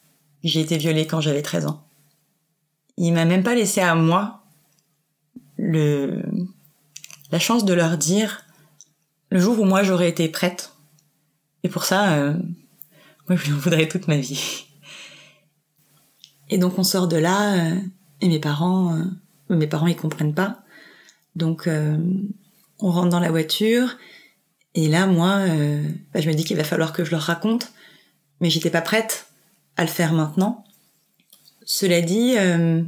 j'ai 0.43 0.61
été 0.61 0.77
violée 0.77 1.05
quand 1.05 1.21
j'avais 1.21 1.43
13 1.43 1.67
ans. 1.67 1.85
Il 3.03 3.13
m'a 3.13 3.25
même 3.25 3.41
pas 3.41 3.55
laissé 3.55 3.81
à 3.81 3.95
moi 3.95 4.43
la 5.57 6.19
chance 7.39 7.65
de 7.65 7.73
leur 7.73 7.97
dire 7.97 8.45
le 9.31 9.39
jour 9.39 9.59
où 9.59 9.63
moi 9.63 9.81
j'aurais 9.81 10.07
été 10.07 10.29
prête. 10.29 10.73
Et 11.63 11.69
pour 11.69 11.83
ça, 11.83 12.13
euh, 12.13 12.35
moi 13.27 13.39
je 13.39 13.47
lui 13.47 13.53
en 13.53 13.57
voudrais 13.57 13.87
toute 13.87 14.07
ma 14.07 14.17
vie. 14.17 14.67
Et 16.49 16.59
donc 16.59 16.77
on 16.77 16.83
sort 16.83 17.07
de 17.07 17.17
là 17.17 17.71
euh, 17.71 17.75
et 18.21 18.27
mes 18.27 18.39
parents, 18.39 18.95
euh, 18.95 19.03
mes 19.49 19.65
parents 19.65 19.87
ils 19.87 19.95
comprennent 19.95 20.35
pas. 20.35 20.59
Donc 21.35 21.67
on 21.67 22.91
rentre 22.91 23.09
dans 23.09 23.19
la 23.19 23.31
voiture 23.31 23.97
et 24.75 24.87
là, 24.87 25.07
moi, 25.07 25.39
bah, 26.13 26.21
je 26.21 26.29
me 26.29 26.35
dis 26.35 26.43
qu'il 26.43 26.55
va 26.55 26.63
falloir 26.63 26.93
que 26.93 27.03
je 27.03 27.09
leur 27.09 27.21
raconte, 27.21 27.71
mais 28.41 28.51
j'étais 28.51 28.69
pas 28.69 28.81
prête 28.81 29.25
à 29.75 29.81
le 29.81 29.89
faire 29.89 30.13
maintenant. 30.13 30.63
Cela 31.73 32.01
dit, 32.01 32.35
euh, 32.37 32.81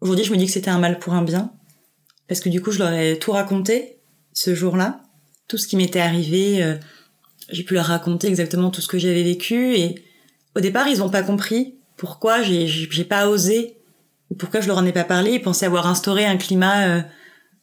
aujourd'hui, 0.00 0.24
je 0.24 0.32
me 0.32 0.36
dis 0.36 0.46
que 0.46 0.50
c'était 0.50 0.68
un 0.68 0.80
mal 0.80 0.98
pour 0.98 1.12
un 1.12 1.22
bien, 1.22 1.52
parce 2.26 2.40
que 2.40 2.48
du 2.48 2.60
coup, 2.60 2.72
je 2.72 2.80
leur 2.80 2.92
ai 2.92 3.16
tout 3.20 3.30
raconté 3.30 4.00
ce 4.32 4.52
jour-là, 4.52 5.02
tout 5.46 5.56
ce 5.56 5.68
qui 5.68 5.76
m'était 5.76 6.00
arrivé. 6.00 6.60
Euh, 6.60 6.74
j'ai 7.50 7.62
pu 7.62 7.74
leur 7.74 7.86
raconter 7.86 8.26
exactement 8.26 8.70
tout 8.70 8.80
ce 8.80 8.88
que 8.88 8.98
j'avais 8.98 9.22
vécu, 9.22 9.76
et 9.76 10.02
au 10.56 10.60
départ, 10.60 10.88
ils 10.88 11.04
ont 11.04 11.08
pas 11.08 11.22
compris 11.22 11.76
pourquoi 11.96 12.42
j'ai, 12.42 13.04
pas 13.08 13.28
osé, 13.28 13.76
ou 14.28 14.34
pourquoi 14.34 14.60
je 14.60 14.66
leur 14.66 14.78
en 14.78 14.86
ai 14.86 14.92
pas 14.92 15.04
parlé. 15.04 15.34
Ils 15.34 15.42
pensaient 15.42 15.66
avoir 15.66 15.86
instauré 15.86 16.26
un 16.26 16.36
climat 16.36 17.04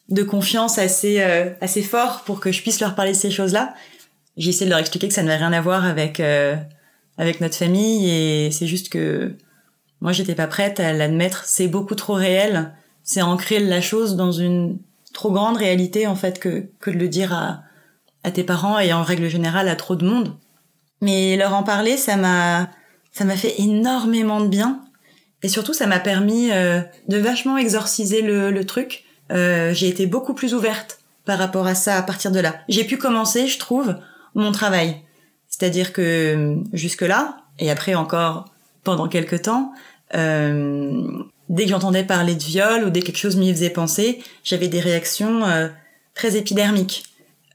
de 0.07 0.23
confiance 0.23 0.77
assez 0.77 1.19
euh, 1.19 1.49
assez 1.59 1.81
fort 1.81 2.23
pour 2.25 2.39
que 2.39 2.53
je 2.53 2.61
puisse 2.61 2.79
leur 2.79 2.95
parler 2.95 3.11
de 3.11 3.17
ces 3.17 3.31
choses-là. 3.31 3.73
J'ai 4.37 4.51
essayé 4.51 4.65
de 4.65 4.69
leur 4.69 4.79
expliquer 4.79 5.09
que 5.09 5.13
ça 5.13 5.23
n'avait 5.23 5.43
rien 5.43 5.51
à 5.51 5.59
voir 5.59 5.83
avec 5.83 6.21
euh, 6.21 6.55
avec 7.17 7.41
notre 7.41 7.55
famille 7.55 8.09
et 8.09 8.51
c'est 8.51 8.67
juste 8.67 8.89
que 8.89 9.35
moi 10.01 10.11
j'étais 10.11 10.35
pas 10.35 10.47
prête 10.47 10.79
à 10.79 10.93
l'admettre. 10.93 11.43
C'est 11.45 11.67
beaucoup 11.67 11.95
trop 11.95 12.13
réel. 12.13 12.73
C'est 13.03 13.21
ancrer 13.21 13.59
la 13.59 13.81
chose 13.81 14.15
dans 14.15 14.31
une 14.31 14.77
trop 15.13 15.31
grande 15.31 15.57
réalité 15.57 16.07
en 16.07 16.15
fait 16.15 16.39
que 16.39 16.69
que 16.79 16.91
de 16.91 16.97
le 16.97 17.07
dire 17.07 17.33
à 17.33 17.61
à 18.23 18.31
tes 18.31 18.43
parents 18.43 18.79
et 18.79 18.93
en 18.93 19.03
règle 19.03 19.29
générale 19.29 19.69
à 19.69 19.75
trop 19.75 19.95
de 19.95 20.05
monde. 20.05 20.35
Mais 21.01 21.37
leur 21.37 21.53
en 21.53 21.63
parler, 21.63 21.97
ça 21.97 22.17
m'a 22.17 22.69
ça 23.11 23.25
m'a 23.25 23.35
fait 23.35 23.59
énormément 23.59 24.41
de 24.41 24.47
bien 24.47 24.81
et 25.43 25.47
surtout 25.47 25.73
ça 25.73 25.87
m'a 25.87 25.99
permis 25.99 26.51
euh, 26.51 26.81
de 27.07 27.17
vachement 27.17 27.57
exorciser 27.57 28.21
le, 28.21 28.51
le 28.51 28.65
truc 28.65 29.05
euh, 29.31 29.73
j'ai 29.73 29.87
été 29.87 30.05
beaucoup 30.07 30.33
plus 30.33 30.53
ouverte 30.53 30.99
par 31.25 31.37
rapport 31.37 31.67
à 31.67 31.75
ça 31.75 31.97
à 31.97 32.01
partir 32.01 32.31
de 32.31 32.39
là. 32.39 32.55
J'ai 32.69 32.85
pu 32.85 32.97
commencer, 32.97 33.47
je 33.47 33.59
trouve, 33.59 33.95
mon 34.35 34.51
travail. 34.51 35.01
C'est-à-dire 35.47 35.93
que 35.93 36.57
jusque-là, 36.73 37.37
et 37.59 37.71
après 37.71 37.95
encore 37.95 38.45
pendant 38.83 39.07
quelques 39.07 39.43
temps, 39.43 39.73
dès 40.13 41.63
que 41.63 41.69
j'entendais 41.69 42.03
parler 42.03 42.35
de 42.35 42.43
viol 42.43 42.85
ou 42.85 42.89
dès 42.89 43.01
que 43.01 43.07
quelque 43.07 43.17
chose 43.17 43.35
m'y 43.35 43.51
faisait 43.51 43.69
penser, 43.69 44.21
j'avais 44.43 44.67
des 44.67 44.79
réactions 44.79 45.45
euh, 45.45 45.67
très 46.13 46.35
épidermiques. 46.35 47.03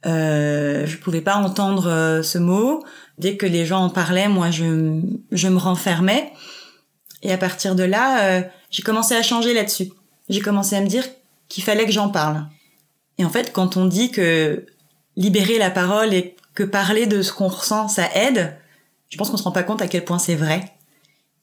Euh, 0.04 0.86
je 0.86 0.96
pouvais 0.96 1.20
pas 1.20 1.36
entendre 1.36 1.88
euh, 1.88 2.22
ce 2.22 2.38
mot. 2.38 2.82
Dès 3.18 3.36
que 3.36 3.46
les 3.46 3.66
gens 3.66 3.84
en 3.84 3.90
parlaient, 3.90 4.28
moi, 4.28 4.50
je, 4.50 4.64
me 4.64 5.58
renfermais. 5.58 6.32
Et 7.22 7.32
à 7.32 7.38
partir 7.38 7.74
de 7.76 7.84
là, 7.84 8.42
j'ai 8.70 8.82
commencé 8.82 9.14
à 9.14 9.22
changer 9.22 9.54
là-dessus. 9.54 9.92
J'ai 10.28 10.40
commencé 10.40 10.74
à 10.74 10.80
me 10.80 10.88
dire 10.88 11.04
qu'il 11.48 11.62
fallait 11.62 11.86
que 11.86 11.92
j'en 11.92 12.08
parle. 12.08 12.46
Et 13.18 13.24
en 13.24 13.30
fait, 13.30 13.52
quand 13.52 13.76
on 13.76 13.84
dit 13.84 14.10
que 14.10 14.66
libérer 15.16 15.58
la 15.58 15.70
parole 15.70 16.14
est 16.14 16.34
que 16.54 16.64
parler 16.64 17.06
de 17.06 17.22
ce 17.22 17.32
qu'on 17.32 17.46
ressent, 17.46 17.86
ça 17.86 18.08
aide, 18.16 18.56
je 19.08 19.16
pense 19.16 19.30
qu'on 19.30 19.36
se 19.36 19.44
rend 19.44 19.52
pas 19.52 19.62
compte 19.62 19.82
à 19.82 19.86
quel 19.86 20.04
point 20.04 20.18
c'est 20.18 20.34
vrai. 20.34 20.72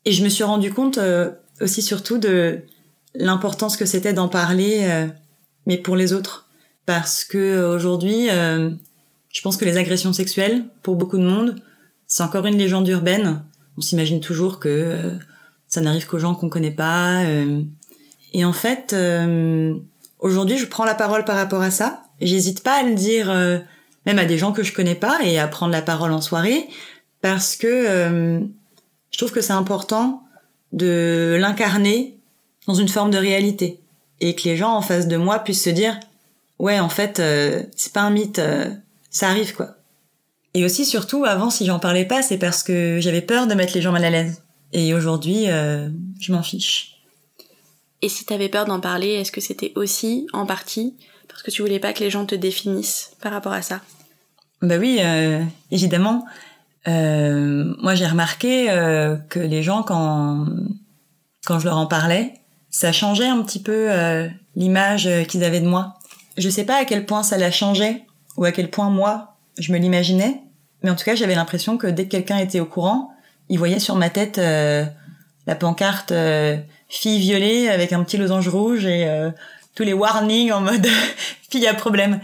Et 0.05 0.11
je 0.11 0.23
me 0.23 0.29
suis 0.29 0.43
rendu 0.43 0.73
compte 0.73 0.97
euh, 0.97 1.31
aussi 1.61 1.81
surtout 1.81 2.17
de 2.17 2.61
l'importance 3.15 3.75
que 3.77 3.85
c'était 3.85 4.13
d'en 4.13 4.29
parler, 4.29 4.81
euh, 4.83 5.07
mais 5.65 5.77
pour 5.77 5.95
les 5.95 6.13
autres. 6.13 6.47
Parce 6.85 7.23
que 7.23 7.37
euh, 7.37 7.75
aujourd'hui, 7.75 8.27
je 8.27 9.41
pense 9.41 9.57
que 9.57 9.65
les 9.65 9.77
agressions 9.77 10.13
sexuelles, 10.13 10.65
pour 10.83 10.95
beaucoup 10.95 11.17
de 11.17 11.23
monde, 11.23 11.55
c'est 12.07 12.23
encore 12.23 12.45
une 12.45 12.57
légende 12.57 12.87
urbaine. 12.87 13.43
On 13.77 13.81
s'imagine 13.81 14.19
toujours 14.19 14.59
que 14.59 14.97
ça 15.67 15.81
n'arrive 15.81 16.07
qu'aux 16.07 16.17
gens 16.17 16.33
qu'on 16.33 16.49
connaît 16.49 16.71
pas. 16.71 17.23
et 18.33 18.43
en 18.43 18.53
fait, 18.53 18.95
aujourd'hui, 20.17 20.57
je 20.57 20.65
prends 20.65 20.85
la 20.85 20.95
parole 20.95 21.25
par 21.25 21.35
rapport 21.35 21.61
à 21.61 21.69
ça. 21.69 22.01
J'hésite 22.19 22.63
pas 22.63 22.79
à 22.79 22.83
le 22.83 22.95
dire, 22.95 23.27
même 24.07 24.17
à 24.17 24.25
des 24.25 24.39
gens 24.39 24.51
que 24.51 24.63
je 24.63 24.73
connais 24.73 24.95
pas, 24.95 25.19
et 25.23 25.37
à 25.37 25.47
prendre 25.47 25.71
la 25.71 25.83
parole 25.83 26.11
en 26.11 26.21
soirée, 26.21 26.67
parce 27.21 27.55
que 27.55 28.49
je 29.11 29.17
trouve 29.17 29.31
que 29.31 29.41
c'est 29.41 29.53
important 29.53 30.23
de 30.71 31.37
l'incarner 31.39 32.17
dans 32.67 32.75
une 32.75 32.87
forme 32.87 33.11
de 33.11 33.17
réalité 33.17 33.79
et 34.21 34.35
que 34.35 34.43
les 34.43 34.57
gens 34.57 34.73
en 34.73 34.81
face 34.81 35.07
de 35.07 35.17
moi 35.17 35.39
puissent 35.39 35.63
se 35.63 35.69
dire 35.69 35.99
ouais 36.59 36.79
en 36.79 36.89
fait 36.89 37.19
euh, 37.19 37.63
c'est 37.75 37.93
pas 37.93 38.01
un 38.01 38.11
mythe 38.11 38.39
euh, 38.39 38.69
ça 39.09 39.29
arrive 39.29 39.55
quoi. 39.55 39.75
Et 40.53 40.65
aussi 40.65 40.85
surtout 40.85 41.25
avant 41.25 41.49
si 41.49 41.65
j'en 41.65 41.79
parlais 41.79 42.05
pas 42.05 42.21
c'est 42.21 42.37
parce 42.37 42.63
que 42.63 42.99
j'avais 43.01 43.21
peur 43.21 43.47
de 43.47 43.53
mettre 43.53 43.73
les 43.73 43.81
gens 43.81 43.91
mal 43.91 44.05
à 44.05 44.09
l'aise. 44.09 44.41
Et 44.73 44.93
aujourd'hui 44.93 45.45
euh, 45.47 45.89
je 46.19 46.31
m'en 46.31 46.43
fiche. 46.43 46.97
Et 48.01 48.09
si 48.09 48.25
t'avais 48.25 48.49
peur 48.49 48.65
d'en 48.65 48.79
parler 48.79 49.09
est-ce 49.09 49.31
que 49.31 49.41
c'était 49.41 49.73
aussi 49.75 50.27
en 50.33 50.45
partie 50.45 50.95
parce 51.27 51.43
que 51.43 51.51
tu 51.51 51.61
voulais 51.61 51.79
pas 51.79 51.93
que 51.93 52.03
les 52.03 52.09
gens 52.09 52.25
te 52.25 52.35
définissent 52.35 53.11
par 53.21 53.31
rapport 53.31 53.53
à 53.53 53.61
ça? 53.61 53.81
Bah 54.61 54.77
oui 54.77 54.99
évidemment 55.71 56.25
euh, 56.87 57.73
moi, 57.81 57.95
j'ai 57.95 58.07
remarqué 58.07 58.69
euh, 58.69 59.17
que 59.29 59.39
les 59.39 59.63
gens, 59.63 59.83
quand 59.83 60.45
quand 61.45 61.59
je 61.59 61.65
leur 61.65 61.77
en 61.77 61.87
parlais, 61.87 62.33
ça 62.69 62.91
changeait 62.91 63.27
un 63.27 63.41
petit 63.41 63.61
peu 63.61 63.91
euh, 63.91 64.27
l'image 64.55 65.09
qu'ils 65.27 65.43
avaient 65.43 65.61
de 65.61 65.67
moi. 65.67 65.95
Je 66.37 66.49
sais 66.49 66.63
pas 66.63 66.79
à 66.79 66.85
quel 66.85 67.05
point 67.05 67.23
ça 67.23 67.37
l'a 67.37 67.51
changé 67.51 68.03
ou 68.37 68.45
à 68.45 68.51
quel 68.51 68.69
point 68.69 68.89
moi 68.89 69.35
je 69.57 69.73
me 69.73 69.77
l'imaginais, 69.77 70.41
mais 70.83 70.89
en 70.89 70.95
tout 70.95 71.03
cas, 71.03 71.15
j'avais 71.15 71.35
l'impression 71.35 71.77
que 71.77 71.87
dès 71.87 72.05
que 72.05 72.11
quelqu'un 72.11 72.37
était 72.37 72.59
au 72.59 72.65
courant, 72.65 73.11
il 73.49 73.57
voyait 73.57 73.79
sur 73.79 73.95
ma 73.95 74.09
tête 74.09 74.37
la 74.37 75.55
pancarte 75.55 76.13
fille 76.87 77.19
violée 77.19 77.67
avec 77.67 77.91
un 77.91 78.03
petit 78.03 78.17
losange 78.17 78.47
rouge 78.47 78.85
et 78.85 79.09
tous 79.75 79.83
les 79.83 79.93
warnings 79.93 80.51
en 80.51 80.61
mode 80.61 80.87
fille 81.49 81.67
à 81.67 81.73
problème. 81.73 82.21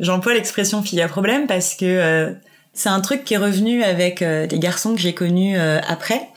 J'emploie 0.00 0.34
l'expression 0.34 0.82
fille 0.82 1.00
à 1.00 1.08
problème 1.08 1.46
parce 1.46 1.74
que 1.74 2.36
c'est 2.78 2.88
un 2.88 3.00
truc 3.00 3.24
qui 3.24 3.34
est 3.34 3.38
revenu 3.38 3.82
avec 3.82 4.22
euh, 4.22 4.46
des 4.46 4.60
garçons 4.60 4.94
que 4.94 5.00
j'ai 5.00 5.12
connus 5.12 5.58
euh, 5.58 5.80
après. 5.88 6.28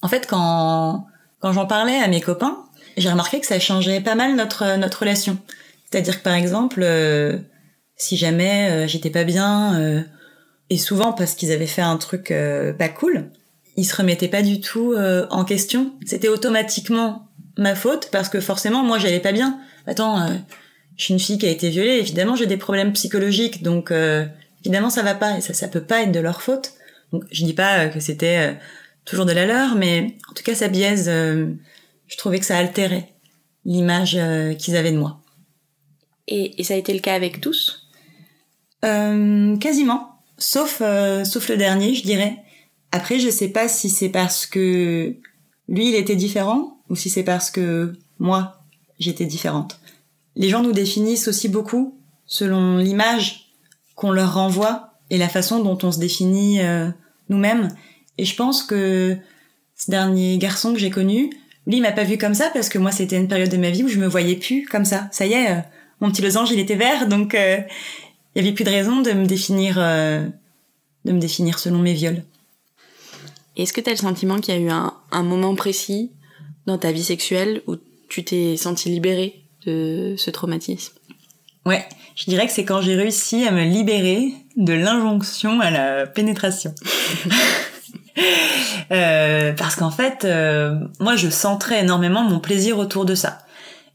En 0.00 0.08
fait, 0.08 0.26
quand 0.26 1.06
quand 1.40 1.52
j'en 1.52 1.66
parlais 1.66 1.98
à 1.98 2.08
mes 2.08 2.22
copains, 2.22 2.56
j'ai 2.96 3.10
remarqué 3.10 3.38
que 3.38 3.46
ça 3.46 3.60
changeait 3.60 4.00
pas 4.00 4.14
mal 4.14 4.34
notre 4.34 4.78
notre 4.78 5.00
relation. 5.00 5.36
C'est-à-dire 5.90 6.18
que 6.18 6.24
par 6.24 6.32
exemple, 6.32 6.80
euh, 6.82 7.36
si 7.96 8.16
jamais 8.16 8.88
j'étais 8.88 9.10
pas 9.10 9.24
bien, 9.24 10.06
et 10.70 10.78
souvent 10.78 11.12
parce 11.12 11.34
qu'ils 11.34 11.52
avaient 11.52 11.66
fait 11.66 11.82
un 11.82 11.98
truc 11.98 12.32
pas 12.78 12.88
cool, 12.88 13.30
ils 13.76 13.84
se 13.84 13.94
remettaient 13.94 14.28
pas 14.28 14.40
du 14.40 14.62
tout 14.62 14.94
en 14.96 15.44
question. 15.44 15.92
C'était 16.06 16.28
automatiquement 16.28 17.28
ma 17.58 17.74
faute 17.74 18.08
parce 18.10 18.30
que 18.30 18.40
forcément 18.40 18.82
moi 18.82 18.98
j'allais 18.98 19.20
pas 19.20 19.32
bien. 19.32 19.60
Attends, 19.86 20.26
je 20.96 21.04
suis 21.04 21.12
une 21.12 21.20
fille 21.20 21.36
qui 21.36 21.44
a 21.44 21.50
été 21.50 21.68
violée, 21.68 21.98
évidemment 21.98 22.36
j'ai 22.36 22.46
des 22.46 22.56
problèmes 22.56 22.94
psychologiques, 22.94 23.62
donc 23.62 23.92
évidemment 24.64 24.90
ça 24.90 25.02
va 25.02 25.14
pas 25.14 25.38
et 25.38 25.40
ça 25.40 25.54
ça 25.54 25.68
peut 25.68 25.82
pas 25.82 26.02
être 26.02 26.12
de 26.12 26.20
leur 26.20 26.42
faute. 26.42 26.74
Donc 27.12 27.24
je 27.30 27.44
dis 27.44 27.54
pas 27.54 27.80
euh, 27.80 27.88
que 27.88 28.00
c'était 28.00 28.50
euh, 28.50 28.54
toujours 29.04 29.26
de 29.26 29.32
la 29.32 29.46
leur, 29.46 29.74
mais 29.74 30.16
en 30.30 30.34
tout 30.34 30.42
cas 30.42 30.54
ça 30.54 30.68
biaise. 30.68 31.08
Euh, 31.08 31.46
je 32.06 32.16
trouvais 32.16 32.40
que 32.40 32.46
ça 32.46 32.58
altérait 32.58 33.14
l'image 33.64 34.18
qu'ils 34.58 34.76
avaient 34.76 34.90
de 34.90 34.98
moi. 34.98 35.20
Et, 36.26 36.60
et, 36.60 36.64
ça 36.64 36.74
a 36.74 36.76
été 36.76 36.92
le 36.92 36.98
cas 36.98 37.14
avec 37.14 37.40
tous? 37.40 37.88
Quasiment, 38.82 40.18
sauf 40.38 40.82
sauf 41.24 41.48
le 41.48 41.56
dernier, 41.56 41.94
je 41.94 42.02
dirais. 42.02 42.38
Après, 42.90 43.20
je 43.20 43.30
sais 43.30 43.50
pas 43.50 43.68
si 43.68 43.90
c'est 43.90 44.08
parce 44.08 44.46
que 44.46 45.14
lui 45.68 45.90
il 45.90 45.94
était 45.94 46.16
différent 46.16 46.80
ou 46.88 46.96
si 46.96 47.10
c'est 47.10 47.22
parce 47.22 47.50
que 47.50 47.92
moi 48.18 48.64
j'étais 48.98 49.26
différente. 49.26 49.78
Les 50.34 50.48
gens 50.48 50.62
nous 50.62 50.72
définissent 50.72 51.28
aussi 51.28 51.48
beaucoup 51.48 52.00
selon 52.26 52.78
l'image 52.78 53.49
qu'on 54.00 54.12
leur 54.12 54.32
renvoie 54.32 54.94
et 55.10 55.18
la 55.18 55.28
façon 55.28 55.62
dont 55.62 55.76
on 55.82 55.92
se 55.92 55.98
définit 55.98 56.60
euh, 56.60 56.88
nous-mêmes. 57.28 57.68
Et 58.16 58.24
je 58.24 58.34
pense 58.34 58.62
que 58.62 59.18
ce 59.76 59.90
dernier 59.90 60.38
garçon 60.38 60.72
que 60.72 60.78
j'ai 60.78 60.88
connu, 60.88 61.28
lui, 61.66 61.76
il 61.76 61.82
m'a 61.82 61.92
pas 61.92 62.04
vu 62.04 62.16
comme 62.16 62.32
ça 62.32 62.48
parce 62.54 62.70
que 62.70 62.78
moi, 62.78 62.92
c'était 62.92 63.18
une 63.18 63.28
période 63.28 63.50
de 63.50 63.58
ma 63.58 63.68
vie 63.68 63.84
où 63.84 63.88
je 63.88 63.98
me 63.98 64.06
voyais 64.06 64.36
plus 64.36 64.66
comme 64.66 64.86
ça. 64.86 65.08
Ça 65.12 65.26
y 65.26 65.34
est, 65.34 65.50
euh, 65.50 65.60
mon 66.00 66.10
petit 66.10 66.22
losange, 66.22 66.50
il 66.50 66.58
était 66.58 66.76
vert, 66.76 67.08
donc 67.08 67.34
euh, 67.34 67.58
il 68.34 68.42
y 68.42 68.46
avait 68.46 68.54
plus 68.54 68.64
de 68.64 68.70
raison 68.70 69.02
de 69.02 69.12
me 69.12 69.26
définir, 69.26 69.76
de 69.76 71.12
me 71.12 71.18
définir 71.18 71.58
selon 71.58 71.80
mes 71.80 71.92
viols. 71.92 72.22
Est-ce 73.58 73.74
que 73.74 73.82
tu 73.82 73.90
as 73.90 73.92
le 73.92 73.98
sentiment 73.98 74.38
qu'il 74.40 74.54
y 74.54 74.56
a 74.56 74.60
eu 74.60 74.70
un, 74.70 74.94
un 75.10 75.22
moment 75.22 75.54
précis 75.54 76.10
dans 76.64 76.78
ta 76.78 76.90
vie 76.90 77.04
sexuelle 77.04 77.60
où 77.66 77.76
tu 78.08 78.24
t'es 78.24 78.56
senti 78.56 78.88
libérée 78.88 79.42
de 79.66 80.14
ce 80.16 80.30
traumatisme? 80.30 80.94
Ouais, 81.66 81.84
je 82.20 82.26
dirais 82.28 82.46
que 82.46 82.52
c'est 82.52 82.66
quand 82.66 82.82
j'ai 82.82 82.96
réussi 82.96 83.46
à 83.46 83.50
me 83.50 83.64
libérer 83.64 84.34
de 84.56 84.74
l'injonction 84.74 85.58
à 85.60 85.70
la 85.70 86.06
pénétration. 86.06 86.74
euh, 88.92 89.52
parce 89.54 89.76
qu'en 89.76 89.90
fait, 89.90 90.26
euh, 90.26 90.74
moi, 90.98 91.16
je 91.16 91.30
centrais 91.30 91.80
énormément 91.80 92.22
mon 92.22 92.38
plaisir 92.38 92.78
autour 92.78 93.06
de 93.06 93.14
ça. 93.14 93.38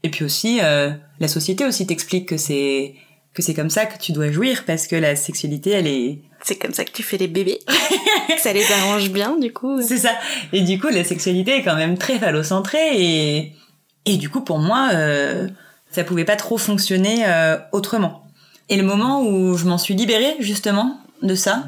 Et 0.02 0.10
puis 0.10 0.24
aussi, 0.24 0.58
euh, 0.60 0.90
la 1.20 1.28
société 1.28 1.64
aussi 1.64 1.86
t'explique 1.86 2.28
que 2.28 2.36
c'est 2.36 2.96
que 3.32 3.42
c'est 3.42 3.54
comme 3.54 3.70
ça 3.70 3.86
que 3.86 3.96
tu 3.98 4.10
dois 4.10 4.32
jouir 4.32 4.64
parce 4.66 4.88
que 4.88 4.96
la 4.96 5.14
sexualité, 5.14 5.70
elle 5.70 5.86
est 5.86 6.18
c'est 6.42 6.56
comme 6.56 6.72
ça 6.74 6.84
que 6.84 6.90
tu 6.90 7.04
fais 7.04 7.18
les 7.18 7.28
bébés. 7.28 7.60
ça 8.38 8.52
les 8.52 8.64
arrange 8.72 9.10
bien, 9.10 9.38
du 9.38 9.52
coup. 9.52 9.80
C'est 9.82 9.98
ça. 9.98 10.12
Et 10.52 10.62
du 10.62 10.80
coup, 10.80 10.88
la 10.88 11.04
sexualité 11.04 11.58
est 11.58 11.62
quand 11.62 11.76
même 11.76 11.96
très 11.96 12.18
phallocentrée 12.18 12.88
et 12.92 13.52
et 14.04 14.16
du 14.16 14.30
coup, 14.30 14.40
pour 14.40 14.58
moi. 14.58 14.90
Euh, 14.94 15.46
ça 15.90 16.04
pouvait 16.04 16.24
pas 16.24 16.36
trop 16.36 16.58
fonctionner 16.58 17.24
euh, 17.26 17.56
autrement. 17.72 18.24
Et 18.68 18.76
le 18.76 18.82
moment 18.82 19.22
où 19.22 19.56
je 19.56 19.64
m'en 19.66 19.78
suis 19.78 19.94
libérée 19.94 20.36
justement 20.40 21.00
de 21.22 21.34
ça 21.34 21.64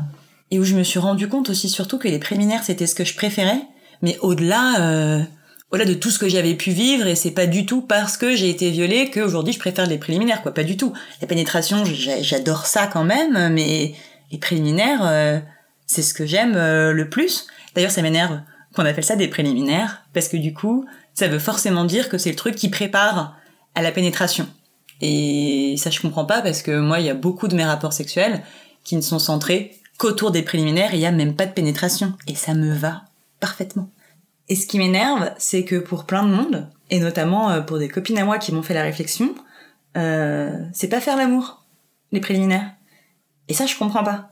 et 0.50 0.58
où 0.58 0.64
je 0.64 0.74
me 0.74 0.82
suis 0.82 0.98
rendu 0.98 1.28
compte 1.28 1.50
aussi 1.50 1.68
surtout 1.68 1.98
que 1.98 2.08
les 2.08 2.18
préliminaires 2.18 2.64
c'était 2.64 2.86
ce 2.86 2.94
que 2.94 3.04
je 3.04 3.14
préférais, 3.14 3.60
mais 4.02 4.18
au-delà 4.20 4.80
euh, 4.80 5.22
au-delà 5.70 5.86
de 5.86 5.94
tout 5.94 6.10
ce 6.10 6.18
que 6.18 6.28
j'avais 6.28 6.54
pu 6.54 6.70
vivre 6.70 7.06
et 7.06 7.14
c'est 7.14 7.30
pas 7.30 7.46
du 7.46 7.66
tout 7.66 7.82
parce 7.82 8.16
que 8.16 8.34
j'ai 8.34 8.50
été 8.50 8.70
violée 8.70 9.10
qu'aujourd'hui 9.10 9.52
je 9.52 9.58
préfère 9.58 9.86
les 9.86 9.98
préliminaires 9.98 10.42
quoi, 10.42 10.52
pas 10.52 10.64
du 10.64 10.76
tout. 10.76 10.92
La 11.20 11.26
pénétration, 11.26 11.84
j'adore 11.84 12.66
ça 12.66 12.86
quand 12.86 13.04
même, 13.04 13.52
mais 13.52 13.94
les 14.30 14.38
préliminaires 14.38 15.00
euh, 15.02 15.38
c'est 15.86 16.02
ce 16.02 16.12
que 16.12 16.26
j'aime 16.26 16.52
le 16.54 17.08
plus. 17.08 17.46
D'ailleurs, 17.74 17.90
ça 17.90 18.02
m'énerve 18.02 18.40
qu'on 18.74 18.84
appelle 18.84 19.04
ça 19.04 19.16
des 19.16 19.28
préliminaires 19.28 20.02
parce 20.12 20.28
que 20.28 20.36
du 20.36 20.52
coup, 20.52 20.84
ça 21.14 21.28
veut 21.28 21.38
forcément 21.38 21.84
dire 21.84 22.08
que 22.08 22.18
c'est 22.18 22.30
le 22.30 22.36
truc 22.36 22.54
qui 22.54 22.68
prépare 22.68 23.37
à 23.74 23.82
la 23.82 23.92
pénétration. 23.92 24.46
Et 25.00 25.76
ça, 25.78 25.90
je 25.90 26.00
comprends 26.00 26.24
pas 26.24 26.42
parce 26.42 26.62
que 26.62 26.78
moi, 26.80 27.00
il 27.00 27.06
y 27.06 27.10
a 27.10 27.14
beaucoup 27.14 27.48
de 27.48 27.54
mes 27.54 27.64
rapports 27.64 27.92
sexuels 27.92 28.42
qui 28.84 28.96
ne 28.96 29.00
sont 29.00 29.18
centrés 29.18 29.78
qu'autour 29.98 30.30
des 30.30 30.42
préliminaires 30.42 30.94
il 30.94 31.00
y 31.00 31.06
a 31.06 31.12
même 31.12 31.34
pas 31.34 31.46
de 31.46 31.52
pénétration. 31.52 32.14
Et 32.26 32.34
ça 32.34 32.54
me 32.54 32.72
va 32.72 33.02
parfaitement. 33.40 33.90
Et 34.48 34.56
ce 34.56 34.66
qui 34.66 34.78
m'énerve, 34.78 35.30
c'est 35.38 35.64
que 35.64 35.76
pour 35.76 36.04
plein 36.04 36.24
de 36.24 36.30
monde, 36.30 36.68
et 36.90 37.00
notamment 37.00 37.50
euh, 37.50 37.60
pour 37.60 37.78
des 37.78 37.88
copines 37.88 38.18
à 38.18 38.24
moi 38.24 38.38
qui 38.38 38.52
m'ont 38.52 38.62
fait 38.62 38.74
la 38.74 38.82
réflexion, 38.82 39.34
euh, 39.96 40.56
c'est 40.72 40.88
pas 40.88 41.00
faire 41.00 41.16
l'amour, 41.16 41.64
les 42.12 42.20
préliminaires. 42.20 42.70
Et 43.48 43.54
ça, 43.54 43.66
je 43.66 43.76
comprends 43.76 44.04
pas. 44.04 44.30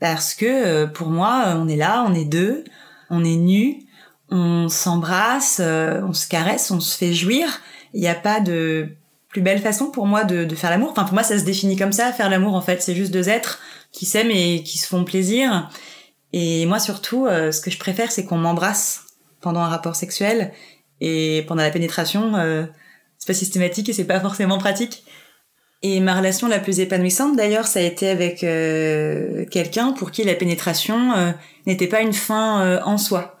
Parce 0.00 0.34
que 0.34 0.46
euh, 0.46 0.86
pour 0.86 1.08
moi, 1.08 1.54
on 1.56 1.68
est 1.68 1.76
là, 1.76 2.04
on 2.08 2.14
est 2.14 2.24
deux, 2.24 2.64
on 3.10 3.24
est 3.24 3.36
nus, 3.36 3.82
on 4.30 4.68
s'embrasse, 4.68 5.60
on 5.60 6.12
se 6.12 6.28
caresse, 6.28 6.70
on 6.70 6.80
se 6.80 6.96
fait 6.96 7.14
jouir, 7.14 7.60
il 7.94 8.00
n'y 8.00 8.08
a 8.08 8.14
pas 8.14 8.40
de 8.40 8.90
plus 9.28 9.42
belle 9.42 9.60
façon 9.60 9.90
pour 9.90 10.06
moi 10.06 10.24
de, 10.24 10.54
faire 10.54 10.70
l'amour. 10.70 10.90
Enfin, 10.90 11.04
pour 11.04 11.14
moi, 11.14 11.22
ça 11.22 11.38
se 11.38 11.44
définit 11.44 11.76
comme 11.76 11.92
ça, 11.92 12.12
faire 12.12 12.30
l'amour, 12.30 12.54
en 12.54 12.60
fait. 12.60 12.82
C'est 12.82 12.94
juste 12.94 13.12
deux 13.12 13.28
êtres 13.28 13.60
qui 13.92 14.06
s'aiment 14.06 14.30
et 14.30 14.62
qui 14.62 14.78
se 14.78 14.86
font 14.86 15.04
plaisir. 15.04 15.70
Et 16.32 16.66
moi, 16.66 16.78
surtout, 16.78 17.26
euh, 17.26 17.52
ce 17.52 17.60
que 17.60 17.70
je 17.70 17.78
préfère, 17.78 18.10
c'est 18.10 18.24
qu'on 18.24 18.38
m'embrasse 18.38 19.04
pendant 19.40 19.60
un 19.60 19.68
rapport 19.68 19.96
sexuel. 19.96 20.52
Et 21.00 21.44
pendant 21.46 21.62
la 21.62 21.70
pénétration, 21.70 22.36
euh, 22.36 22.64
c'est 23.18 23.26
pas 23.26 23.34
systématique 23.34 23.88
et 23.88 23.92
c'est 23.92 24.04
pas 24.04 24.20
forcément 24.20 24.58
pratique. 24.58 25.04
Et 25.82 26.00
ma 26.00 26.16
relation 26.16 26.48
la 26.48 26.58
plus 26.58 26.80
épanouissante, 26.80 27.36
d'ailleurs, 27.36 27.66
ça 27.66 27.78
a 27.78 27.82
été 27.82 28.08
avec 28.08 28.42
euh, 28.42 29.44
quelqu'un 29.46 29.92
pour 29.92 30.10
qui 30.10 30.24
la 30.24 30.34
pénétration 30.34 31.34
n'était 31.66 31.86
pas 31.86 32.00
une 32.00 32.12
fin 32.12 32.82
en 32.82 32.98
soi. 32.98 33.37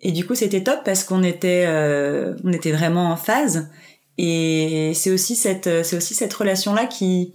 Et 0.00 0.12
du 0.12 0.26
coup, 0.26 0.34
c'était 0.34 0.62
top 0.62 0.80
parce 0.84 1.04
qu'on 1.04 1.22
était, 1.22 1.64
euh, 1.66 2.34
on 2.44 2.52
était 2.52 2.72
vraiment 2.72 3.10
en 3.10 3.16
phase. 3.16 3.68
Et 4.16 4.92
c'est 4.94 5.10
aussi 5.10 5.36
cette, 5.36 5.84
c'est 5.84 5.96
aussi 5.96 6.14
cette 6.14 6.32
relation-là 6.34 6.86
qui, 6.86 7.32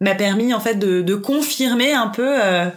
m'a 0.00 0.14
permis 0.14 0.54
en 0.54 0.60
fait 0.60 0.76
de, 0.76 1.02
de 1.02 1.14
confirmer 1.14 1.92
un 1.92 2.08
peu 2.08 2.42
euh, 2.42 2.68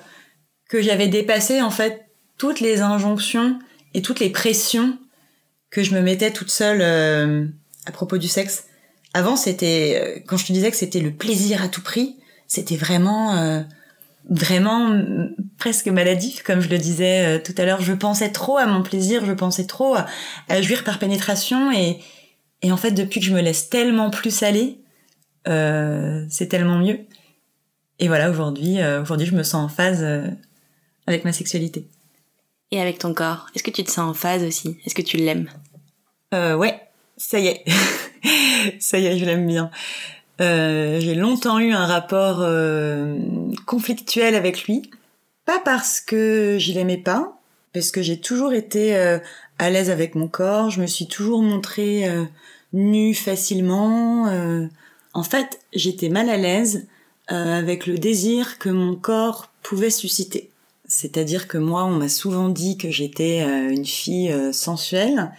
que 0.69 0.81
j'avais 0.81 1.07
dépassé 1.07 1.61
en 1.61 1.69
fait 1.69 2.05
toutes 2.37 2.59
les 2.59 2.81
injonctions 2.81 3.59
et 3.93 4.01
toutes 4.01 4.19
les 4.19 4.29
pressions 4.29 4.97
que 5.69 5.83
je 5.83 5.93
me 5.93 6.01
mettais 6.01 6.31
toute 6.31 6.49
seule 6.49 6.81
euh, 6.81 7.45
à 7.85 7.91
propos 7.91 8.17
du 8.17 8.27
sexe. 8.27 8.65
Avant, 9.13 9.35
c'était 9.35 10.01
euh, 10.01 10.19
quand 10.25 10.37
je 10.37 10.47
te 10.47 10.53
disais 10.53 10.71
que 10.71 10.77
c'était 10.77 10.99
le 10.99 11.11
plaisir 11.11 11.61
à 11.61 11.67
tout 11.67 11.81
prix, 11.81 12.17
c'était 12.47 12.77
vraiment 12.77 13.63
vraiment 14.29 15.01
presque 15.57 15.87
maladif, 15.87 16.43
comme 16.43 16.61
je 16.61 16.69
le 16.69 16.77
disais 16.77 17.41
tout 17.43 17.53
à 17.57 17.65
l'heure. 17.65 17.81
Je 17.81 17.93
pensais 17.93 18.31
trop 18.31 18.57
à 18.57 18.65
mon 18.65 18.83
plaisir, 18.83 19.25
je 19.25 19.33
pensais 19.33 19.65
trop 19.65 19.95
à, 19.95 20.05
à 20.49 20.61
jouir 20.61 20.83
par 20.83 20.99
pénétration 20.99 21.71
et 21.71 21.99
et 22.61 22.71
en 22.71 22.77
fait, 22.77 22.91
depuis 22.91 23.19
que 23.19 23.25
je 23.25 23.33
me 23.33 23.41
laisse 23.41 23.69
tellement 23.69 24.09
plus 24.09 24.43
aller, 24.43 24.77
euh, 25.47 26.25
c'est 26.29 26.47
tellement 26.47 26.77
mieux. 26.77 26.99
Et 27.99 28.07
voilà, 28.07 28.29
aujourd'hui, 28.29 28.79
euh, 28.79 29.01
aujourd'hui, 29.01 29.25
je 29.27 29.35
me 29.35 29.43
sens 29.43 29.65
en 29.65 29.67
phase 29.67 30.03
euh, 30.03 30.27
avec 31.07 31.25
ma 31.25 31.33
sexualité. 31.33 31.87
Et 32.71 32.79
avec 32.79 32.99
ton 32.99 33.13
corps, 33.13 33.47
est-ce 33.55 33.63
que 33.63 33.71
tu 33.71 33.83
te 33.83 33.91
sens 33.91 34.09
en 34.09 34.13
phase 34.13 34.43
aussi? 34.43 34.77
Est-ce 34.85 34.95
que 34.95 35.01
tu 35.01 35.17
l'aimes? 35.17 35.49
Euh, 36.33 36.55
Ouais, 36.55 36.79
ça 37.17 37.39
y 37.39 37.47
est, 37.47 37.63
ça 38.79 38.97
y 38.97 39.07
est, 39.07 39.17
je 39.17 39.25
l'aime 39.25 39.47
bien. 39.47 39.71
Euh, 40.39 40.99
j'ai 40.99 41.15
longtemps 41.15 41.59
eu 41.59 41.71
un 41.71 41.85
rapport 41.85 42.47
conflictuel 43.65 44.35
avec 44.35 44.63
lui, 44.63 44.89
pas 45.45 45.59
parce 45.59 45.99
que 46.01 46.57
je 46.59 46.73
l'aimais 46.73 46.97
pas, 46.97 47.39
parce 47.73 47.91
que 47.91 48.01
j'ai 48.01 48.19
toujours 48.19 48.53
été 48.53 48.95
à 49.59 49.69
l'aise 49.69 49.89
avec 49.89 50.15
mon 50.15 50.27
corps, 50.27 50.69
je 50.69 50.81
me 50.81 50.87
suis 50.87 51.07
toujours 51.07 51.41
montrée 51.41 52.07
nue 52.73 53.13
facilement. 53.13 54.27
Euh, 54.27 54.67
en 55.13 55.23
fait, 55.23 55.59
j'étais 55.73 56.09
mal 56.09 56.29
à 56.29 56.37
l'aise 56.37 56.87
euh, 57.31 57.59
avec 57.59 57.87
le 57.87 57.97
désir 57.97 58.57
que 58.59 58.69
mon 58.69 58.95
corps 58.95 59.49
pouvait 59.61 59.89
susciter. 59.89 60.49
C'est-à-dire 60.87 61.47
que 61.47 61.57
moi, 61.57 61.85
on 61.85 61.91
m'a 61.91 62.09
souvent 62.09 62.49
dit 62.49 62.77
que 62.77 62.91
j'étais 62.91 63.43
euh, 63.43 63.69
une 63.69 63.85
fille 63.85 64.33
sensuelle, 64.53 65.31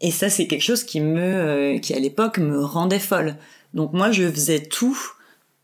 et 0.00 0.10
ça, 0.10 0.28
c'est 0.28 0.48
quelque 0.48 0.62
chose 0.62 0.82
qui 0.82 1.00
me, 1.00 1.78
qui 1.78 1.94
à 1.94 1.98
l'époque 1.98 2.38
me 2.38 2.64
rendait 2.64 2.98
folle. 2.98 3.36
Donc 3.74 3.92
moi, 3.92 4.10
je 4.10 4.30
faisais 4.30 4.60
tout 4.60 4.98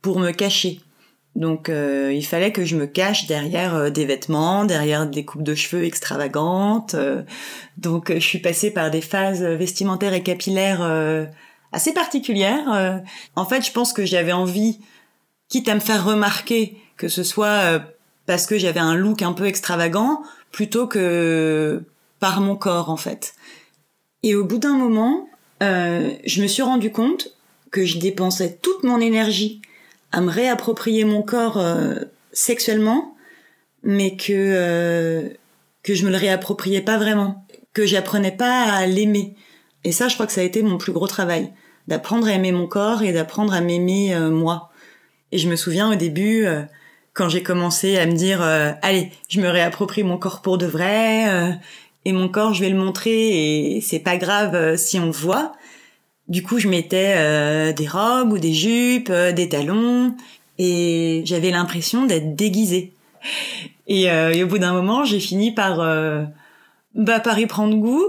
pour 0.03 0.19
me 0.19 0.31
cacher. 0.31 0.81
Donc 1.39 1.69
euh, 1.69 2.13
il 2.13 2.27
fallait 2.27 2.51
que 2.51 2.65
je 2.65 2.77
me 2.77 2.87
cache 2.87 3.27
derrière 3.27 3.75
euh, 3.77 3.91
des 3.91 4.05
vêtements, 4.05 4.65
derrière 4.65 5.07
des 5.07 5.25
coupes 5.25 5.45
de 5.45 5.55
cheveux 5.55 5.85
extravagantes. 5.85 6.95
Euh. 6.95 7.23
donc 7.77 8.13
je 8.13 8.19
suis 8.19 8.41
passée 8.41 8.73
par 8.73 8.91
des 8.91 9.01
phases 9.01 9.43
vestimentaires 9.43 10.15
et 10.15 10.23
capillaires 10.25 10.83
assez 11.71 11.93
particulières. 11.93 13.03
en 13.37 13.45
fait, 13.45 13.65
je 13.65 13.71
pense 13.71 13.93
que 13.93 14.05
j'avais 14.05 14.33
envie, 14.33 14.81
quitte 15.49 15.69
à 15.69 15.75
me 15.75 15.81
faire 15.81 16.05
remarquer, 16.05 16.77
que 16.97 17.09
ce 17.09 17.23
soit 17.23 17.81
parce 18.27 18.47
que 18.47 18.59
j'avais 18.59 18.81
un 18.81 18.97
look 18.97 19.23
un 19.23 19.33
peu 19.33 19.47
extravagant, 19.47 20.23
plutôt 20.51 20.89
que 20.89 21.85
par 22.19 22.41
mon 22.41 22.57
corps 22.57 22.91
en 22.91 22.97
fait. 22.97 23.35
Et 24.25 24.35
au 24.35 24.45
bout 24.45 24.59
d'un 24.59 24.77
moment, 24.77 25.29
je 25.61 26.43
me 26.43 26.49
suis 26.49 26.63
rendu 26.63 26.91
compte 26.91 27.38
que 27.71 27.85
je 27.85 27.99
dépensais 27.99 28.59
toute 28.63 28.85
mon 28.85 29.01
énergie 29.01 29.61
à 30.13 30.21
me 30.21 30.31
réapproprier 30.31 31.05
mon 31.05 31.23
corps 31.23 31.59
euh, 31.59 31.97
sexuellement, 32.33 33.17
mais 33.83 34.17
que 34.17 34.33
euh, 34.33 35.29
que 35.83 35.95
je 35.95 36.05
me 36.05 36.11
le 36.11 36.17
réappropriais 36.17 36.81
pas 36.81 36.99
vraiment, 36.99 37.47
que 37.73 37.87
j'apprenais 37.87 38.33
pas 38.33 38.65
à 38.65 38.87
l'aimer. 38.87 39.35
Et 39.85 39.93
ça, 39.93 40.09
je 40.09 40.15
crois 40.15 40.27
que 40.27 40.33
ça 40.33 40.41
a 40.41 40.45
été 40.45 40.63
mon 40.63 40.79
plus 40.79 40.93
gros 40.93 41.07
travail, 41.07 41.53
d'apprendre 41.87 42.27
à 42.27 42.33
aimer 42.33 42.53
mon 42.53 42.67
corps 42.67 43.03
et 43.03 43.13
d'apprendre 43.13 43.53
à 43.53 43.61
m'aimer 43.61 44.15
euh, 44.15 44.31
moi. 44.31 44.71
Et 45.31 45.39
je 45.39 45.49
me 45.49 45.57
souviens 45.57 45.93
au 45.93 45.95
début, 45.95 46.47
quand 47.13 47.29
j'ai 47.29 47.43
commencé 47.43 47.99
à 47.99 48.07
me 48.07 48.13
dire, 48.13 48.41
allez, 48.41 49.13
je 49.29 49.43
me 49.43 49.49
réapproprie 49.49 50.03
mon 50.03 50.17
corps 50.17 50.41
pour 50.41 50.57
de 50.57 50.65
vrai, 50.65 51.61
et 52.07 52.13
mon 52.13 52.31
corps, 52.31 52.55
je 52.55 52.63
vais 52.63 52.71
le 52.71 52.79
montrer, 52.79 53.75
et 53.77 53.83
c'est 53.83 53.99
pas 53.99 54.17
grave 54.17 54.77
si 54.79 54.99
on 54.99 55.05
le 55.05 55.13
voit. 55.13 55.53
Du 56.29 56.43
coup, 56.43 56.59
je 56.59 56.69
mettais 56.69 57.15
euh, 57.17 57.73
des 57.73 57.89
robes 57.89 58.33
ou 58.33 58.39
des 58.39 58.53
jupes, 58.53 59.09
euh, 59.11 59.33
des 59.33 59.49
talons, 59.49 60.15
et 60.59 61.23
j'avais 61.25 61.51
l'impression 61.51 62.05
d'être 62.05 62.37
déguisée. 62.37 62.93
Et, 63.87 64.11
euh, 64.11 64.33
et, 64.33 64.45
au 64.45 64.47
bout 64.47 64.59
d'un 64.59 64.75
moment, 64.75 65.05
j'ai 65.05 65.21
fini 65.21 65.53
par 65.53 65.79
bah, 66.95 67.21
par 67.21 67.39
y 67.39 67.47
prendre 67.47 67.77
goût, 67.77 68.07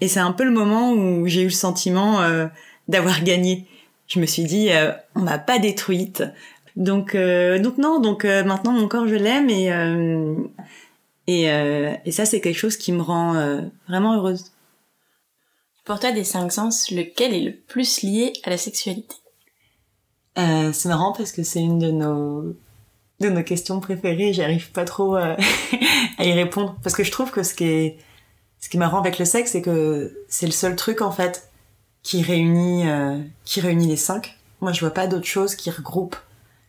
et 0.00 0.08
c'est 0.08 0.20
un 0.20 0.32
peu 0.32 0.44
le 0.44 0.50
moment 0.50 0.92
où 0.92 1.26
j'ai 1.26 1.42
eu 1.42 1.46
le 1.46 1.50
sentiment 1.50 2.20
d'avoir 2.88 3.22
gagné. 3.22 3.66
Je 4.08 4.20
me 4.20 4.26
suis 4.26 4.44
dit, 4.44 4.68
on 5.14 5.20
m'a 5.20 5.38
pas 5.38 5.58
détruite. 5.58 6.22
Donc 6.76 7.16
donc 7.16 7.78
non, 7.78 8.00
donc 8.00 8.24
maintenant 8.24 8.72
mon 8.72 8.88
corps 8.88 9.08
je 9.08 9.14
l'aime 9.14 9.48
et 9.48 9.70
et, 11.28 11.44
et 12.04 12.12
ça 12.12 12.24
c'est 12.26 12.40
quelque 12.40 12.58
chose 12.58 12.76
qui 12.76 12.92
me 12.92 13.02
rend 13.02 13.34
vraiment 13.88 14.16
heureuse. 14.16 14.51
Pour 15.84 15.98
toi, 15.98 16.12
des 16.12 16.24
cinq 16.24 16.52
sens, 16.52 16.90
lequel 16.90 17.34
est 17.34 17.40
le 17.40 17.56
plus 17.56 18.02
lié 18.02 18.32
à 18.44 18.50
la 18.50 18.56
sexualité? 18.56 19.16
Euh, 20.38 20.72
C'est 20.72 20.88
marrant 20.88 21.12
parce 21.12 21.32
que 21.32 21.42
c'est 21.42 21.60
une 21.60 21.78
de 21.78 21.90
nos 21.90 22.56
de 23.20 23.28
nos 23.28 23.42
questions 23.42 23.80
préférées. 23.80 24.32
J'arrive 24.32 24.72
pas 24.72 24.84
trop 24.84 25.16
euh, 25.16 25.36
à 26.18 26.24
y 26.24 26.32
répondre 26.32 26.76
parce 26.82 26.94
que 26.96 27.04
je 27.04 27.10
trouve 27.10 27.30
que 27.30 27.42
ce 27.42 27.54
qui 27.54 27.64
est 27.64 27.98
ce 28.58 28.68
qui 28.68 28.76
est 28.76 28.80
marrant 28.80 28.98
avec 28.98 29.18
le 29.18 29.24
sexe, 29.24 29.52
c'est 29.52 29.62
que 29.62 30.24
c'est 30.28 30.46
le 30.46 30.52
seul 30.52 30.76
truc 30.76 31.02
en 31.02 31.10
fait 31.10 31.50
qui 32.02 32.22
réunit 32.22 32.88
euh, 32.88 33.18
qui 33.44 33.60
réunit 33.60 33.86
les 33.88 33.96
cinq. 33.96 34.38
Moi, 34.60 34.72
je 34.72 34.80
vois 34.80 34.94
pas 34.94 35.06
d'autre 35.08 35.26
chose 35.26 35.56
qui 35.56 35.70
regroupe 35.70 36.16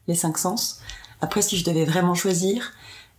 les 0.08 0.16
cinq 0.16 0.38
sens. 0.38 0.82
Après, 1.22 1.42
si 1.42 1.58
je 1.58 1.64
devais 1.64 1.86
vraiment 1.86 2.16
choisir, 2.16 2.74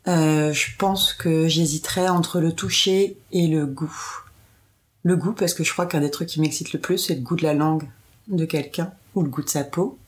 euh, 0.09 0.53
je 0.53 0.77
pense 0.77 1.13
que 1.13 1.47
j'hésiterais 1.49 2.09
entre 2.09 2.41
le 2.41 2.53
toucher 2.53 3.17
et 3.33 3.47
le 3.47 3.67
goût 3.67 4.24
le 5.05 5.17
goût, 5.17 5.33
parce 5.33 5.55
que 5.55 5.63
je 5.63 5.73
crois 5.73 5.87
qu'un 5.87 6.01
des 6.01 6.11
trucs 6.11 6.29
qui 6.29 6.41
m'excite 6.41 6.73
le 6.73 6.81
plus, 6.81 6.99
c'est 6.99 7.15
le 7.15 7.21
goût 7.21 7.37
de 7.37 7.45
la 7.45 7.55
langue 7.55 7.85
de 8.27 8.45
quelqu'un, 8.47 8.93
ou 9.15 9.23
le 9.23 9.29
goût 9.29 9.43
de 9.43 9.49
sa 9.49 9.63
peau, 9.63 9.99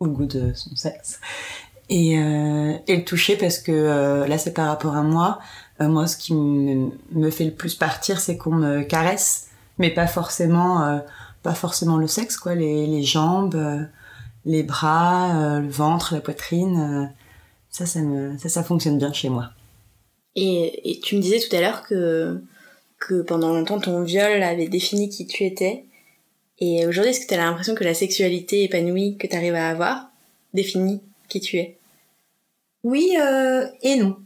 ou 0.00 0.06
le 0.06 0.10
goût 0.10 0.26
de 0.26 0.52
son 0.52 0.74
sexe. 0.76 1.20
Et, 1.88 2.18
euh, 2.18 2.74
et 2.86 2.96
le 2.96 3.04
toucher, 3.04 3.36
parce 3.36 3.58
que 3.58 3.70
euh, 3.72 4.26
là, 4.26 4.38
c'est 4.38 4.52
par 4.52 4.66
rapport 4.66 4.96
à 4.96 5.02
moi. 5.02 5.38
Euh, 5.80 5.88
moi, 5.88 6.06
ce 6.06 6.16
qui 6.16 6.34
me 6.34 7.30
fait 7.30 7.44
le 7.44 7.52
plus 7.52 7.74
partir, 7.76 8.20
c'est 8.20 8.36
qu'on 8.36 8.52
me 8.54 8.82
caresse, 8.82 9.48
mais 9.78 9.90
pas 9.90 10.08
forcément, 10.08 10.84
euh, 10.84 10.98
pas 11.42 11.54
forcément 11.54 11.96
le 11.96 12.08
sexe, 12.08 12.36
quoi. 12.36 12.54
Les, 12.56 12.86
les 12.86 13.04
jambes, 13.04 13.54
euh, 13.54 13.84
les 14.44 14.64
bras, 14.64 15.60
le 15.60 15.68
ventre, 15.68 16.14
la 16.14 16.20
poitrine. 16.20 17.12
ça, 17.70 17.86
ça, 17.86 18.00
me, 18.00 18.36
ça, 18.38 18.48
ça 18.48 18.64
fonctionne 18.64 18.98
bien 18.98 19.12
chez 19.12 19.28
moi. 19.28 19.50
Et, 20.34 20.90
et 20.90 21.00
tu 21.00 21.14
me 21.16 21.20
disais 21.20 21.38
tout 21.38 21.54
à 21.54 21.60
l'heure 21.60 21.82
que 21.82 22.42
que 23.06 23.22
pendant 23.22 23.52
longtemps 23.52 23.80
ton 23.80 24.02
viol 24.02 24.42
avait 24.42 24.68
défini 24.68 25.08
qui 25.08 25.26
tu 25.26 25.44
étais. 25.44 25.84
Et 26.58 26.86
aujourd'hui, 26.86 27.10
est-ce 27.10 27.20
que 27.20 27.26
tu 27.26 27.34
as 27.34 27.38
l'impression 27.38 27.74
que 27.74 27.84
la 27.84 27.94
sexualité 27.94 28.62
épanouie 28.64 29.16
que 29.16 29.26
tu 29.26 29.34
arrives 29.34 29.54
à 29.54 29.68
avoir 29.68 30.10
définit 30.54 31.00
qui 31.28 31.40
tu 31.40 31.56
es? 31.58 31.76
Oui 32.84 33.16
euh, 33.20 33.66
et 33.82 33.96
non. 33.96 34.16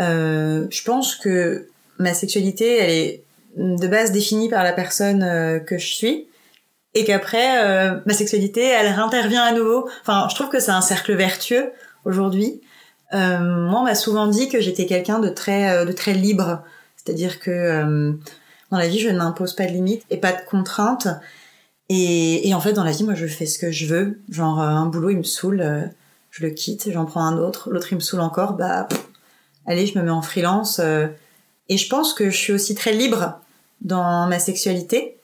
Euh, 0.00 0.66
je 0.70 0.82
pense 0.82 1.16
que 1.16 1.68
ma 1.98 2.12
sexualité, 2.12 2.76
elle 2.76 2.90
est 2.90 3.22
de 3.56 3.86
base 3.86 4.12
définie 4.12 4.48
par 4.48 4.62
la 4.62 4.72
personne 4.72 5.22
euh, 5.22 5.58
que 5.58 5.78
je 5.78 5.86
suis. 5.86 6.28
Et 6.94 7.04
qu'après, 7.04 7.64
euh, 7.64 8.00
ma 8.06 8.14
sexualité, 8.14 8.62
elle 8.62 8.86
intervient 8.86 9.42
à 9.42 9.52
nouveau. 9.52 9.88
Enfin, 10.02 10.28
je 10.30 10.34
trouve 10.34 10.48
que 10.48 10.60
c'est 10.60 10.70
un 10.70 10.80
cercle 10.80 11.14
vertueux 11.14 11.72
aujourd'hui. 12.04 12.60
Euh, 13.12 13.38
moi, 13.38 13.80
on 13.80 13.84
m'a 13.84 13.94
souvent 13.94 14.26
dit 14.26 14.48
que 14.48 14.60
j'étais 14.60 14.86
quelqu'un 14.86 15.18
de 15.18 15.28
très, 15.28 15.84
de 15.84 15.92
très 15.92 16.14
libre 16.14 16.64
c'est-à-dire 17.06 17.38
que 17.38 17.50
euh, 17.50 18.12
dans 18.70 18.78
la 18.78 18.88
vie, 18.88 18.98
je 18.98 19.08
n'impose 19.08 19.54
pas 19.54 19.66
de 19.66 19.70
limites 19.70 20.04
et 20.10 20.16
pas 20.16 20.32
de 20.32 20.40
contraintes. 20.48 21.08
Et, 21.88 22.52
en 22.52 22.60
fait, 22.60 22.72
dans 22.72 22.82
la 22.82 22.90
vie, 22.90 23.04
moi, 23.04 23.14
je 23.14 23.26
fais 23.26 23.46
ce 23.46 23.60
que 23.60 23.70
je 23.70 23.86
veux. 23.86 24.20
Genre, 24.28 24.60
euh, 24.60 24.66
un 24.66 24.86
boulot, 24.86 25.10
il 25.10 25.18
me 25.18 25.22
saoule, 25.22 25.60
euh, 25.60 25.82
je 26.30 26.44
le 26.44 26.50
quitte, 26.50 26.90
j'en 26.90 27.04
prends 27.04 27.24
un 27.24 27.38
autre. 27.38 27.70
L'autre, 27.70 27.92
il 27.92 27.96
me 27.96 28.00
saoule 28.00 28.20
encore, 28.20 28.54
bah, 28.54 28.88
allez, 29.66 29.86
je 29.86 29.96
me 29.96 30.02
mets 30.02 30.10
en 30.10 30.22
freelance. 30.22 30.80
et 31.68 31.76
je 31.76 31.88
pense 31.88 32.12
que 32.12 32.28
je 32.28 32.36
suis 32.36 32.52
aussi 32.52 32.74
très 32.74 32.92
libre 32.92 33.40
dans 33.82 34.26
ma 34.26 34.38
sexualité 34.38 35.18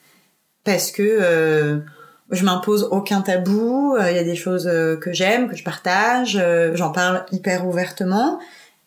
parce 0.64 0.92
que 0.92 1.82
je 2.30 2.44
m'impose 2.44 2.88
aucun 2.90 3.22
tabou. 3.22 3.96
Il 3.98 4.14
y 4.14 4.18
a 4.18 4.24
des 4.24 4.36
choses 4.36 4.64
que 4.64 5.12
j'aime, 5.12 5.50
que 5.50 5.56
je 5.56 5.64
partage. 5.64 6.40
J'en 6.74 6.92
parle 6.92 7.26
hyper 7.32 7.66
ouvertement. 7.66 8.38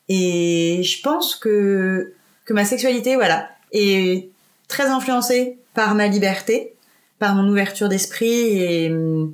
Et 0.08 0.82
je 0.84 1.02
pense 1.02 1.36
que 1.36 2.14
que 2.46 2.54
ma 2.54 2.66
sexualité, 2.66 3.16
voilà, 3.16 3.50
est 3.72 4.30
très 4.68 4.86
influencée 4.86 5.58
par 5.74 5.96
ma 5.96 6.08
liberté, 6.08 6.76
par 7.20 7.36
mon 7.36 7.48
ouverture 7.50 7.90
d'esprit 7.90 8.62
et 8.62 8.92
hum, 8.92 9.34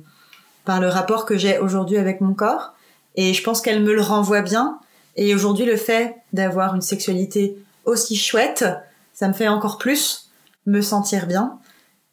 par 0.64 0.80
le 0.80 0.88
rapport 0.88 1.26
que 1.26 1.36
j'ai 1.36 1.58
aujourd'hui 1.58 1.98
avec 1.98 2.20
mon 2.20 2.34
corps. 2.34 2.74
Et 3.16 3.34
je 3.34 3.42
pense 3.42 3.60
qu'elle 3.60 3.82
me 3.82 3.92
le 3.94 4.00
renvoie 4.00 4.42
bien. 4.42 4.78
Et 5.16 5.34
aujourd'hui, 5.34 5.66
le 5.66 5.76
fait 5.76 6.16
d'avoir 6.32 6.74
une 6.74 6.80
sexualité 6.80 7.56
aussi 7.84 8.16
chouette, 8.16 8.64
ça 9.12 9.28
me 9.28 9.32
fait 9.34 9.48
encore 9.48 9.78
plus 9.78 10.30
me 10.66 10.80
sentir 10.80 11.26
bien. 11.26 11.58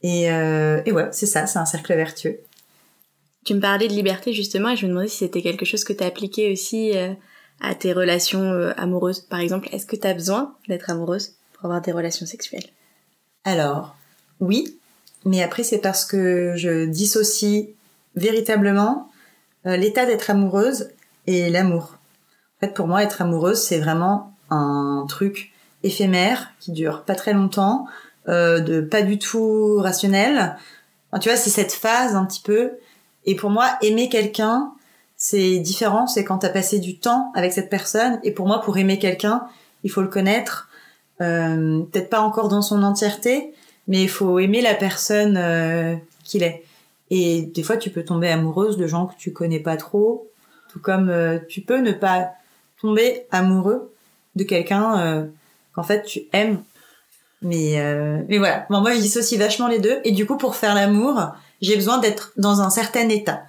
Et, 0.02 0.32
euh, 0.32 0.82
et 0.86 0.92
ouais, 0.92 1.08
c'est 1.12 1.26
ça, 1.26 1.46
c'est 1.48 1.60
un 1.60 1.66
cercle 1.66 1.94
vertueux. 1.96 2.40
Tu 3.46 3.54
me 3.54 3.62
parlais 3.62 3.88
de 3.88 3.94
liberté 3.94 4.34
justement 4.34 4.70
et 4.70 4.76
je 4.76 4.86
me 4.86 4.92
demandais 4.92 5.08
si 5.08 5.18
c'était 5.18 5.42
quelque 5.42 5.66
chose 5.66 5.84
que 5.84 5.94
tu 5.94 6.04
as 6.04 6.08
appliqué 6.08 6.52
aussi 6.52 6.98
euh, 6.98 7.14
à 7.62 7.76
tes 7.76 7.94
relations 7.94 8.42
euh, 8.42 8.74
amoureuses. 8.78 9.22
Par 9.22 9.40
exemple, 9.40 9.70
est-ce 9.72 9.86
que 9.86 9.96
tu 9.96 10.08
as 10.08 10.14
besoin 10.14 10.56
d'être 10.68 10.90
amoureuse 10.90 11.36
pour 11.54 11.66
avoir 11.66 11.82
des 11.82 11.92
relations 11.92 12.26
sexuelles? 12.26 12.66
Alors, 13.44 13.96
oui, 14.40 14.80
mais 15.26 15.44
après 15.44 15.64
c'est 15.64 15.80
parce 15.80 16.06
que 16.06 16.54
je 16.56 16.86
dissocie 16.86 17.70
véritablement 18.16 19.10
euh, 19.66 19.76
l'état 19.76 20.06
d'être 20.06 20.30
amoureuse 20.30 20.90
et 21.28 21.50
l'amour. 21.50 21.98
En 22.58 22.68
fait, 22.68 22.74
pour 22.74 22.88
moi, 22.88 23.04
être 23.04 23.22
amoureuse, 23.22 23.62
c'est 23.62 23.80
vraiment 23.80 24.34
un 24.50 25.06
truc 25.08 25.52
éphémère 25.84 26.52
qui 26.60 26.72
dure 26.72 27.04
pas 27.04 27.16
très 27.16 27.34
longtemps, 27.34 27.86
euh, 28.28 28.60
de 28.60 28.82
pas 28.82 29.02
du 29.02 29.18
tout 29.18 29.78
rationnel. 29.78 30.58
tu 31.22 31.30
vois, 31.30 31.38
c'est 31.38 31.50
cette 31.50 31.72
phase 31.72 32.16
un 32.16 32.26
petit 32.26 32.42
peu. 32.42 32.72
Et 33.26 33.36
pour 33.36 33.50
moi, 33.50 33.78
aimer 33.82 34.10
quelqu'un, 34.10 34.74
c'est 35.20 35.60
différent. 35.60 36.08
C'est 36.08 36.24
quand 36.24 36.40
t'as 36.40 36.50
passé 36.50 36.80
du 36.80 36.98
temps 36.98 37.32
avec 37.36 37.54
cette 37.54 37.70
personne. 37.70 38.20
Et 38.24 38.32
pour 38.32 38.48
moi, 38.48 38.62
pour 38.62 38.78
aimer 38.78 38.98
quelqu'un, 38.98 39.46
il 39.84 39.92
faut 39.92 40.02
le 40.02 40.08
connaître. 40.08 40.70
Euh, 41.22 41.82
peut-être 41.92 42.10
pas 42.10 42.22
encore 42.22 42.48
dans 42.48 42.62
son 42.62 42.82
entièreté, 42.82 43.54
mais 43.88 44.02
il 44.02 44.10
faut 44.10 44.40
aimer 44.40 44.62
la 44.62 44.74
personne 44.74 45.38
euh, 45.38 45.96
qu'il 46.24 46.42
est. 46.42 46.64
Et 47.12 47.42
des 47.42 47.64
fois, 47.64 47.78
tu 47.78 47.90
peux 47.90 48.04
tomber 48.04 48.30
amoureuse 48.30 48.78
de 48.78 48.88
gens 48.88 49.08
que 49.08 49.16
tu 49.18 49.34
connais 49.34 49.60
pas 49.60 49.76
trop, 49.76 50.30
tout 50.72 50.80
comme 50.80 51.10
euh, 51.10 51.40
tu 51.50 51.62
peux 51.62 51.80
ne 51.80 51.92
pas 51.92 52.32
tomber 52.80 53.26
amoureux 53.32 53.94
de 54.36 54.44
quelqu'un 54.44 55.00
euh, 55.00 55.26
qu'en 55.74 55.84
fait 55.84 56.04
tu 56.04 56.22
aimes. 56.32 56.64
Mais 57.42 57.80
euh, 57.82 58.22
mais 58.30 58.38
voilà, 58.38 58.66
moi 58.70 58.94
je 58.94 59.00
dissocie 59.00 59.40
vachement 59.40 59.68
les 59.68 59.80
deux. 59.80 60.00
Et 60.04 60.12
du 60.12 60.26
coup, 60.26 60.38
pour 60.38 60.56
faire 60.56 60.76
l'amour, 60.76 61.34
j'ai 61.62 61.76
besoin 61.76 61.98
d'être 61.98 62.32
dans 62.38 62.62
un 62.62 62.70
certain 62.70 63.10
état, 63.10 63.44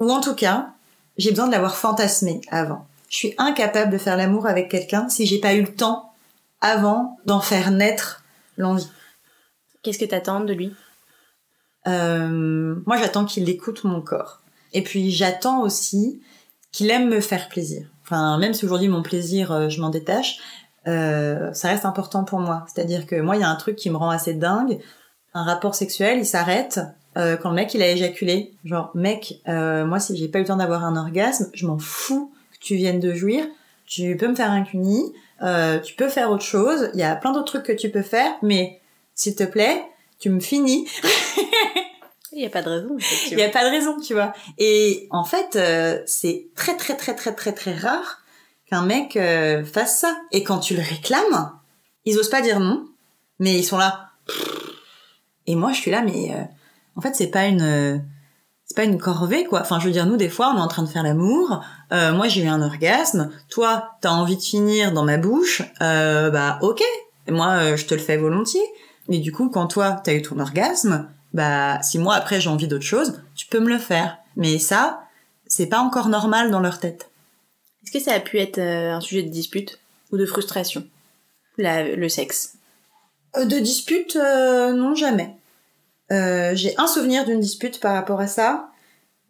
ou 0.00 0.10
en 0.10 0.20
tout 0.20 0.34
cas, 0.34 0.72
j'ai 1.18 1.30
besoin 1.30 1.46
de 1.46 1.52
l'avoir 1.52 1.76
fantasmé 1.76 2.40
avant. 2.50 2.86
Je 3.08 3.16
suis 3.16 3.34
incapable 3.38 3.92
de 3.92 3.98
faire 3.98 4.16
l'amour 4.16 4.46
avec 4.46 4.70
quelqu'un 4.70 5.08
si 5.08 5.26
j'ai 5.26 5.40
pas 5.40 5.54
eu 5.54 5.62
le 5.62 5.74
temps 5.74 6.12
avant 6.60 7.18
d'en 7.26 7.40
faire 7.40 7.70
naître 7.70 8.22
l'envie. 8.56 8.88
Qu'est-ce 9.82 9.98
que 9.98 10.04
t'attends 10.04 10.40
de 10.40 10.52
lui? 10.52 10.74
Euh, 11.86 12.76
Moi, 12.86 12.96
j'attends 12.98 13.24
qu'il 13.24 13.48
écoute 13.48 13.84
mon 13.84 14.00
corps. 14.00 14.42
Et 14.72 14.82
puis, 14.82 15.10
j'attends 15.10 15.62
aussi 15.62 16.20
qu'il 16.72 16.90
aime 16.90 17.08
me 17.08 17.20
faire 17.20 17.48
plaisir. 17.48 17.86
Enfin, 18.02 18.38
même 18.38 18.54
si 18.54 18.64
aujourd'hui 18.64 18.88
mon 18.88 19.02
plaisir, 19.02 19.52
euh, 19.52 19.68
je 19.68 19.80
m'en 19.80 19.90
détache, 19.90 20.38
euh, 20.86 21.52
ça 21.52 21.68
reste 21.68 21.84
important 21.84 22.24
pour 22.24 22.40
moi. 22.40 22.66
C'est-à-dire 22.66 23.06
que 23.06 23.20
moi, 23.20 23.36
il 23.36 23.40
y 23.40 23.44
a 23.44 23.48
un 23.48 23.56
truc 23.56 23.76
qui 23.76 23.90
me 23.90 23.96
rend 23.96 24.10
assez 24.10 24.34
dingue. 24.34 24.78
Un 25.34 25.44
rapport 25.44 25.74
sexuel, 25.74 26.18
il 26.18 26.26
s'arrête 26.26 26.80
euh, 27.18 27.36
quand 27.36 27.50
le 27.50 27.56
mec 27.56 27.74
il 27.74 27.82
a 27.82 27.88
éjaculé. 27.88 28.52
Genre, 28.64 28.90
mec, 28.94 29.40
euh, 29.48 29.84
moi, 29.84 30.00
si 30.00 30.16
j'ai 30.16 30.28
pas 30.28 30.38
eu 30.38 30.42
le 30.42 30.48
temps 30.48 30.56
d'avoir 30.56 30.84
un 30.84 30.96
orgasme, 30.96 31.50
je 31.52 31.66
m'en 31.66 31.78
fous 31.78 32.32
que 32.52 32.58
tu 32.58 32.76
viennes 32.76 33.00
de 33.00 33.14
jouir. 33.14 33.46
Tu 33.86 34.16
peux 34.16 34.28
me 34.28 34.34
faire 34.34 34.50
un 34.50 34.62
cuni, 34.62 35.12
euh, 35.42 35.78
tu 35.78 35.94
peux 35.94 36.08
faire 36.08 36.30
autre 36.30 36.44
chose. 36.44 36.90
Il 36.94 37.00
y 37.00 37.04
a 37.04 37.16
plein 37.16 37.32
d'autres 37.32 37.46
trucs 37.46 37.64
que 37.64 37.72
tu 37.72 37.90
peux 37.90 38.02
faire, 38.02 38.32
mais 38.42 38.80
s'il 39.14 39.34
te 39.34 39.44
plaît, 39.44 39.82
tu 40.18 40.30
me 40.30 40.40
finis. 40.40 40.86
Il 42.32 42.42
n'y 42.42 42.46
a 42.46 42.50
pas 42.50 42.62
de 42.62 42.68
raison. 42.68 42.96
Il 43.30 43.36
n'y 43.36 43.42
a 43.42 43.48
pas 43.48 43.64
de 43.64 43.70
raison, 43.70 43.98
tu 43.98 44.12
vois. 44.12 44.32
Et 44.58 45.08
en 45.10 45.24
fait, 45.24 45.56
euh, 45.56 46.02
c'est 46.06 46.48
très 46.54 46.76
très 46.76 46.96
très 46.96 47.14
très 47.14 47.34
très 47.34 47.52
très 47.52 47.74
rare 47.74 48.22
qu'un 48.70 48.84
mec 48.84 49.16
euh, 49.16 49.64
fasse 49.64 50.00
ça. 50.00 50.16
Et 50.30 50.44
quand 50.44 50.58
tu 50.58 50.74
le 50.74 50.82
réclames, 50.82 51.52
ils 52.04 52.18
osent 52.18 52.28
pas 52.28 52.42
dire 52.42 52.60
non, 52.60 52.86
mais 53.38 53.58
ils 53.58 53.64
sont 53.64 53.78
là. 53.78 54.10
Et 55.46 55.54
moi, 55.54 55.72
je 55.72 55.80
suis 55.80 55.90
là, 55.90 56.02
mais 56.02 56.32
euh, 56.32 56.44
en 56.98 57.00
fait, 57.00 57.14
c'est 57.14 57.28
pas 57.28 57.46
une 57.46 58.04
c'est 58.66 58.76
pas 58.76 58.84
une 58.84 58.98
corvée 58.98 59.44
quoi. 59.46 59.62
Enfin, 59.62 59.80
je 59.80 59.86
veux 59.86 59.92
dire, 59.92 60.04
nous 60.04 60.18
des 60.18 60.28
fois, 60.28 60.52
on 60.54 60.58
est 60.58 60.60
en 60.60 60.68
train 60.68 60.82
de 60.82 60.88
faire 60.88 61.02
l'amour. 61.02 61.64
moi, 61.90 62.28
j'ai 62.28 62.42
eu 62.42 62.48
un 62.48 62.60
orgasme. 62.60 63.30
Toi, 63.48 63.92
t'as 64.02 64.10
envie 64.10 64.36
de 64.36 64.42
finir 64.42 64.92
dans 64.92 65.04
ma 65.04 65.16
bouche. 65.16 65.62
bah, 65.80 66.58
ok. 66.60 66.82
Et 67.26 67.30
moi, 67.32 67.76
je 67.76 67.86
te 67.86 67.94
le 67.94 68.00
fais 68.00 68.18
volontiers. 68.18 68.60
Mais 69.08 69.20
du 69.20 69.32
coup, 69.32 69.48
quand 69.48 69.66
toi, 69.68 69.92
t'as 70.04 70.12
eu 70.12 70.20
ton 70.20 70.38
orgasme, 70.38 71.08
bah 71.32 71.80
si 71.82 71.98
moi 71.98 72.14
après 72.14 72.40
j'ai 72.40 72.48
envie 72.50 72.68
d'autre 72.68 72.84
chose, 72.84 73.22
tu 73.34 73.46
peux 73.46 73.60
me 73.60 73.68
le 73.68 73.78
faire. 73.78 74.18
Mais 74.36 74.58
ça, 74.58 75.02
c'est 75.46 75.66
pas 75.66 75.80
encore 75.80 76.08
normal 76.08 76.50
dans 76.50 76.60
leur 76.60 76.78
tête. 76.78 77.10
Est-ce 77.82 77.92
que 77.92 78.00
ça 78.00 78.12
a 78.12 78.20
pu 78.20 78.38
être 78.38 78.58
euh, 78.58 78.92
un 78.92 79.00
sujet 79.00 79.22
de 79.22 79.30
dispute 79.30 79.78
ou 80.12 80.18
de 80.18 80.26
frustration, 80.26 80.86
la, 81.56 81.84
le 81.84 82.08
sexe? 82.08 82.54
Euh, 83.36 83.46
De 83.46 83.58
dispute, 83.58 84.16
euh, 84.16 84.72
non 84.72 84.94
jamais. 84.94 85.36
J'ai 86.10 86.74
un 86.78 86.86
souvenir 86.86 87.24
d'une 87.24 87.40
dispute 87.40 87.80
par 87.80 87.94
rapport 87.94 88.20
à 88.20 88.26
ça, 88.26 88.70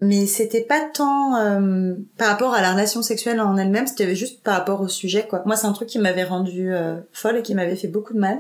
mais 0.01 0.27
c'était 0.27 0.63
pas 0.63 0.81
tant 0.81 1.33
par 2.17 2.29
rapport 2.29 2.55
à 2.55 2.63
la 2.63 2.73
relation 2.73 3.03
sexuelle 3.03 3.41
en 3.41 3.57
elle-même, 3.57 3.87
c'était 3.87 4.15
juste 4.15 4.43
par 4.43 4.55
rapport 4.55 4.81
au 4.81 4.89
sujet 4.89 5.27
quoi. 5.29 5.43
Moi 5.45 5.57
c'est 5.57 5.67
un 5.67 5.73
truc 5.73 5.89
qui 5.89 5.99
m'avait 5.99 6.25
rendu 6.25 6.73
folle 7.13 7.39
et 7.39 7.43
qui 7.43 7.55
m'avait 7.55 7.77
fait 7.77 7.89
beaucoup 7.89 8.15
de 8.15 8.21
mal. 8.21 8.39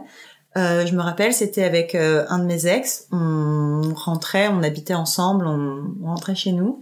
Euh, 0.57 0.87
je 0.87 0.95
me 0.95 1.03
rappelle, 1.03 1.33
c'était 1.33 1.65
avec 1.65 1.95
euh, 1.95 2.25
un 2.29 2.39
de 2.39 2.45
mes 2.45 2.67
ex. 2.67 3.07
On 3.13 3.93
rentrait, 3.95 4.49
on 4.49 4.63
habitait 4.63 4.95
ensemble, 4.95 5.47
on, 5.47 6.07
rentrait 6.07 6.35
chez 6.35 6.53
nous. 6.53 6.81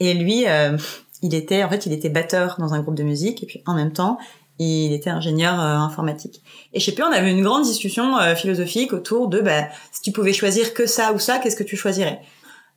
Et 0.00 0.14
lui, 0.14 0.48
euh, 0.48 0.76
il 1.22 1.34
était, 1.34 1.62
en 1.62 1.68
fait, 1.68 1.86
il 1.86 1.92
était 1.92 2.08
batteur 2.08 2.56
dans 2.58 2.74
un 2.74 2.80
groupe 2.80 2.96
de 2.96 3.04
musique. 3.04 3.42
Et 3.42 3.46
puis, 3.46 3.62
en 3.66 3.74
même 3.74 3.92
temps, 3.92 4.18
il 4.62 4.92
était 4.92 5.10
ingénieur 5.10 5.54
informatique. 5.60 6.42
Et 6.72 6.80
je 6.80 6.84
sais 6.84 6.92
plus, 6.92 7.04
on 7.04 7.12
avait 7.12 7.30
une 7.30 7.42
grande 7.42 7.64
discussion 7.64 8.14
philosophique 8.36 8.92
autour 8.92 9.28
de, 9.28 9.40
bah, 9.40 9.68
si 9.92 10.02
tu 10.02 10.12
pouvais 10.12 10.32
choisir 10.32 10.74
que 10.74 10.86
ça 10.86 11.12
ou 11.12 11.18
ça, 11.18 11.38
qu'est-ce 11.38 11.56
que 11.56 11.64
tu 11.64 11.76
choisirais? 11.76 12.20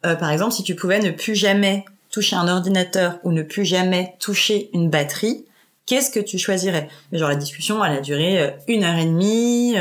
Par 0.02 0.32
exemple, 0.32 0.54
si 0.54 0.64
tu 0.64 0.76
pouvais 0.76 1.00
ne 1.00 1.12
plus 1.12 1.36
jamais 1.36 1.86
toucher 2.12 2.36
un 2.36 2.48
ordinateur 2.48 3.20
ou 3.24 3.32
ne 3.32 3.42
plus 3.42 3.66
jamais 3.66 4.16
toucher 4.20 4.70
une 4.74 4.90
batterie, 4.90 5.46
qu'est-ce 5.86 6.12
que 6.12 6.20
tu 6.20 6.38
choisirais? 6.38 6.88
Mais 7.12 7.18
genre 7.18 7.30
la 7.30 7.36
discussion, 7.36 7.84
elle 7.84 7.98
a 7.98 8.02
duré 8.02 8.56
une 8.68 8.84
heure 8.84 8.98
et 8.98 9.06
demie. 9.06 9.76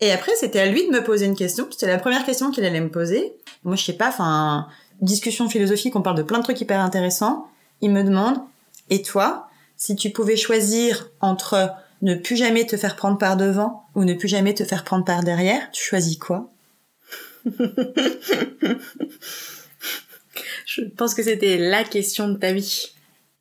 Et 0.00 0.10
après, 0.10 0.32
c'était 0.34 0.60
à 0.60 0.66
lui 0.66 0.86
de 0.86 0.92
me 0.92 1.04
poser 1.04 1.26
une 1.26 1.36
question. 1.36 1.66
C'était 1.70 1.86
la 1.86 1.98
première 1.98 2.24
question 2.24 2.50
qu'il 2.50 2.64
allait 2.64 2.80
me 2.80 2.90
poser. 2.90 3.34
Moi, 3.64 3.76
je 3.76 3.84
sais 3.84 3.92
pas, 3.92 4.08
enfin, 4.08 4.66
discussion 5.00 5.48
philosophique, 5.48 5.94
on 5.94 6.02
parle 6.02 6.16
de 6.16 6.22
plein 6.22 6.38
de 6.38 6.44
trucs 6.44 6.60
hyper 6.60 6.80
intéressants. 6.80 7.46
Il 7.80 7.90
me 7.90 8.02
demande, 8.02 8.38
et 8.90 9.02
toi, 9.02 9.48
si 9.84 9.96
tu 9.96 10.10
pouvais 10.10 10.36
choisir 10.36 11.10
entre 11.20 11.72
ne 12.02 12.14
plus 12.14 12.36
jamais 12.36 12.64
te 12.64 12.76
faire 12.76 12.94
prendre 12.94 13.18
par 13.18 13.36
devant 13.36 13.82
ou 13.96 14.04
ne 14.04 14.14
plus 14.14 14.28
jamais 14.28 14.54
te 14.54 14.62
faire 14.62 14.84
prendre 14.84 15.04
par 15.04 15.24
derrière, 15.24 15.72
tu 15.72 15.82
choisis 15.82 16.16
quoi? 16.16 16.48
Je 20.66 20.82
pense 20.96 21.14
que 21.14 21.24
c'était 21.24 21.58
la 21.58 21.82
question 21.82 22.28
de 22.28 22.38
ta 22.38 22.52
vie. 22.52 22.92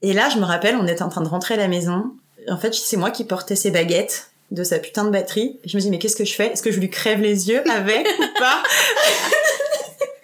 Et 0.01 0.13
là, 0.13 0.29
je 0.29 0.39
me 0.39 0.43
rappelle, 0.43 0.75
on 0.77 0.87
était 0.87 1.03
en 1.03 1.09
train 1.09 1.21
de 1.21 1.27
rentrer 1.27 1.53
à 1.53 1.57
la 1.57 1.67
maison. 1.67 2.11
En 2.49 2.57
fait, 2.57 2.73
c'est 2.73 2.97
moi 2.97 3.11
qui 3.11 3.23
portais 3.23 3.55
ses 3.55 3.69
baguettes 3.69 4.31
de 4.49 4.63
sa 4.63 4.79
putain 4.79 5.05
de 5.05 5.11
batterie. 5.11 5.59
je 5.63 5.77
me 5.77 5.81
dis, 5.81 5.91
mais 5.91 5.99
qu'est-ce 5.99 6.15
que 6.15 6.25
je 6.25 6.33
fais? 6.33 6.47
Est-ce 6.47 6.63
que 6.63 6.71
je 6.71 6.79
lui 6.79 6.89
crève 6.89 7.21
les 7.21 7.49
yeux 7.49 7.61
avec 7.69 8.07
ou 8.19 8.39
pas? 8.39 8.63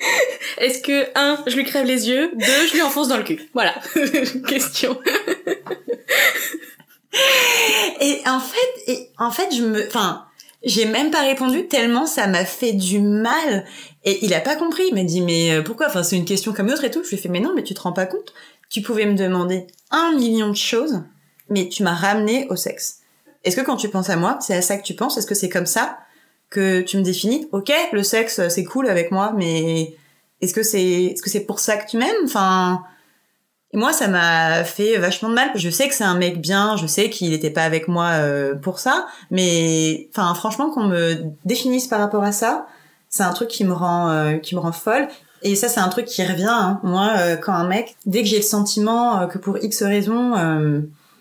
Est-ce 0.58 0.82
que, 0.82 1.08
un, 1.16 1.44
je 1.48 1.56
lui 1.56 1.64
crève 1.64 1.86
les 1.86 2.10
yeux, 2.10 2.32
deux, 2.36 2.68
je 2.68 2.74
lui 2.74 2.82
enfonce 2.82 3.08
dans 3.08 3.18
le 3.18 3.24
cul? 3.24 3.40
Voilà, 3.54 3.76
question. 4.48 5.00
et 8.02 8.22
en 8.26 8.40
fait, 8.40 8.92
et 8.92 9.10
en 9.18 9.32
fait, 9.32 9.56
je 9.56 9.62
me, 9.64 9.88
enfin, 9.88 10.28
j'ai 10.64 10.86
même 10.86 11.12
pas 11.12 11.22
répondu 11.22 11.68
tellement 11.68 12.06
ça 12.06 12.28
m'a 12.28 12.46
fait 12.46 12.74
du 12.74 13.00
mal. 13.00 13.66
Et 14.04 14.26
il 14.26 14.34
a 14.34 14.42
pas 14.42 14.56
compris. 14.56 14.84
Il 14.90 14.96
m'a 14.96 15.04
dit 15.04 15.22
mais 15.22 15.54
euh, 15.54 15.62
pourquoi? 15.64 15.88
Enfin 15.88 16.04
c'est 16.04 16.18
une 16.18 16.26
question 16.26 16.54
comme 16.54 16.70
autre 16.70 16.84
et 16.84 16.92
tout. 16.92 17.04
Je 17.04 17.10
lui 17.10 17.16
ai 17.18 17.20
fait 17.20 17.30
mais 17.30 17.40
non 17.40 17.54
mais 17.56 17.64
tu 17.64 17.74
te 17.74 17.82
rends 17.82 17.94
pas 17.94 18.06
compte. 18.06 18.34
Tu 18.70 18.82
pouvais 18.82 19.06
me 19.06 19.16
demander 19.16 19.68
un 19.92 20.16
million 20.16 20.50
de 20.50 20.56
choses, 20.56 21.02
mais 21.50 21.70
tu 21.70 21.84
m'as 21.84 21.94
ramené 21.94 22.48
au 22.50 22.56
sexe. 22.56 23.00
Est-ce 23.44 23.56
que 23.56 23.62
quand 23.62 23.78
tu 23.78 23.88
penses 23.88 24.10
à 24.10 24.18
moi, 24.18 24.38
c'est 24.42 24.56
à 24.56 24.62
ça 24.62 24.78
que 24.78 24.84
tu 24.84 24.94
penses? 24.94 25.18
Est-ce 25.18 25.28
que 25.28 25.36
c'est 25.36 25.50
comme 25.50 25.66
ça? 25.66 26.00
Que 26.50 26.82
tu 26.82 26.98
me 26.98 27.04
définis 27.04 27.48
Ok, 27.52 27.72
le 27.92 28.04
sexe, 28.04 28.48
c'est 28.50 28.64
cool 28.64 28.88
avec 28.88 29.12
moi, 29.12 29.34
mais 29.36 29.96
est-ce 30.42 30.54
que 30.54 30.64
c'est 30.64 31.06
est-ce 31.06 31.22
que 31.22 31.30
c'est 31.30 31.46
pour 31.46 31.60
ça 31.60 31.78
que 31.78 31.90
tu 31.90 31.98
m'aimes? 31.98 32.26
Enfin, 32.26 32.84
moi, 33.74 33.92
ça 33.94 34.08
m'a 34.08 34.64
fait 34.64 34.98
vachement 34.98 35.30
de 35.30 35.36
mal. 35.36 35.52
Je 35.56 35.70
sais 35.70 35.88
que 35.88 35.94
c'est 35.94 36.04
un 36.04 36.18
mec 36.18 36.40
bien, 36.40 36.78
je 36.78 36.88
sais 36.88 37.10
qu'il 37.10 37.32
n'était 37.32 37.50
pas 37.50 37.64
avec 37.64 37.88
moi 37.88 38.12
euh, 38.14 38.56
pour 38.56 38.80
ça, 38.80 39.08
mais 39.30 40.10
enfin, 40.12 40.34
franchement, 40.36 40.72
qu'on 40.72 40.86
me 40.86 41.18
définisse 41.46 41.88
par 41.88 42.00
rapport 42.00 42.24
à 42.24 42.32
ça, 42.32 42.68
c'est 43.10 43.24
un 43.24 43.34
truc 43.34 43.50
qui 43.50 43.66
me 43.66 43.74
rend 43.74 44.10
euh, 44.10 44.38
qui 44.38 44.56
me 44.56 44.60
rend 44.60 44.72
folle. 44.72 45.08
Et 45.44 45.56
ça, 45.56 45.68
c'est 45.70 45.80
un 45.80 45.90
truc 45.90 46.06
qui 46.06 46.26
revient. 46.26 46.48
Hein. 46.50 46.80
Moi, 46.84 47.12
euh, 47.18 47.36
quand 47.36 47.54
un 47.54 47.68
mec, 47.68 47.96
dès 48.06 48.24
que 48.24 48.28
j'ai 48.28 48.38
le 48.38 48.44
sentiment 48.44 49.28
que 49.28 49.38
pour 49.38 49.58
X 49.64 49.84
raison, 49.84 50.34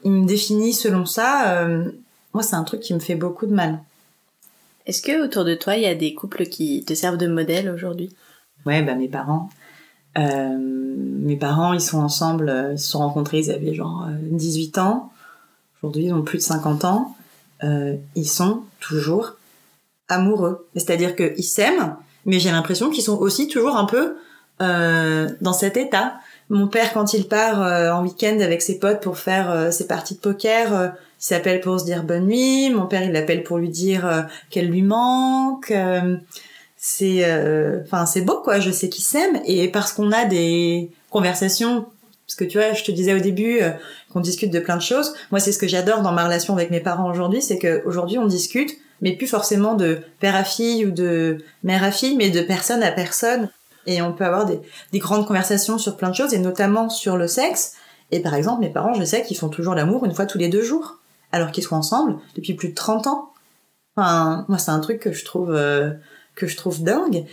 il 0.04 0.12
me 0.12 0.26
définit 0.26 0.72
selon 0.72 1.04
ça, 1.04 1.66
moi, 2.32 2.42
c'est 2.42 2.56
un 2.56 2.64
truc 2.64 2.80
qui 2.80 2.94
me 2.94 3.00
fait 3.00 3.14
beaucoup 3.14 3.46
de 3.46 3.54
mal. 3.54 3.80
Est-ce 4.86 5.02
que 5.02 5.24
autour 5.24 5.44
de 5.44 5.54
toi, 5.54 5.76
il 5.76 5.82
y 5.82 5.86
a 5.86 5.94
des 5.94 6.14
couples 6.14 6.46
qui 6.46 6.84
te 6.84 6.94
servent 6.94 7.16
de 7.16 7.26
modèle 7.26 7.68
aujourd'hui? 7.68 8.14
Ouais, 8.64 8.82
bah 8.82 8.94
mes 8.94 9.08
parents. 9.08 9.50
Euh, 10.18 10.56
mes 10.58 11.36
parents, 11.36 11.72
ils 11.72 11.80
sont 11.80 11.98
ensemble, 11.98 12.48
euh, 12.48 12.72
ils 12.72 12.78
se 12.78 12.90
sont 12.90 13.00
rencontrés, 13.00 13.40
ils 13.40 13.50
avaient 13.50 13.74
genre 13.74 14.06
18 14.30 14.78
euh, 14.78 14.80
ans. 14.80 15.12
Aujourd'hui, 15.82 16.04
ils 16.04 16.12
ont 16.14 16.22
plus 16.22 16.38
de 16.38 16.42
50 16.42 16.84
ans. 16.84 17.16
ils 17.62 18.28
sont 18.28 18.62
toujours 18.80 19.34
amoureux. 20.08 20.68
C'est-à-dire 20.74 21.16
qu'ils 21.16 21.44
s'aiment, 21.44 21.96
mais 22.24 22.38
j'ai 22.38 22.50
l'impression 22.50 22.90
qu'ils 22.90 23.04
sont 23.04 23.18
aussi 23.18 23.48
toujours 23.48 23.76
un 23.76 23.84
peu 23.84 24.16
euh, 24.62 25.28
dans 25.40 25.52
cet 25.52 25.76
état. 25.76 26.14
Mon 26.48 26.68
père, 26.68 26.92
quand 26.92 27.12
il 27.12 27.28
part 27.28 27.62
euh, 27.62 27.90
en 27.90 28.02
week-end 28.02 28.38
avec 28.40 28.62
ses 28.62 28.78
potes 28.78 29.00
pour 29.00 29.18
faire 29.18 29.50
euh, 29.50 29.70
ses 29.70 29.86
parties 29.86 30.14
de 30.14 30.20
poker, 30.20 30.74
euh, 30.74 30.88
il 31.18 31.24
s'appelle 31.24 31.60
pour 31.60 31.80
se 31.80 31.84
dire 31.84 32.02
bonne 32.02 32.26
nuit. 32.26 32.70
Mon 32.70 32.86
père, 32.86 33.02
il 33.02 33.12
l'appelle 33.12 33.42
pour 33.42 33.58
lui 33.58 33.68
dire 33.68 34.26
qu'elle 34.50 34.68
lui 34.68 34.82
manque. 34.82 35.72
c'est, 36.76 37.24
enfin, 37.84 38.06
c'est 38.06 38.20
beau, 38.20 38.40
quoi. 38.42 38.60
Je 38.60 38.70
sais 38.70 38.88
qu'ils 38.88 39.04
s'aiment 39.04 39.40
et 39.44 39.68
parce 39.68 39.92
qu'on 39.92 40.12
a 40.12 40.24
des 40.24 40.90
conversations. 41.10 41.86
Parce 42.26 42.36
que 42.36 42.44
tu 42.44 42.58
vois, 42.58 42.72
je 42.72 42.84
te 42.84 42.90
disais 42.90 43.14
au 43.14 43.20
début 43.20 43.60
qu'on 44.12 44.20
discute 44.20 44.50
de 44.50 44.60
plein 44.60 44.76
de 44.76 44.82
choses. 44.82 45.14
Moi, 45.30 45.40
c'est 45.40 45.52
ce 45.52 45.58
que 45.58 45.68
j'adore 45.68 46.02
dans 46.02 46.12
ma 46.12 46.24
relation 46.24 46.54
avec 46.54 46.70
mes 46.70 46.80
parents 46.80 47.10
aujourd'hui, 47.10 47.40
c'est 47.40 47.58
que 47.58 47.82
aujourd'hui 47.86 48.18
on 48.18 48.26
discute, 48.26 48.76
mais 49.00 49.12
plus 49.12 49.26
forcément 49.26 49.74
de 49.74 50.00
père 50.20 50.36
à 50.36 50.44
fille 50.44 50.84
ou 50.86 50.90
de 50.90 51.38
mère 51.62 51.82
à 51.82 51.90
fille, 51.90 52.16
mais 52.16 52.30
de 52.30 52.42
personne 52.42 52.82
à 52.82 52.92
personne 52.92 53.48
et 53.86 54.02
on 54.02 54.12
peut 54.12 54.24
avoir 54.24 54.46
des, 54.46 54.60
grandes 54.98 55.26
conversations 55.26 55.78
sur 55.78 55.96
plein 55.96 56.10
de 56.10 56.14
choses 56.14 56.34
et 56.34 56.38
notamment 56.38 56.88
sur 56.88 57.16
le 57.16 57.28
sexe. 57.28 57.74
Et 58.10 58.20
par 58.20 58.34
exemple, 58.34 58.60
mes 58.60 58.68
parents, 58.68 58.94
je 58.94 59.04
sais 59.04 59.22
qu'ils 59.22 59.36
font 59.36 59.48
toujours 59.48 59.74
l'amour 59.74 60.04
une 60.04 60.14
fois 60.14 60.26
tous 60.26 60.38
les 60.38 60.48
deux 60.48 60.62
jours, 60.62 60.98
alors 61.36 61.52
qu'ils 61.52 61.64
sont 61.64 61.76
ensemble 61.76 62.18
depuis 62.34 62.54
plus 62.54 62.70
de 62.70 62.74
30 62.74 63.06
ans. 63.06 63.32
Enfin, 63.96 64.44
moi, 64.48 64.58
c'est 64.58 64.70
un 64.70 64.80
truc 64.80 65.00
que 65.00 65.12
je 65.12 65.24
trouve 65.24 65.52
euh, 65.54 65.92
que 66.34 66.46
je 66.46 66.56
trouve 66.56 66.82
dingue. 66.82 67.24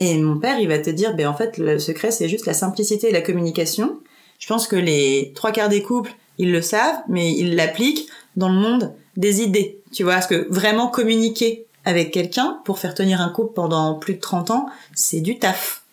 Et 0.00 0.16
mon 0.18 0.38
père, 0.38 0.58
il 0.58 0.68
va 0.68 0.78
te 0.78 0.90
dire, 0.90 1.14
ben 1.14 1.26
en 1.26 1.34
fait, 1.34 1.58
le 1.58 1.78
secret, 1.78 2.10
c'est 2.10 2.28
juste 2.28 2.46
la 2.46 2.54
simplicité 2.54 3.08
et 3.08 3.12
la 3.12 3.20
communication. 3.20 3.98
Je 4.38 4.46
pense 4.46 4.66
que 4.66 4.76
les 4.76 5.32
trois 5.34 5.52
quarts 5.52 5.68
des 5.68 5.82
couples, 5.82 6.12
ils 6.38 6.50
le 6.50 6.62
savent, 6.62 7.00
mais 7.08 7.32
ils 7.32 7.54
l'appliquent 7.54 8.08
dans 8.36 8.48
le 8.48 8.54
monde 8.54 8.94
des 9.16 9.42
idées. 9.42 9.82
Tu 9.92 10.02
vois, 10.02 10.14
parce 10.14 10.26
que 10.26 10.46
vraiment 10.48 10.88
communiquer 10.88 11.66
avec 11.84 12.12
quelqu'un 12.12 12.60
pour 12.64 12.78
faire 12.78 12.94
tenir 12.94 13.20
un 13.20 13.28
couple 13.28 13.52
pendant 13.54 13.94
plus 13.94 14.14
de 14.14 14.20
30 14.20 14.50
ans, 14.50 14.66
c'est 14.94 15.20
du 15.20 15.38
taf. 15.38 15.84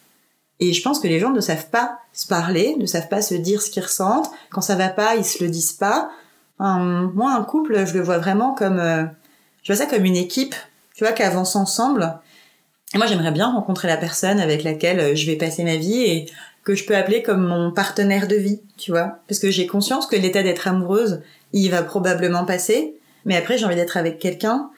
Et 0.60 0.74
je 0.74 0.82
pense 0.82 1.00
que 1.00 1.08
les 1.08 1.20
gens 1.20 1.32
ne 1.32 1.42
savent 1.42 1.70
pas 1.70 2.00
se 2.14 2.28
parler, 2.28 2.76
ne 2.80 2.86
savent 2.86 3.10
pas 3.10 3.22
se 3.22 3.36
dire 3.36 3.62
ce 3.62 3.70
qu'ils 3.70 3.84
ressentent. 3.84 4.32
Quand 4.50 4.62
ça 4.62 4.76
va 4.76 4.90
pas, 4.90 5.16
ils 5.16 5.26
se 5.26 5.44
le 5.44 5.50
disent 5.50 5.74
pas. 5.74 6.10
Moi, 6.60 7.34
un 7.34 7.44
couple, 7.44 7.86
je 7.86 7.94
le 7.94 8.02
vois 8.02 8.18
vraiment 8.18 8.54
comme, 8.54 8.80
euh, 8.80 9.04
je 9.64 9.74
vois 9.74 9.76
ça 9.76 9.90
comme 9.90 10.06
une 10.06 10.16
équipe, 10.16 10.56
tu 10.96 11.04
vois, 11.04 11.14
qui 11.14 11.24
avance 11.24 11.56
ensemble. 11.56 12.20
Et 12.94 12.98
moi, 12.98 13.06
j'aimerais 13.06 13.32
bien 13.32 13.52
rencontrer 13.52 13.88
la 13.88 13.98
personne 13.98 14.40
avec 14.40 14.64
laquelle 14.64 15.00
euh, 15.00 15.16
je 15.16 15.26
vais 15.26 15.36
passer 15.36 15.64
ma 15.64 15.76
vie 15.76 16.04
et 16.04 16.26
que 16.64 16.76
je 16.76 16.86
peux 16.86 16.98
appeler 16.98 17.24
comme 17.24 17.48
mon 17.48 17.72
partenaire 17.72 18.28
de 18.28 18.36
vie, 18.36 18.60
tu 18.76 18.92
vois. 18.92 19.20
Parce 19.28 19.40
que 19.40 19.50
j'ai 19.50 19.68
conscience 19.68 20.06
que 20.06 20.18
l'état 20.18 20.44
d'être 20.44 20.68
amoureuse, 20.68 21.22
il 21.54 21.72
va 21.72 21.82
probablement 21.82 22.44
passer. 22.44 22.96
Mais 23.24 23.38
après, 23.38 23.58
j'ai 23.58 23.66
envie 23.66 23.76
d'être 23.76 23.96
avec 23.96 24.20
quelqu'un 24.20 24.70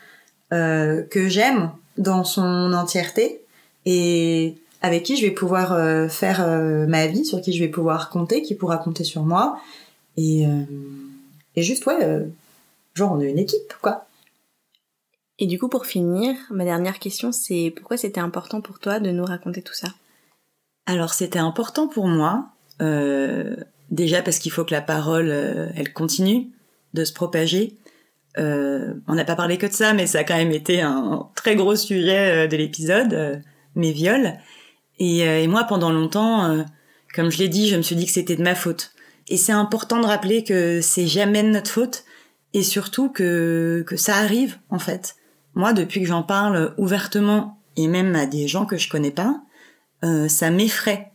euh, 0.54 1.02
que 1.04 1.28
j'aime 1.28 1.72
dans 1.98 2.24
son 2.24 2.74
entièreté. 2.74 3.42
Et 3.86 4.56
avec 4.82 5.04
qui 5.04 5.18
je 5.18 5.26
vais 5.26 5.32
pouvoir 5.32 5.74
euh, 5.74 6.08
faire 6.08 6.42
euh, 6.42 6.86
ma 6.86 7.08
vie, 7.08 7.26
sur 7.26 7.42
qui 7.42 7.54
je 7.54 7.64
vais 7.64 7.70
pouvoir 7.70 8.10
compter, 8.10 8.42
qui 8.42 8.56
pourra 8.56 8.78
compter 8.78 9.04
sur 9.04 9.24
moi. 9.24 9.58
Et, 10.16 10.46
et 11.56 11.64
juste, 11.64 11.86
ouais, 11.86 12.28
genre 12.96 13.14
on 13.14 13.20
est 13.20 13.30
une 13.30 13.40
équipe, 13.40 13.74
quoi. 13.82 14.06
Et 15.38 15.48
du 15.48 15.58
coup, 15.58 15.70
pour 15.70 15.86
finir, 15.86 16.36
ma 16.52 16.66
dernière 16.66 17.00
question, 17.00 17.32
c'est 17.32 17.74
pourquoi 17.76 17.96
c'était 17.96 18.20
important 18.20 18.60
pour 18.60 18.80
toi 18.80 19.00
de 19.00 19.10
nous 19.12 19.24
raconter 19.24 19.62
tout 19.62 19.74
ça? 19.74 19.88
Alors, 20.86 21.14
c'était 21.14 21.40
important 21.40 21.88
pour 21.88 22.08
moi, 22.08 22.50
déjà 23.90 24.22
parce 24.22 24.40
qu'il 24.40 24.52
faut 24.52 24.66
que 24.66 24.74
la 24.74 24.82
parole, 24.82 25.30
elle 25.76 25.94
continue 25.94 26.50
de 26.94 27.06
se 27.06 27.14
propager. 27.14 27.78
on 28.38 29.16
n'a 29.16 29.26
pas 29.26 29.36
parlé 29.36 29.58
que 29.58 29.68
de 29.68 29.74
ça, 29.74 29.94
mais 29.94 30.08
ça 30.08 30.20
a 30.20 30.24
quand 30.26 30.38
même 30.38 30.52
été 30.52 30.82
un 30.82 31.30
très 31.36 31.56
gros 31.56 31.76
sujet 31.76 32.48
de 32.50 32.58
l'épisode, 32.58 33.42
mes 33.76 33.92
viols. 33.92 34.40
Euh, 35.02 35.40
et, 35.40 35.48
moi, 35.48 35.64
pendant 35.64 35.92
longtemps, 35.92 36.46
euh, 36.46 36.64
comme 37.14 37.32
je 37.32 37.40
l'ai 37.40 37.50
dit, 37.50 37.70
je 37.70 37.76
me 37.76 37.82
suis 37.82 37.96
dit 37.96 38.06
que 38.06 38.12
c'était 38.12 38.36
de 38.36 38.44
ma 38.44 38.56
faute. 38.56 38.92
Et 39.30 39.38
c'est 39.38 39.52
important 39.52 40.02
de 40.02 40.06
rappeler 40.06 40.44
que 40.44 40.82
c'est 40.82 41.08
jamais 41.08 41.44
de 41.44 41.50
notre 41.50 41.72
faute 41.72 42.04
et 42.54 42.64
surtout 42.64 43.10
que, 43.10 43.84
que 43.88 43.96
ça 43.96 44.18
arrive, 44.18 44.58
en 44.70 44.80
fait. 44.80 45.16
Moi, 45.54 45.72
depuis 45.74 46.02
que 46.02 46.08
j'en 46.08 46.24
parle 46.24 46.74
ouvertement 46.78 47.62
et 47.78 47.88
même 47.88 48.16
à 48.16 48.26
des 48.26 48.48
gens 48.48 48.66
que 48.66 48.78
je 48.78 48.90
connais 48.90 49.12
pas, 49.12 49.42
euh, 50.04 50.28
ça 50.28 50.50
m'effraie 50.50 51.12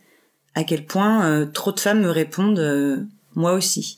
à 0.53 0.63
quel 0.63 0.85
point 0.85 1.45
trop 1.53 1.73
de 1.73 1.79
femmes 1.79 2.01
me 2.01 2.09
répondent 2.09 3.07
moi 3.35 3.51
aussi. 3.51 3.97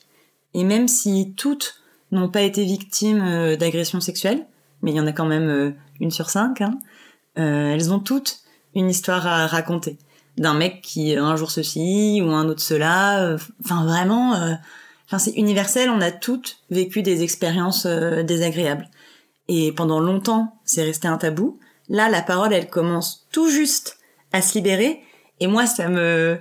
Et 0.55 0.63
même 0.63 0.87
si 0.87 1.33
toutes 1.37 1.83
n'ont 2.11 2.29
pas 2.29 2.41
été 2.41 2.65
victimes 2.65 3.55
d'agressions 3.57 4.01
sexuelles, 4.01 4.47
mais 4.81 4.91
il 4.91 4.97
y 4.97 4.99
en 4.99 5.05
a 5.05 5.11
quand 5.11 5.27
même 5.27 5.75
une 5.99 6.09
sur 6.09 6.31
cinq, 6.31 6.61
hein, 6.61 6.79
elles 7.35 7.93
ont 7.93 7.99
toutes 7.99 8.39
une 8.73 8.89
histoire 8.89 9.27
à 9.27 9.45
raconter 9.45 9.99
d'un 10.37 10.53
mec 10.53 10.81
qui 10.81 11.15
un 11.15 11.35
jour 11.35 11.51
ceci 11.51 12.21
ou 12.23 12.29
un 12.31 12.47
autre 12.47 12.61
cela. 12.61 13.23
Euh, 13.23 13.37
enfin 13.63 13.83
vraiment, 13.83 14.35
euh, 14.35 14.53
enfin 15.05 15.19
c'est 15.19 15.31
universel. 15.31 15.89
On 15.89 16.01
a 16.01 16.11
toutes 16.11 16.59
vécu 16.69 17.01
des 17.01 17.23
expériences 17.23 17.85
euh, 17.85 18.23
désagréables. 18.23 18.87
Et 19.47 19.71
pendant 19.71 19.99
longtemps, 19.99 20.59
c'est 20.65 20.83
resté 20.83 21.07
un 21.07 21.17
tabou. 21.17 21.59
Là, 21.89 22.09
la 22.09 22.21
parole, 22.21 22.53
elle 22.53 22.69
commence 22.69 23.27
tout 23.31 23.49
juste 23.49 23.97
à 24.33 24.41
se 24.41 24.55
libérer. 24.55 25.01
Et 25.39 25.47
moi, 25.47 25.65
ça 25.65 25.87
me, 25.87 26.37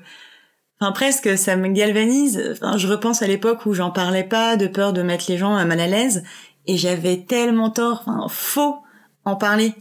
enfin 0.81 0.91
presque, 0.91 1.39
ça 1.39 1.55
me 1.55 1.69
galvanise. 1.69 2.43
Enfin, 2.53 2.77
je 2.77 2.89
repense 2.89 3.23
à 3.23 3.29
l'époque 3.29 3.65
où 3.65 3.73
j'en 3.73 3.93
parlais 3.93 4.25
pas, 4.25 4.57
de 4.57 4.67
peur 4.67 4.93
de 4.93 5.03
mettre 5.03 5.27
les 5.29 5.39
gens 5.39 5.65
mal 5.65 5.81
à 5.81 5.87
l'aise. 5.87 6.25
Et 6.67 6.77
j'avais 6.77 7.19
tellement 7.19 7.71
tort, 7.71 8.03
enfin 8.07 8.27
faux 8.29 8.79
en 9.25 9.37
parler. 9.37 9.75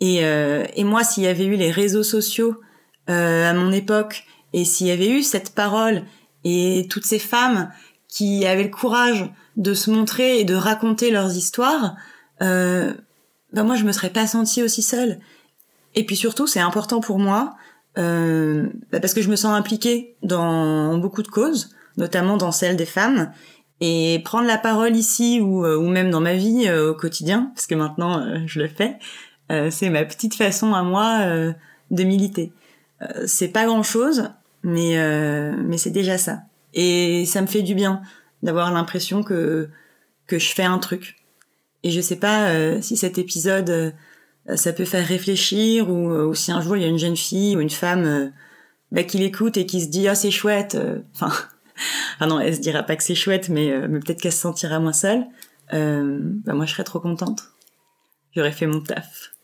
Et, 0.00 0.24
euh, 0.24 0.64
et 0.76 0.84
moi, 0.84 1.02
s'il 1.02 1.24
y 1.24 1.26
avait 1.26 1.46
eu 1.46 1.56
les 1.56 1.72
réseaux 1.72 2.04
sociaux 2.04 2.60
euh, 2.60 2.67
à 3.08 3.52
mon 3.54 3.72
époque, 3.72 4.24
et 4.52 4.64
s'il 4.64 4.86
y 4.86 4.90
avait 4.90 5.10
eu 5.10 5.22
cette 5.22 5.54
parole 5.54 6.02
et 6.44 6.86
toutes 6.90 7.06
ces 7.06 7.18
femmes 7.18 7.70
qui 8.08 8.46
avaient 8.46 8.64
le 8.64 8.70
courage 8.70 9.30
de 9.56 9.74
se 9.74 9.90
montrer 9.90 10.40
et 10.40 10.44
de 10.44 10.54
raconter 10.54 11.10
leurs 11.10 11.36
histoires, 11.36 11.96
euh, 12.42 12.94
ben 13.52 13.64
moi 13.64 13.76
je 13.76 13.84
me 13.84 13.92
serais 13.92 14.10
pas 14.10 14.26
sentie 14.26 14.62
aussi 14.62 14.82
seule. 14.82 15.18
Et 15.94 16.04
puis 16.04 16.16
surtout, 16.16 16.46
c'est 16.46 16.60
important 16.60 17.00
pour 17.00 17.18
moi 17.18 17.56
euh, 17.98 18.68
ben 18.92 19.00
parce 19.00 19.14
que 19.14 19.22
je 19.22 19.28
me 19.28 19.36
sens 19.36 19.52
impliquée 19.52 20.16
dans 20.22 20.96
beaucoup 20.98 21.22
de 21.22 21.28
causes, 21.28 21.70
notamment 21.96 22.36
dans 22.36 22.52
celle 22.52 22.76
des 22.76 22.86
femmes. 22.86 23.32
Et 23.80 24.20
prendre 24.24 24.46
la 24.48 24.58
parole 24.58 24.96
ici 24.96 25.40
ou, 25.40 25.64
euh, 25.64 25.76
ou 25.76 25.88
même 25.88 26.10
dans 26.10 26.20
ma 26.20 26.34
vie 26.34 26.64
euh, 26.66 26.90
au 26.90 26.94
quotidien, 26.94 27.52
parce 27.54 27.66
que 27.66 27.74
maintenant 27.74 28.46
je 28.46 28.58
le 28.60 28.68
fais, 28.68 28.98
euh, 29.50 29.70
c'est 29.70 29.88
ma 29.90 30.04
petite 30.04 30.34
façon 30.34 30.74
à 30.74 30.82
moi 30.82 31.20
euh, 31.22 31.52
de 31.90 32.04
militer. 32.04 32.52
Euh, 33.02 33.24
c'est 33.26 33.48
pas 33.48 33.66
grand 33.66 33.82
chose, 33.82 34.30
mais 34.62 34.96
mais 35.56 35.78
c'est 35.78 35.90
déjà 35.90 36.18
ça. 36.18 36.42
Et 36.74 37.24
ça 37.26 37.40
me 37.40 37.46
fait 37.46 37.62
du 37.62 37.74
bien 37.74 38.02
d'avoir 38.42 38.72
l'impression 38.72 39.22
que 39.22 39.68
que 40.26 40.38
je 40.38 40.52
fais 40.52 40.64
un 40.64 40.78
truc. 40.78 41.16
Et 41.84 41.90
je 41.90 42.00
sais 42.00 42.16
pas 42.16 42.80
si 42.82 42.96
cet 42.96 43.18
épisode 43.18 43.94
ça 44.56 44.72
peut 44.72 44.84
faire 44.84 45.06
réfléchir 45.06 45.90
ou, 45.90 46.34
si 46.34 46.50
un 46.52 46.60
jour 46.60 46.76
il 46.76 46.82
y 46.82 46.86
a 46.86 46.88
une 46.88 46.98
jeune 46.98 47.16
fille 47.16 47.56
ou 47.56 47.60
une 47.60 47.70
femme 47.70 48.32
bah, 48.92 49.04
qui 49.04 49.18
l'écoute 49.18 49.56
et 49.56 49.66
qui 49.66 49.80
se 49.80 49.88
dit 49.88 50.08
ah 50.08 50.14
c'est 50.14 50.30
chouette. 50.30 50.76
Enfin 51.14 51.32
ah 52.20 52.26
non 52.26 52.40
elle 52.40 52.56
se 52.56 52.60
dira 52.60 52.82
pas 52.82 52.96
que 52.96 53.04
c'est 53.04 53.14
chouette 53.14 53.48
mais, 53.48 53.88
mais 53.88 54.00
peut-être 54.00 54.20
qu'elle 54.20 54.32
se 54.32 54.40
sentira 54.40 54.80
moins 54.80 54.92
seule. 54.92 55.24
bah 55.70 56.54
moi 56.54 56.66
je 56.66 56.72
serais 56.72 56.84
trop 56.84 57.00
contente. 57.00 57.42
J'aurais 58.34 58.52
fait 58.52 58.66
mon 58.66 58.80
taf. 58.80 59.37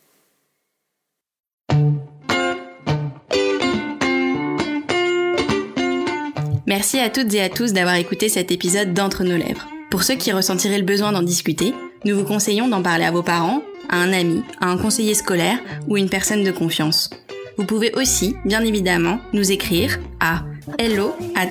Merci 6.67 6.97
à 6.99 7.09
toutes 7.09 7.31
et 7.35 7.41
à 7.41 7.49
tous 7.49 7.73
d'avoir 7.73 7.95
écouté 7.95 8.27
cet 8.27 8.51
épisode 8.51 8.93
d'Entre 8.93 9.23
nos 9.23 9.37
lèvres. 9.37 9.67
Pour 9.91 10.01
ceux 10.01 10.15
qui 10.15 10.31
ressentiraient 10.31 10.79
le 10.79 10.83
besoin 10.83 11.11
d'en 11.11 11.21
discuter, 11.21 11.75
nous 12.05 12.17
vous 12.17 12.23
conseillons 12.23 12.67
d'en 12.67 12.81
parler 12.81 13.05
à 13.05 13.11
vos 13.11 13.21
parents, 13.21 13.61
à 13.87 13.97
un 13.97 14.11
ami, 14.11 14.41
à 14.59 14.69
un 14.69 14.77
conseiller 14.77 15.13
scolaire 15.13 15.59
ou 15.87 15.95
une 15.95 16.09
personne 16.09 16.43
de 16.43 16.51
confiance. 16.51 17.11
Vous 17.57 17.65
pouvez 17.65 17.93
aussi, 17.93 18.35
bien 18.45 18.63
évidemment, 18.63 19.19
nous 19.31 19.51
écrire 19.51 19.99
à 20.19 20.43
hello 20.79 21.13
at 21.35 21.49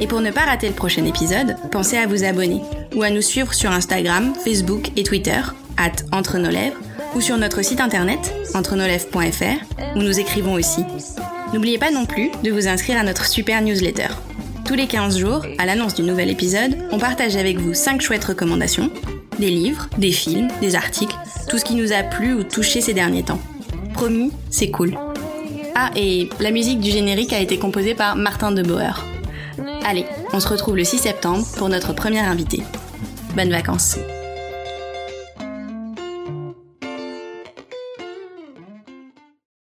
Et 0.00 0.06
pour 0.06 0.20
ne 0.20 0.30
pas 0.30 0.44
rater 0.44 0.68
le 0.68 0.74
prochain 0.74 1.04
épisode, 1.04 1.56
pensez 1.72 1.96
à 1.96 2.06
vous 2.06 2.22
abonner 2.22 2.62
ou 2.94 3.02
à 3.02 3.10
nous 3.10 3.22
suivre 3.22 3.52
sur 3.54 3.72
Instagram, 3.72 4.32
Facebook 4.44 4.92
et 4.96 5.02
Twitter, 5.02 5.40
at 5.78 5.96
Entre 6.12 6.38
nos 6.38 6.50
lèvres, 6.50 6.78
ou 7.16 7.20
sur 7.20 7.36
notre 7.38 7.62
site 7.62 7.80
internet, 7.80 8.32
entrenolèvres.fr, 8.54 9.96
où 9.96 9.98
nous 9.98 10.20
écrivons 10.20 10.54
aussi. 10.54 10.82
N'oubliez 11.54 11.78
pas 11.78 11.92
non 11.92 12.04
plus 12.04 12.32
de 12.42 12.50
vous 12.50 12.66
inscrire 12.66 12.98
à 12.98 13.04
notre 13.04 13.26
super 13.26 13.62
newsletter. 13.62 14.08
Tous 14.64 14.74
les 14.74 14.88
15 14.88 15.16
jours, 15.16 15.46
à 15.58 15.66
l'annonce 15.66 15.94
du 15.94 16.02
nouvel 16.02 16.28
épisode, 16.28 16.76
on 16.90 16.98
partage 16.98 17.36
avec 17.36 17.58
vous 17.58 17.74
5 17.74 18.00
chouettes 18.00 18.24
recommandations, 18.24 18.90
des 19.38 19.50
livres, 19.50 19.88
des 19.96 20.10
films, 20.10 20.48
des 20.60 20.74
articles, 20.74 21.14
tout 21.48 21.56
ce 21.56 21.64
qui 21.64 21.76
nous 21.76 21.92
a 21.92 22.02
plu 22.02 22.34
ou 22.34 22.42
touché 22.42 22.80
ces 22.80 22.92
derniers 22.92 23.22
temps. 23.22 23.38
Promis, 23.92 24.32
c'est 24.50 24.72
cool. 24.72 24.98
Ah, 25.76 25.92
et 25.94 26.28
la 26.40 26.50
musique 26.50 26.80
du 26.80 26.90
générique 26.90 27.32
a 27.32 27.38
été 27.38 27.56
composée 27.56 27.94
par 27.94 28.16
Martin 28.16 28.50
de 28.50 28.62
Boer. 28.64 29.04
Allez, 29.84 30.06
on 30.32 30.40
se 30.40 30.48
retrouve 30.48 30.76
le 30.76 30.82
6 30.82 30.98
septembre 30.98 31.46
pour 31.56 31.68
notre 31.68 31.92
première 31.92 32.28
invité. 32.28 32.64
Bonnes 33.36 33.52
vacances 33.52 33.96